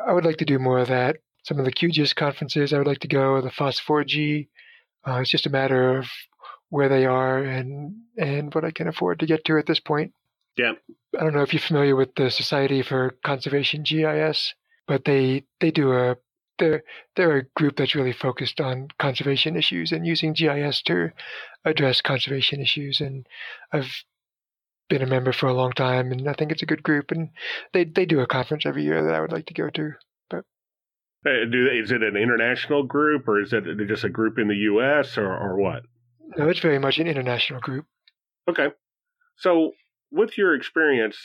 I, 0.07 0.13
would 0.13 0.25
like 0.25 0.37
to 0.37 0.45
do 0.45 0.59
more 0.59 0.77
of 0.77 0.89
that. 0.89 1.17
Some 1.41 1.57
of 1.57 1.65
the 1.65 1.73
QGIS 1.73 2.15
conferences 2.15 2.73
I 2.73 2.77
would 2.77 2.85
like 2.85 2.99
to 2.99 3.07
go, 3.07 3.41
the 3.41 3.49
FOSS4G. 3.49 4.49
Uh, 5.07 5.21
it's 5.21 5.31
just 5.31 5.47
a 5.47 5.51
matter 5.51 5.97
of 5.97 6.07
where 6.75 6.89
they 6.89 7.05
are 7.05 7.37
and 7.37 7.95
and 8.17 8.53
what 8.53 8.65
I 8.65 8.71
can 8.71 8.89
afford 8.89 9.19
to 9.19 9.25
get 9.25 9.45
to 9.45 9.57
at 9.57 9.65
this 9.65 9.79
point. 9.79 10.11
Yeah. 10.57 10.73
I 11.17 11.23
don't 11.23 11.33
know 11.33 11.41
if 11.41 11.53
you're 11.53 11.61
familiar 11.61 11.95
with 11.95 12.15
the 12.15 12.29
Society 12.29 12.81
for 12.81 13.15
Conservation 13.23 13.83
GIS, 13.83 14.53
but 14.85 15.05
they 15.05 15.45
they 15.61 15.71
do 15.71 15.93
a 15.93 16.17
they're 16.59 16.83
they're 17.15 17.37
a 17.37 17.45
group 17.55 17.77
that's 17.77 17.95
really 17.95 18.11
focused 18.11 18.59
on 18.59 18.89
conservation 18.99 19.55
issues 19.55 19.93
and 19.93 20.05
using 20.05 20.33
GIS 20.33 20.81
to 20.83 21.11
address 21.63 22.01
conservation 22.01 22.59
issues. 22.59 22.99
And 22.99 23.25
I've 23.71 24.03
been 24.89 25.01
a 25.01 25.07
member 25.07 25.31
for 25.31 25.47
a 25.47 25.53
long 25.53 25.71
time, 25.71 26.11
and 26.11 26.27
I 26.27 26.33
think 26.33 26.51
it's 26.51 26.63
a 26.63 26.67
good 26.67 26.83
group. 26.83 27.09
And 27.11 27.29
they 27.71 27.85
they 27.85 28.05
do 28.05 28.19
a 28.19 28.27
conference 28.27 28.65
every 28.65 28.83
year 28.83 29.01
that 29.01 29.15
I 29.15 29.21
would 29.21 29.31
like 29.31 29.45
to 29.45 29.53
go 29.53 29.69
to. 29.69 29.93
But 30.29 30.43
uh, 31.25 31.45
do 31.49 31.69
they, 31.69 31.77
is 31.77 31.91
it 31.91 32.03
an 32.03 32.17
international 32.17 32.83
group 32.83 33.29
or 33.29 33.41
is 33.41 33.53
it 33.53 33.63
just 33.87 34.03
a 34.03 34.09
group 34.09 34.37
in 34.37 34.49
the 34.49 34.61
U.S. 34.73 35.17
or 35.17 35.31
or 35.31 35.57
what? 35.57 35.83
No, 36.37 36.49
it's 36.49 36.59
very 36.59 36.79
much 36.79 36.97
an 36.99 37.07
international 37.07 37.59
group. 37.59 37.85
Okay. 38.49 38.69
So, 39.37 39.71
with 40.11 40.37
your 40.37 40.55
experience, 40.55 41.17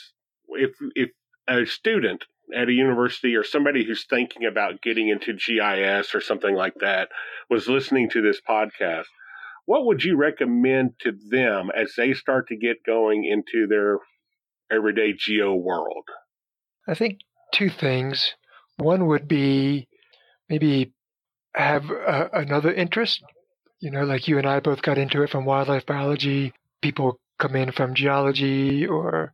if 0.49 0.73
if 0.95 1.11
a 1.49 1.67
student 1.67 2.25
at 2.55 2.69
a 2.69 2.73
university 2.73 3.37
or 3.37 3.45
somebody 3.45 3.85
who's 3.85 4.05
thinking 4.05 4.45
about 4.45 4.83
getting 4.83 5.09
into 5.09 5.33
GIS 5.35 6.15
or 6.15 6.21
something 6.21 6.55
like 6.55 6.75
that 6.81 7.09
was 7.49 7.69
listening 7.69 8.11
to 8.11 8.23
this 8.23 8.41
podcast, 8.41 9.05
what 9.67 9.87
would 9.87 10.03
you 10.03 10.17
recommend 10.17 10.95
to 11.01 11.13
them 11.13 11.71
as 11.75 11.93
they 11.97 12.13
start 12.13 12.49
to 12.49 12.57
get 12.57 12.85
going 12.85 13.25
into 13.25 13.67
their 13.69 13.99
everyday 14.71 15.13
geo 15.13 15.55
world? 15.55 16.05
I 16.89 16.95
think 16.95 17.21
two 17.53 17.71
things. 17.71 18.35
One 18.79 19.07
would 19.07 19.29
be 19.29 19.89
maybe 20.49 20.93
have 21.55 21.91
a, 21.91 22.31
another 22.33 22.73
interest 22.73 23.23
you 23.81 23.91
know, 23.91 24.05
like 24.05 24.29
you 24.29 24.39
and 24.39 24.47
I 24.47 24.61
both 24.61 24.83
got 24.83 24.99
into 24.99 25.23
it 25.23 25.31
from 25.31 25.45
wildlife 25.45 25.87
biology. 25.87 26.53
People 26.83 27.19
come 27.39 27.57
in 27.57 27.73
from 27.73 27.95
geology 27.95 28.87
or 28.87 29.33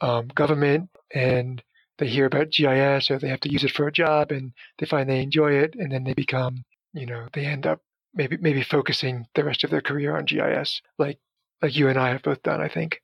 um, 0.00 0.28
government 0.28 0.90
and 1.14 1.62
they 1.98 2.06
hear 2.06 2.26
about 2.26 2.50
GIS 2.50 3.10
or 3.10 3.18
they 3.18 3.28
have 3.28 3.40
to 3.40 3.50
use 3.50 3.64
it 3.64 3.72
for 3.72 3.86
a 3.88 3.92
job 3.92 4.30
and 4.30 4.52
they 4.78 4.86
find 4.86 5.08
they 5.08 5.22
enjoy 5.22 5.52
it 5.52 5.74
and 5.74 5.90
then 5.90 6.04
they 6.04 6.12
become, 6.12 6.62
you 6.92 7.06
know, 7.06 7.26
they 7.32 7.46
end 7.46 7.66
up 7.66 7.80
maybe 8.14 8.36
maybe 8.38 8.62
focusing 8.62 9.26
the 9.34 9.44
rest 9.44 9.64
of 9.64 9.70
their 9.70 9.80
career 9.80 10.16
on 10.16 10.24
GIS, 10.24 10.80
like 10.98 11.18
like 11.62 11.76
you 11.76 11.88
and 11.88 11.98
I 11.98 12.10
have 12.10 12.22
both 12.22 12.42
done, 12.42 12.60
I 12.60 12.68
think. 12.68 13.00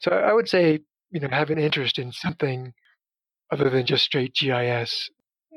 So 0.00 0.10
I 0.10 0.32
would 0.32 0.48
say, 0.48 0.80
you 1.10 1.20
know, 1.20 1.28
have 1.28 1.50
an 1.50 1.58
interest 1.58 1.98
in 1.98 2.12
something 2.12 2.72
other 3.50 3.70
than 3.70 3.86
just 3.86 4.04
straight 4.04 4.34
GIS, 4.34 5.10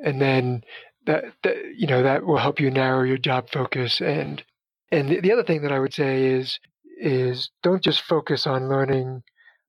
and 0.04 0.22
then 0.22 0.64
that, 1.06 1.26
that 1.44 1.56
you 1.76 1.88
know 1.88 2.04
that 2.04 2.26
will 2.26 2.38
help 2.38 2.60
you 2.60 2.70
narrow 2.70 3.04
your 3.04 3.18
job 3.18 3.50
focus 3.50 4.02
and 4.02 4.44
and 4.92 5.10
the, 5.10 5.20
the 5.22 5.32
other 5.32 5.44
thing 5.44 5.62
that 5.62 5.72
I 5.72 5.80
would 5.80 5.94
say 5.94 6.26
is 6.26 6.60
is 7.00 7.52
don't 7.62 7.84
just 7.84 8.02
focus 8.02 8.48
on 8.48 8.70
learning 8.70 9.24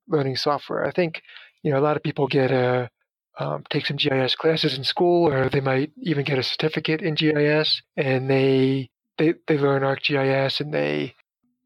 learning 0.08 0.36
software. 0.36 0.86
I 0.86 0.90
think 0.90 1.22
you 1.62 1.70
know 1.70 1.78
a 1.78 1.82
lot 1.82 1.96
of 1.96 2.02
people 2.02 2.26
get 2.26 2.50
a 2.50 2.90
um, 3.38 3.64
take 3.70 3.86
some 3.86 3.96
GIS 3.96 4.34
classes 4.34 4.76
in 4.76 4.84
school, 4.84 5.28
or 5.28 5.48
they 5.48 5.60
might 5.60 5.92
even 6.02 6.24
get 6.24 6.38
a 6.38 6.42
certificate 6.42 7.00
in 7.02 7.14
GIS, 7.14 7.82
and 7.96 8.28
they 8.28 8.90
they 9.16 9.34
they 9.46 9.58
learn 9.58 9.82
ArcGIS, 9.82 10.60
and 10.60 10.72
they 10.72 11.14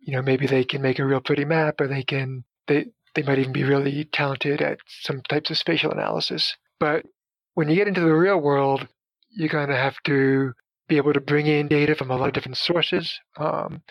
you 0.00 0.12
know 0.12 0.22
maybe 0.22 0.46
they 0.46 0.64
can 0.64 0.82
make 0.82 0.98
a 0.98 1.06
real 1.06 1.20
pretty 1.20 1.44
map, 1.44 1.80
or 1.80 1.88
they 1.88 2.02
can 2.02 2.44
they 2.66 2.86
they 3.14 3.22
might 3.22 3.38
even 3.38 3.52
be 3.52 3.64
really 3.64 4.04
talented 4.04 4.60
at 4.60 4.78
some 4.86 5.22
types 5.22 5.50
of 5.50 5.58
spatial 5.58 5.92
analysis. 5.92 6.56
But 6.80 7.06
when 7.54 7.68
you 7.68 7.76
get 7.76 7.88
into 7.88 8.00
the 8.00 8.14
real 8.14 8.38
world, 8.38 8.88
you're 9.30 9.48
going 9.48 9.68
to 9.68 9.76
have 9.76 9.96
to 10.04 10.52
be 10.88 10.96
able 10.96 11.12
to 11.12 11.20
bring 11.20 11.46
in 11.46 11.68
data 11.68 11.94
from 11.94 12.10
a 12.10 12.16
lot 12.16 12.28
of 12.28 12.34
different 12.34 12.56
sources. 12.58 13.18
Um, 13.36 13.82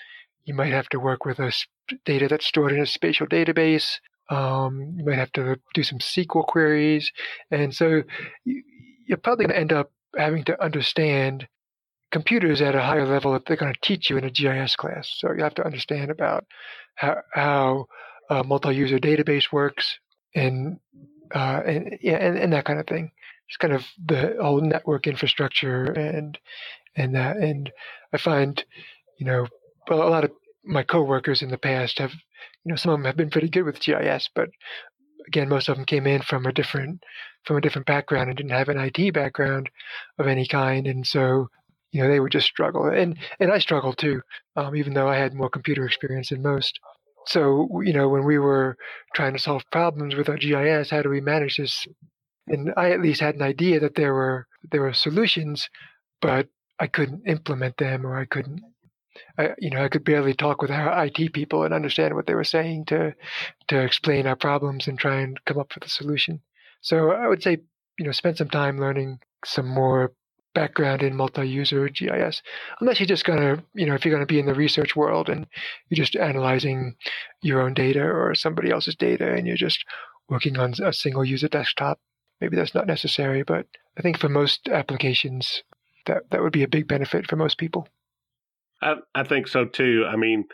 you 0.45 0.54
might 0.54 0.71
have 0.71 0.89
to 0.89 0.99
work 0.99 1.25
with 1.25 1.39
a 1.39 1.51
data 2.06 2.27
that's 2.27 2.46
stored 2.46 2.71
in 2.71 2.81
a 2.81 2.85
spatial 2.85 3.27
database. 3.27 4.00
Um, 4.29 4.96
you 4.98 5.06
might 5.06 5.17
have 5.17 5.31
to 5.33 5.58
do 5.73 5.83
some 5.83 6.00
SQL 6.00 6.46
queries. 6.46 7.12
And 7.50 7.73
so 7.73 8.04
you, 8.44 8.63
you're 9.08 9.17
probably 9.17 9.46
going 9.46 9.56
to 9.56 9.60
end 9.60 9.73
up 9.73 9.92
having 10.17 10.44
to 10.46 10.63
understand 10.63 11.48
computers 12.12 12.62
at 12.62 12.75
a 12.75 12.81
higher 12.81 13.06
level 13.06 13.33
that 13.33 13.46
they're 13.46 13.58
going 13.58 13.73
to 13.73 13.79
teach 13.81 14.10
you 14.10 14.17
in 14.17 14.23
a 14.23 14.29
GIS 14.29 14.75
class. 14.75 15.13
So 15.17 15.31
you 15.33 15.44
have 15.44 15.56
to 15.56 15.65
understand 15.65 16.12
about 16.12 16.46
how, 16.96 17.17
how 17.33 17.85
a 18.29 18.44
multi-user 18.44 19.00
database 19.00 19.52
works 19.52 19.98
and, 20.35 20.79
uh, 21.33 21.62
and, 21.65 21.98
yeah, 22.02 22.17
and, 22.17 22.37
and 22.37 22.54
that 22.54 22.65
kind 22.65 22.79
of 22.79 22.87
thing. 22.87 23.12
It's 23.48 23.58
kind 23.58 23.73
of 23.73 23.85
the 24.06 24.37
whole 24.42 24.62
network 24.62 25.08
infrastructure 25.08 25.85
and 25.85 26.37
and 26.96 27.15
that 27.15 27.37
and 27.37 27.71
I 28.13 28.17
find 28.17 28.63
you 29.17 29.25
know 29.25 29.48
a 29.89 29.96
lot 29.96 30.23
of 30.23 30.31
my 30.63 30.83
coworkers 30.83 31.42
in 31.42 31.50
the 31.50 31.58
past 31.58 32.00
have, 32.00 32.13
you 32.63 32.69
know, 32.69 32.75
some 32.75 32.92
of 32.92 33.00
them 33.00 33.06
have 33.06 33.17
been 33.17 33.29
pretty 33.29 33.50
good 33.50 33.63
with 33.63 33.79
GIS, 33.79 34.29
but 34.33 34.50
again, 35.27 35.50
most 35.50 35.69
of 35.69 35.75
them 35.75 35.85
came 35.85 36.08
in 36.08 36.21
from 36.21 36.46
a 36.46 36.54
different 36.54 37.04
from 37.46 37.58
a 37.58 37.62
different 37.62 37.87
background 37.87 38.29
and 38.29 38.37
didn't 38.37 38.52
have 38.52 38.69
an 38.69 38.77
IT 38.77 39.13
background 39.13 39.69
of 40.19 40.27
any 40.27 40.46
kind, 40.46 40.87
and 40.87 41.06
so 41.06 41.48
you 41.92 42.02
know 42.02 42.10
they 42.10 42.19
would 42.19 42.31
just 42.31 42.48
struggle, 42.48 42.85
and 42.85 43.17
and 43.39 43.52
I 43.52 43.60
struggled 43.60 43.98
too, 43.98 44.21
um, 44.56 44.75
even 44.75 44.94
though 44.94 45.08
I 45.08 45.17
had 45.17 45.33
more 45.33 45.50
computer 45.50 45.85
experience 45.85 46.29
than 46.29 46.42
most. 46.42 46.79
So 47.27 47.81
you 47.83 47.94
know 47.94 48.10
when 48.10 48.25
we 48.25 48.37
were 48.37 48.77
trying 49.15 49.33
to 49.33 49.39
solve 49.39 49.63
problems 49.71 50.15
with 50.15 50.29
our 50.29 50.37
GIS, 50.37 50.89
how 50.92 51.02
do 51.02 51.10
we 51.10 51.21
manage 51.21 51.58
this? 51.58 51.85
And 52.48 52.73
I 52.77 52.92
at 52.92 53.02
least 53.02 53.21
had 53.21 53.35
an 53.35 53.42
idea 53.42 53.79
that 53.79 53.96
there 53.96 54.13
were 54.13 54.48
there 54.71 54.81
were 54.81 54.94
solutions, 54.94 55.69
but 56.21 56.48
I 56.82 56.88
couldn't 56.88 57.27
implement 57.27 57.77
them 57.77 58.06
or 58.06 58.17
I 58.17 58.25
couldn't 58.25 58.62
I, 59.38 59.50
you 59.58 59.69
know, 59.69 59.84
I 59.84 59.90
could 59.90 60.04
barely 60.04 60.34
talk 60.34 60.62
with 60.62 60.71
our 60.71 61.06
IT 61.06 61.34
people 61.34 61.63
and 61.63 61.73
understand 61.73 62.15
what 62.15 62.27
they 62.27 62.34
were 62.34 62.44
saying 62.44 62.86
to 62.86 63.13
to 63.67 63.79
explain 63.79 64.25
our 64.27 64.36
problems 64.36 64.88
and 64.88 64.98
try 64.98 65.19
and 65.19 65.44
come 65.46 65.60
up 65.60 65.73
with 65.75 65.86
a 65.86 65.90
solution. 65.90 66.42
So 66.82 67.12
I 67.12 67.27
would 67.27 67.44
say, 67.44 67.58
you 68.00 68.06
know, 68.06 68.12
spend 68.12 68.38
some 68.38 68.50
time 68.50 68.79
learning 68.79 69.19
some 69.46 69.67
more 69.67 70.13
background 70.54 71.02
in 71.02 71.15
multi-user 71.15 71.88
GIS, 71.90 72.42
unless 72.82 73.00
you're 73.00 73.08
just 73.08 73.25
gonna, 73.25 73.63
you 73.73 73.86
know, 73.86 73.94
if 73.94 74.04
you're 74.06 74.13
gonna 74.13 74.25
be 74.25 74.40
in 74.40 74.46
the 74.46 74.54
research 74.54 74.96
world 74.96 75.29
and 75.29 75.48
you're 75.90 76.04
just 76.04 76.15
analyzing 76.15 76.96
your 77.42 77.62
own 77.62 77.73
data 77.73 78.04
or 78.04 78.36
somebody 78.36 78.71
else's 78.71 78.96
data 78.96 79.34
and 79.34 79.48
you're 79.48 79.56
just 79.56 79.86
working 80.29 80.58
on 80.58 80.73
a 80.84 80.94
single 80.94 81.23
user 81.23 81.48
desktop, 81.48 82.00
maybe 82.42 82.56
that's 82.56 82.75
not 82.75 82.88
necessary. 82.88 83.44
But 83.44 83.67
I 83.98 84.02
think 84.02 84.17
for 84.17 84.29
most 84.29 84.67
applications, 84.67 85.63
that 86.06 86.29
that 86.31 86.41
would 86.41 86.54
be 86.54 86.63
a 86.63 86.67
big 86.67 86.87
benefit 86.87 87.27
for 87.27 87.35
most 87.35 87.58
people. 87.58 87.87
I, 88.81 88.95
I 89.13 89.23
think 89.23 89.47
so 89.47 89.65
too. 89.65 90.06
I 90.08 90.15
mean, 90.15 90.45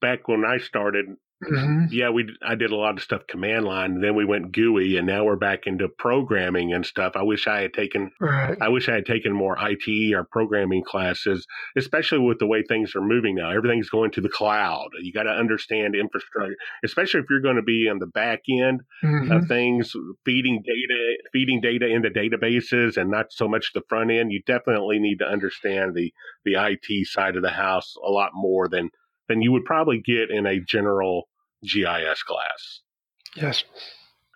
back 0.00 0.28
when 0.28 0.44
I 0.44 0.58
started, 0.58 1.06
Mm-hmm. 1.44 1.86
Yeah, 1.90 2.08
we 2.08 2.34
I 2.42 2.54
did 2.54 2.70
a 2.70 2.76
lot 2.76 2.96
of 2.96 3.02
stuff 3.02 3.26
command 3.26 3.66
line, 3.66 4.00
then 4.00 4.14
we 4.14 4.24
went 4.24 4.52
GUI, 4.52 4.96
and 4.96 5.06
now 5.06 5.24
we're 5.24 5.36
back 5.36 5.66
into 5.66 5.86
programming 5.86 6.72
and 6.72 6.84
stuff. 6.86 7.12
I 7.14 7.24
wish 7.24 7.46
I 7.46 7.60
had 7.60 7.74
taken 7.74 8.10
right. 8.20 8.56
I 8.58 8.70
wish 8.70 8.88
I 8.88 8.94
had 8.94 9.04
taken 9.04 9.34
more 9.34 9.54
IT 9.60 10.14
or 10.14 10.24
programming 10.24 10.82
classes, 10.82 11.46
especially 11.76 12.20
with 12.20 12.38
the 12.38 12.46
way 12.46 12.62
things 12.62 12.96
are 12.96 13.02
moving 13.02 13.34
now. 13.34 13.50
Everything's 13.50 13.90
going 13.90 14.12
to 14.12 14.22
the 14.22 14.30
cloud. 14.30 14.88
You 15.02 15.12
got 15.12 15.24
to 15.24 15.30
understand 15.30 15.94
infrastructure, 15.94 16.56
especially 16.82 17.20
if 17.20 17.26
you're 17.28 17.42
going 17.42 17.56
to 17.56 17.62
be 17.62 17.86
on 17.90 17.98
the 17.98 18.06
back 18.06 18.40
end 18.48 18.80
mm-hmm. 19.04 19.30
of 19.30 19.46
things, 19.46 19.92
feeding 20.24 20.62
data, 20.64 21.18
feeding 21.34 21.60
data 21.60 21.86
into 21.86 22.08
databases, 22.08 22.96
and 22.96 23.10
not 23.10 23.26
so 23.30 23.46
much 23.46 23.74
the 23.74 23.82
front 23.90 24.10
end. 24.10 24.32
You 24.32 24.40
definitely 24.46 24.98
need 25.00 25.18
to 25.18 25.26
understand 25.26 25.94
the 25.94 26.14
the 26.46 26.54
IT 26.54 27.08
side 27.08 27.36
of 27.36 27.42
the 27.42 27.50
house 27.50 27.94
a 28.02 28.10
lot 28.10 28.30
more 28.32 28.68
than 28.68 28.88
than 29.28 29.42
you 29.42 29.52
would 29.52 29.64
probably 29.64 30.00
get 30.00 30.30
in 30.30 30.46
a 30.46 30.60
general 30.60 31.28
GIS 31.62 32.22
class. 32.22 32.80
Yes. 33.34 33.64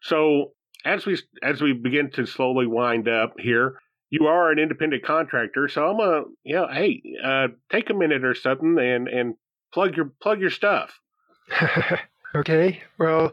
So 0.02 0.52
as 0.84 1.06
we 1.06 1.18
as 1.42 1.60
we 1.60 1.72
begin 1.72 2.10
to 2.12 2.26
slowly 2.26 2.66
wind 2.66 3.08
up 3.08 3.34
here, 3.38 3.74
you 4.10 4.26
are 4.26 4.50
an 4.50 4.58
independent 4.58 5.04
contractor, 5.04 5.68
so 5.68 5.86
I'm 5.86 5.98
gonna, 5.98 6.22
you 6.44 6.54
know, 6.54 6.68
hey, 6.70 7.02
uh, 7.22 7.48
take 7.70 7.90
a 7.90 7.94
minute 7.94 8.24
or 8.24 8.34
something 8.34 8.78
and 8.78 9.08
and 9.08 9.34
plug 9.72 9.96
your 9.96 10.12
plug 10.20 10.40
your 10.40 10.50
stuff. 10.50 10.98
okay. 12.34 12.82
Well, 12.98 13.32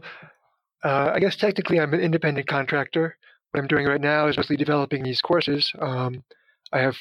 uh, 0.84 1.12
I 1.14 1.20
guess 1.20 1.36
technically 1.36 1.80
I'm 1.80 1.94
an 1.94 2.00
independent 2.00 2.48
contractor. 2.48 3.18
What 3.52 3.62
I'm 3.62 3.68
doing 3.68 3.88
right 3.88 4.02
now 4.02 4.28
is 4.28 4.38
mostly 4.38 4.58
developing 4.58 5.04
these 5.04 5.22
courses. 5.22 5.72
Um, 5.80 6.24
I 6.72 6.80
have 6.80 6.98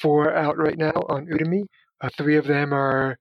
four 0.00 0.32
out 0.34 0.56
right 0.56 0.78
now 0.78 0.92
on 1.08 1.26
Udemy. 1.26 1.64
Uh, 2.00 2.08
three 2.16 2.36
of 2.36 2.46
them 2.46 2.72
are 2.72 3.18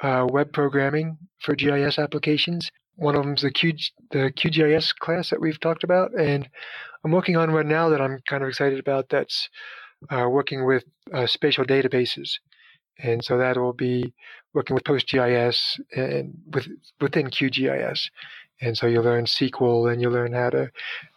uh, 0.00 0.26
web 0.28 0.52
programming 0.52 1.18
for 1.40 1.54
GIS 1.54 1.98
applications. 1.98 2.70
One 2.96 3.14
of 3.14 3.22
them 3.22 3.34
is 3.34 3.42
the, 3.42 3.50
Q, 3.50 3.74
the 4.10 4.32
QGIS 4.32 4.94
class 4.96 5.30
that 5.30 5.40
we've 5.40 5.60
talked 5.60 5.84
about, 5.84 6.12
and 6.18 6.48
I'm 7.04 7.12
working 7.12 7.36
on 7.36 7.52
one 7.52 7.68
now 7.68 7.88
that 7.90 8.00
I'm 8.00 8.18
kind 8.28 8.42
of 8.42 8.48
excited 8.48 8.78
about. 8.78 9.08
That's 9.08 9.48
uh, 10.10 10.26
working 10.28 10.66
with 10.66 10.84
uh, 11.12 11.26
spatial 11.26 11.64
databases, 11.64 12.32
and 12.98 13.24
so 13.24 13.38
that 13.38 13.56
will 13.56 13.72
be 13.72 14.12
working 14.52 14.74
with 14.74 14.84
PostGIS 14.84 15.80
and 15.94 16.34
with 16.52 16.66
within 17.00 17.28
QGIS. 17.28 18.10
And 18.60 18.76
so 18.76 18.88
you'll 18.88 19.04
learn 19.04 19.26
SQL, 19.26 19.92
and 19.92 20.02
you'll 20.02 20.12
learn 20.12 20.32
how 20.32 20.50
to 20.50 20.70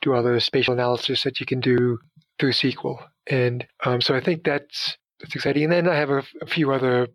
do 0.03 0.13
all 0.13 0.21
the 0.21 0.39
spatial 0.39 0.75
analysis 0.75 1.23
that 1.23 1.39
you 1.39 1.47
can 1.47 1.59
do 1.59 1.97
through 2.37 2.51
SQL. 2.51 3.03
And 3.27 3.65
um, 3.83 4.01
so 4.01 4.15
I 4.15 4.21
think 4.21 4.43
that's 4.43 4.97
that's 5.19 5.35
exciting. 5.35 5.63
And 5.63 5.73
then 5.73 5.87
I 5.87 5.95
have 5.95 6.11
a, 6.11 6.23
a 6.41 6.45
few 6.45 6.71
other 6.71 7.07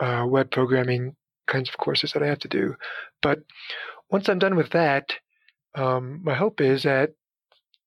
uh, 0.00 0.24
web 0.26 0.50
programming 0.50 1.16
kinds 1.46 1.68
of 1.68 1.78
courses 1.78 2.12
that 2.12 2.22
I 2.22 2.26
have 2.26 2.38
to 2.40 2.48
do. 2.48 2.74
But 3.22 3.40
once 4.10 4.28
I'm 4.28 4.38
done 4.38 4.56
with 4.56 4.70
that, 4.70 5.14
um, 5.74 6.20
my 6.22 6.34
hope 6.34 6.60
is 6.60 6.82
that 6.84 7.10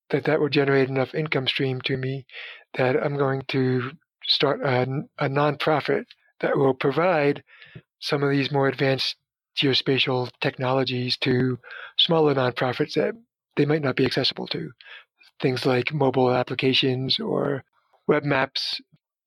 that 0.10 0.26
that 0.26 0.40
will 0.40 0.50
generate 0.50 0.90
enough 0.90 1.16
income 1.16 1.48
stream 1.48 1.80
to 1.82 1.96
me 1.96 2.26
that 2.74 2.98
I'm 3.02 3.18
going 3.18 3.44
to 3.50 3.92
start 4.26 4.62
a, 4.62 4.82
a 5.18 5.30
nonprofit 5.30 6.04
that 6.42 6.58
will 6.58 6.74
provide 6.74 7.44
some 8.00 8.24
of 8.24 8.30
these 8.30 8.52
more 8.52 8.68
advanced 8.68 9.16
geospatial 9.58 10.30
technologies 10.42 11.18
to 11.18 11.60
smaller 11.98 12.34
nonprofits 12.34 12.94
that 12.94 13.14
they 13.56 13.66
might 13.66 13.82
not 13.82 13.96
be 13.96 14.06
accessible 14.06 14.48
to. 14.48 14.72
Things 15.42 15.66
like 15.66 15.94
mobile 15.94 16.32
applications 16.32 17.20
or 17.20 17.64
web 18.08 18.24
maps 18.24 18.82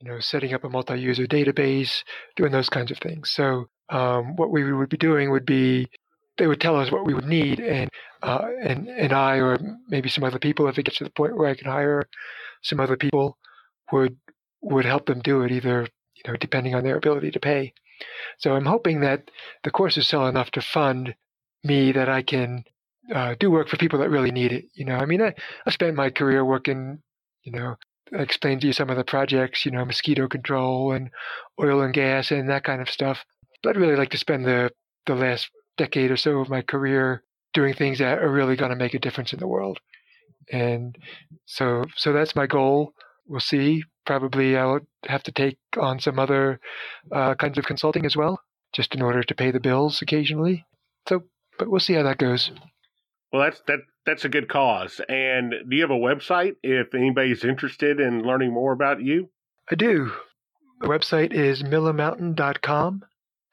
you 0.05 0.13
know, 0.13 0.21
setting 0.21 0.53
up 0.53 0.65
a 0.65 0.69
multi-user 0.69 1.27
database, 1.27 2.03
doing 2.37 2.53
those 2.53 2.69
kinds 2.69 2.91
of 2.91 2.99
things. 2.99 3.31
So 3.31 3.67
um, 3.89 4.37
what 4.37 4.51
we 4.51 4.71
would 4.71 4.91
be 4.91 4.97
doing 4.97 5.31
would 5.31 5.47
be 5.47 5.89
they 6.37 6.47
would 6.47 6.61
tell 6.61 6.77
us 6.77 6.91
what 6.91 7.07
we 7.07 7.15
would 7.15 7.27
need, 7.27 7.61
and 7.61 7.89
uh, 8.23 8.49
and 8.63 8.89
and 8.89 9.13
I 9.13 9.37
or 9.37 9.59
maybe 9.89 10.09
some 10.09 10.25
other 10.25 10.39
people, 10.39 10.69
if 10.69 10.79
it 10.79 10.83
gets 10.83 10.99
to 10.99 11.05
the 11.05 11.11
point 11.11 11.37
where 11.37 11.49
I 11.49 11.55
can 11.55 11.71
hire 11.71 12.05
some 12.63 12.81
other 12.81 12.97
people, 12.97 13.39
would 13.93 14.17
would 14.61 14.85
help 14.85 15.07
them 15.07 15.21
do 15.21 15.43
it, 15.43 15.53
either 15.53 15.87
you 16.17 16.31
know, 16.31 16.37
depending 16.37 16.75
on 16.75 16.85
their 16.85 16.97
ability 16.97 17.31
to 17.31 17.41
pay. 17.41 17.73
So 18.39 18.55
I'm 18.55 18.67
hoping 18.67 19.01
that 19.01 19.31
the 19.63 19.71
courses 19.71 20.09
sell 20.09 20.27
enough 20.27 20.51
to 20.53 20.61
fund 20.61 21.15
me 21.63 21.93
that 21.93 22.09
I 22.09 22.23
can 22.23 22.65
uh, 23.15 23.37
do 23.39 23.51
work 23.51 23.69
for 23.69 23.77
people 23.77 24.01
that 24.01 24.11
really 24.11 24.33
need 24.33 24.53
it. 24.53 24.67
You 24.75 24.85
know, 24.87 24.97
I 24.97 25.07
mean, 25.07 25.23
I, 25.23 25.35
I 25.67 25.71
spent 25.71 25.95
my 25.95 26.11
career 26.11 26.45
working, 26.45 27.01
you 27.43 27.53
know, 27.53 27.77
explain 28.13 28.61
to 28.61 28.67
you 28.67 28.73
some 28.73 28.91
of 28.91 28.97
the 28.97 29.05
projects, 29.05 29.65
you 29.65 29.73
know, 29.73 29.85
mosquito 29.85 30.29
control 30.29 30.93
and 30.93 31.11
oil 31.61 31.83
and 31.83 31.95
gas 31.95 32.31
and 32.31 32.49
that 32.49 32.65
kind 32.65 32.81
of 32.81 32.91
stuff. 32.91 33.25
But 33.63 33.71
I'd 33.71 33.81
really 33.81 33.97
like 33.97 34.11
to 34.11 34.19
spend 34.19 34.45
the, 34.45 34.71
the 35.07 35.15
last 35.15 35.51
decade 35.77 36.11
or 36.11 36.17
so 36.17 36.39
of 36.39 36.49
my 36.49 36.63
career 36.63 37.23
doing 37.53 37.75
things 37.75 37.99
that 37.99 38.19
are 38.19 38.31
really 38.31 38.57
going 38.57 38.71
to 38.71 38.77
make 38.77 38.95
a 38.95 38.99
difference 38.99 39.33
in 39.33 39.39
the 39.39 39.47
world. 39.47 39.79
And 40.53 40.97
so, 41.47 41.85
so 41.97 42.13
that's 42.13 42.37
my 42.37 42.47
goal. 42.47 42.93
We'll 43.27 43.41
see. 43.41 43.85
Probably 44.05 44.57
I'll 44.57 44.81
have 45.07 45.23
to 45.23 45.33
take 45.33 45.57
on 45.79 45.99
some 45.99 46.19
other 46.19 46.61
uh, 47.11 47.35
kinds 47.37 47.57
of 47.57 47.65
consulting 47.65 48.05
as 48.05 48.17
well, 48.17 48.41
just 48.75 48.95
in 48.95 49.01
order 49.01 49.23
to 49.23 49.35
pay 49.35 49.51
the 49.51 49.61
bills 49.61 50.03
occasionally. 50.03 50.67
So, 51.09 51.23
but 51.59 51.69
we'll 51.69 51.81
see 51.81 51.95
how 51.95 52.03
that 52.03 52.19
goes. 52.19 52.51
Well, 53.35 53.43
that's 53.43 53.61
that 53.67 53.81
that's 54.07 54.25
a 54.25 54.29
good 54.29 54.49
cause. 54.49 55.01
And 55.09 55.55
do 55.69 55.75
you 55.75 55.83
have 55.83 55.91
a 55.91 55.95
website 55.95 56.55
if 56.63 56.95
anybody's 56.95 57.45
interested 57.45 57.99
in 57.99 58.23
learning 58.23 58.55
more 58.55 58.73
about 58.73 59.03
you? 59.03 59.31
I 59.69 59.75
do. 59.75 60.13
The 60.81 60.87
website 60.87 61.33
is 61.33 61.65
millermountain.com, 61.65 63.03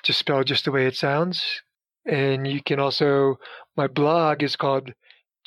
just 0.04 0.20
spelled 0.20 0.46
just 0.46 0.66
the 0.66 0.72
way 0.72 0.86
it 0.86 0.96
sounds. 0.96 1.64
And 2.06 2.46
you 2.46 2.62
can 2.62 2.80
also, 2.80 3.40
my 3.76 3.88
blog 3.88 4.44
is 4.44 4.56
called 4.56 4.94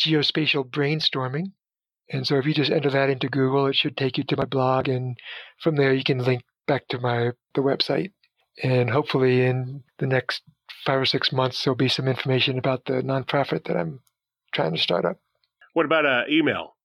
Geospatial 0.01 0.68
Brainstorming. 0.68 1.53
And 2.11 2.26
so 2.26 2.37
if 2.37 2.45
you 2.45 2.55
just 2.55 2.72
enter 2.72 2.91
that 2.91 3.11
into 3.11 3.28
Google, 3.28 3.68
it 3.68 3.76
should 3.76 3.97
take 3.97 4.18
you 4.18 4.24
to 4.24 4.37
my 4.37 4.47
blog. 4.47 4.89
And 4.89 5.16
from 5.61 5.76
there, 5.76 5.95
you 5.95 6.03
can 6.03 6.18
link 6.18 6.43
back 6.66 6.89
to 6.89 6.99
my 6.99 7.30
the 7.55 7.61
website. 7.61 8.11
And 8.64 8.91
hopefully, 8.91 9.47
in 9.47 9.85
the 9.99 10.09
next 10.09 10.43
five 10.85 11.01
or 11.01 11.07
six 11.07 11.30
months, 11.30 11.62
there'll 11.62 11.76
be 11.76 11.89
some 11.89 12.09
information 12.09 12.59
about 12.59 12.87
the 12.87 12.95
nonprofit 12.95 13.66
that 13.66 13.76
I'm 13.76 14.01
trying 14.55 14.75
to 14.75 14.81
start 14.81 15.05
up. 15.05 15.19
What 15.75 15.87
about 15.87 16.07
uh, 16.07 16.23
email? 16.31 16.77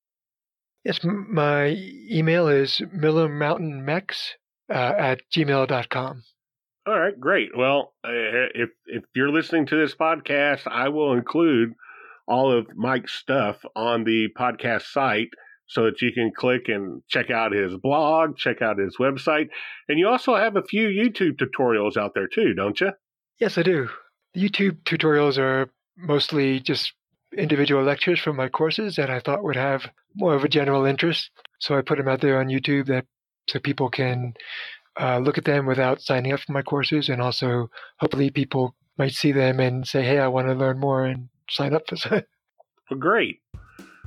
Yes, 0.84 1.00
my 1.04 1.76
email 2.10 2.48
is 2.48 2.82
millermountainmex 2.96 4.32
uh, 4.70 4.74
at 4.74 5.22
gmail.com. 5.34 6.24
All 6.88 7.00
right, 7.00 7.20
great. 7.20 7.50
Well, 7.56 7.94
uh, 8.04 8.10
if 8.56 8.70
if 8.88 9.04
you're 9.14 9.32
listening 9.32 9.68
to 9.68 9.76
this 9.80 9.94
podcast, 9.94 10.66
I 10.66 10.90
will 10.90 11.14
include 11.14 11.74
all 12.28 12.52
of 12.52 12.68
Mike's 12.76 13.14
stuff 13.14 13.58
on 13.76 14.06
the 14.06 14.30
podcast 14.38 14.84
site 14.84 15.30
so 15.68 15.84
that 15.84 16.02
you 16.02 16.12
can 16.12 16.32
click 16.36 16.64
and 16.68 17.04
check 17.08 17.30
out 17.30 17.52
his 17.52 17.76
blog, 17.78 18.38
check 18.38 18.62
out 18.62 18.80
his 18.80 18.98
website, 19.00 19.50
and 19.88 20.00
you 20.00 20.08
also 20.08 20.36
have 20.36 20.56
a 20.56 20.64
few 20.64 20.88
YouTube 20.88 21.38
tutorials 21.38 21.96
out 21.96 22.14
there 22.16 22.28
too, 22.28 22.54
don't 22.56 22.80
you? 22.80 22.92
Yes, 23.40 23.58
I 23.58 23.64
do. 23.64 23.90
The 24.34 24.50
YouTube 24.50 24.82
tutorials 24.84 25.38
are 25.38 25.70
mostly 25.96 26.60
just 26.60 26.94
individual 27.38 27.84
lectures 27.84 28.20
from 28.20 28.36
my 28.36 28.50
courses 28.50 28.96
that 28.96 29.10
I 29.10 29.20
thought 29.20 29.44
would 29.44 29.56
have 29.56 29.90
more 30.16 30.36
of 30.36 30.44
a 30.44 30.50
general 30.50 30.86
interest. 30.86 31.30
So 31.60 31.78
I 31.78 31.82
put 31.82 31.98
them 31.98 32.08
out 32.08 32.22
there 32.22 32.40
on 32.40 32.48
YouTube 32.48 32.88
that 32.88 33.06
so 33.48 33.60
people 33.60 33.90
can 33.90 34.34
uh, 35.00 35.20
look 35.20 35.38
at 35.38 35.46
them 35.46 35.66
without 35.66 36.02
signing 36.02 36.34
up 36.34 36.40
for 36.42 36.54
my 36.54 36.62
courses, 36.62 37.10
and 37.10 37.22
also 37.22 37.70
hopefully 38.00 38.30
people 38.30 38.76
might 38.98 39.14
see 39.14 39.32
them 39.32 39.60
and 39.60 39.88
say, 39.88 40.04
"Hey, 40.04 40.20
I 40.20 40.28
want 40.28 40.48
to 40.48 40.54
learn 40.54 40.80
more," 40.80 41.06
and 41.06 41.30
sign 41.50 41.74
up 41.74 41.84
for 41.88 41.96
some. 41.98 42.22
Well, 42.90 43.00
great. 43.00 43.42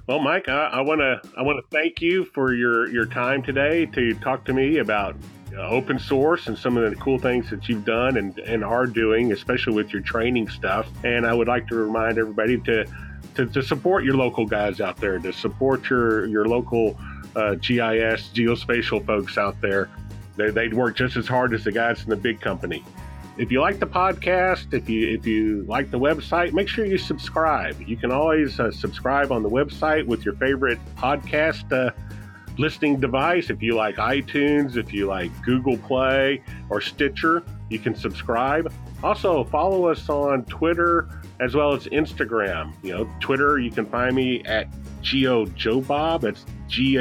Well, 0.09 0.21
Mike, 0.21 0.49
I 0.49 0.81
want 0.81 1.01
to 1.01 1.21
I 1.37 1.43
want 1.43 1.59
to 1.59 1.77
thank 1.77 2.01
you 2.01 2.25
for 2.27 2.53
your 2.55 2.89
your 2.89 3.07
time 3.07 3.43
today 3.43 3.87
to 3.87 4.15
talk 4.15 4.45
to 4.47 4.53
me 4.53 4.79
about 4.79 5.17
uh, 5.57 5.69
open 5.69 5.99
source 5.99 6.47
and 6.47 6.59
some 6.59 6.77
of 6.77 6.89
the 6.89 6.97
cool 6.97 7.19
things 7.19 7.51
that 7.51 7.69
you've 7.69 7.85
done 7.85 8.17
and, 8.17 8.39
and 8.41 8.65
are 8.65 8.87
doing, 8.87 9.33
especially 9.33 9.75
with 9.75 9.93
your 9.93 10.03
training 10.03 10.49
stuff. 10.49 10.89
And 11.05 11.27
I 11.27 11.35
would 11.35 11.49
like 11.49 11.69
to 11.69 11.75
remind 11.75 12.19
everybody 12.19 12.59
to 12.63 12.87
to, 13.35 13.47
to 13.47 13.63
support 13.63 14.05
your 14.05 14.17
local 14.17 14.47
guys 14.47 14.81
out 14.81 14.97
there, 14.97 15.19
to 15.19 15.33
support 15.33 15.89
your 15.91 16.27
your 16.27 16.47
local 16.47 16.99
uh, 17.37 17.55
GIS 17.55 18.31
geospatial 18.35 19.05
folks 19.07 19.39
out 19.39 19.61
there. 19.61 19.89
They, 20.37 20.51
they'd 20.51 20.75
work 20.75 20.97
just 20.97 21.17
as 21.17 21.29
hard 21.29 21.53
as 21.53 21.65
the 21.65 21.73
guys 21.73 22.03
in 22.03 22.11
the 22.11 22.17
big 22.17 22.41
company 22.41 22.83
if 23.39 23.51
you 23.51 23.61
like 23.61 23.81
the 23.81 23.87
podcast, 23.87 24.75
if 24.75 24.89
you 24.89 25.09
if 25.09 25.27
you 25.27 25.65
like 25.67 25.91
the 25.91 25.99
website, 25.99 26.53
make 26.53 26.69
sure 26.69 26.85
you 26.85 26.99
subscribe. 26.99 27.81
You 27.81 27.97
can 27.97 28.13
always 28.13 28.61
uh, 28.61 28.71
subscribe 28.71 29.33
on 29.33 29.43
the 29.43 29.49
website 29.49 30.07
with 30.07 30.25
your 30.25 30.35
favorite 30.35 30.79
podcast 30.97 31.73
uh, 31.73 31.93
listening 32.59 33.01
device. 33.01 33.49
If 33.49 33.63
you 33.63 33.75
like 33.75 33.97
iTunes, 33.97 34.77
if 34.77 34.93
you 34.93 35.07
like 35.07 35.31
Google 35.43 35.79
Play 35.79 36.43
or 36.69 36.81
Stitcher, 36.81 37.43
you 37.71 37.79
can 37.79 37.95
subscribe. 37.95 38.73
Also, 39.03 39.45
follow 39.45 39.87
us 39.87 40.09
on 40.09 40.45
Twitter 40.45 41.09
as 41.43 41.57
well 41.57 41.73
as 41.73 41.87
Instagram. 41.87 42.73
You 42.83 42.97
know, 42.97 43.11
Twitter, 43.21 43.59
you 43.59 43.71
can 43.71 43.85
find 43.85 44.15
me 44.15 44.43
at 44.45 44.69
Geo 45.03 45.47
Joe 45.47 45.81
Bob. 45.81 46.25
It's 46.25 46.47
G 46.69 46.97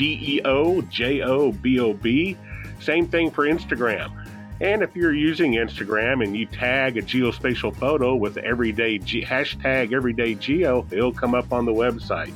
E 0.00 0.40
O 0.44 0.82
J 0.82 1.22
O 1.22 1.50
B 1.50 1.80
O 1.80 1.94
B. 1.94 2.36
Same 2.78 3.08
thing 3.08 3.30
for 3.30 3.46
Instagram. 3.46 4.12
And 4.60 4.82
if 4.82 4.94
you're 4.94 5.14
using 5.14 5.52
Instagram 5.52 6.22
and 6.22 6.36
you 6.36 6.46
tag 6.46 6.96
a 6.96 7.02
geospatial 7.02 7.74
photo 7.76 8.14
with 8.14 8.36
everyday 8.38 8.98
hashtag 8.98 9.92
everyday 9.92 10.34
geo, 10.34 10.86
it'll 10.90 11.12
come 11.12 11.34
up 11.34 11.52
on 11.52 11.64
the 11.64 11.72
website. 11.72 12.32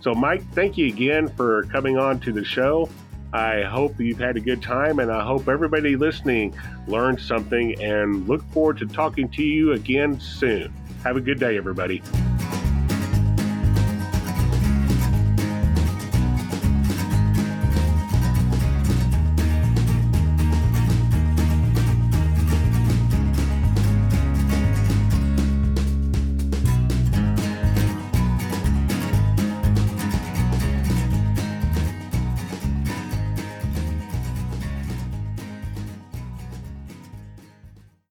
So, 0.00 0.14
Mike, 0.14 0.42
thank 0.52 0.78
you 0.78 0.86
again 0.86 1.28
for 1.28 1.64
coming 1.64 1.98
on 1.98 2.20
to 2.20 2.32
the 2.32 2.44
show. 2.44 2.88
I 3.32 3.62
hope 3.62 4.00
you've 4.00 4.18
had 4.18 4.36
a 4.38 4.40
good 4.40 4.62
time, 4.62 5.00
and 5.00 5.12
I 5.12 5.22
hope 5.22 5.48
everybody 5.48 5.96
listening 5.96 6.54
learned 6.86 7.20
something 7.20 7.78
and 7.82 8.26
look 8.26 8.42
forward 8.52 8.78
to 8.78 8.86
talking 8.86 9.28
to 9.30 9.42
you 9.42 9.72
again 9.72 10.18
soon. 10.20 10.72
Have 11.08 11.16
a 11.16 11.22
good 11.22 11.40
day, 11.40 11.56
everybody. 11.56 12.02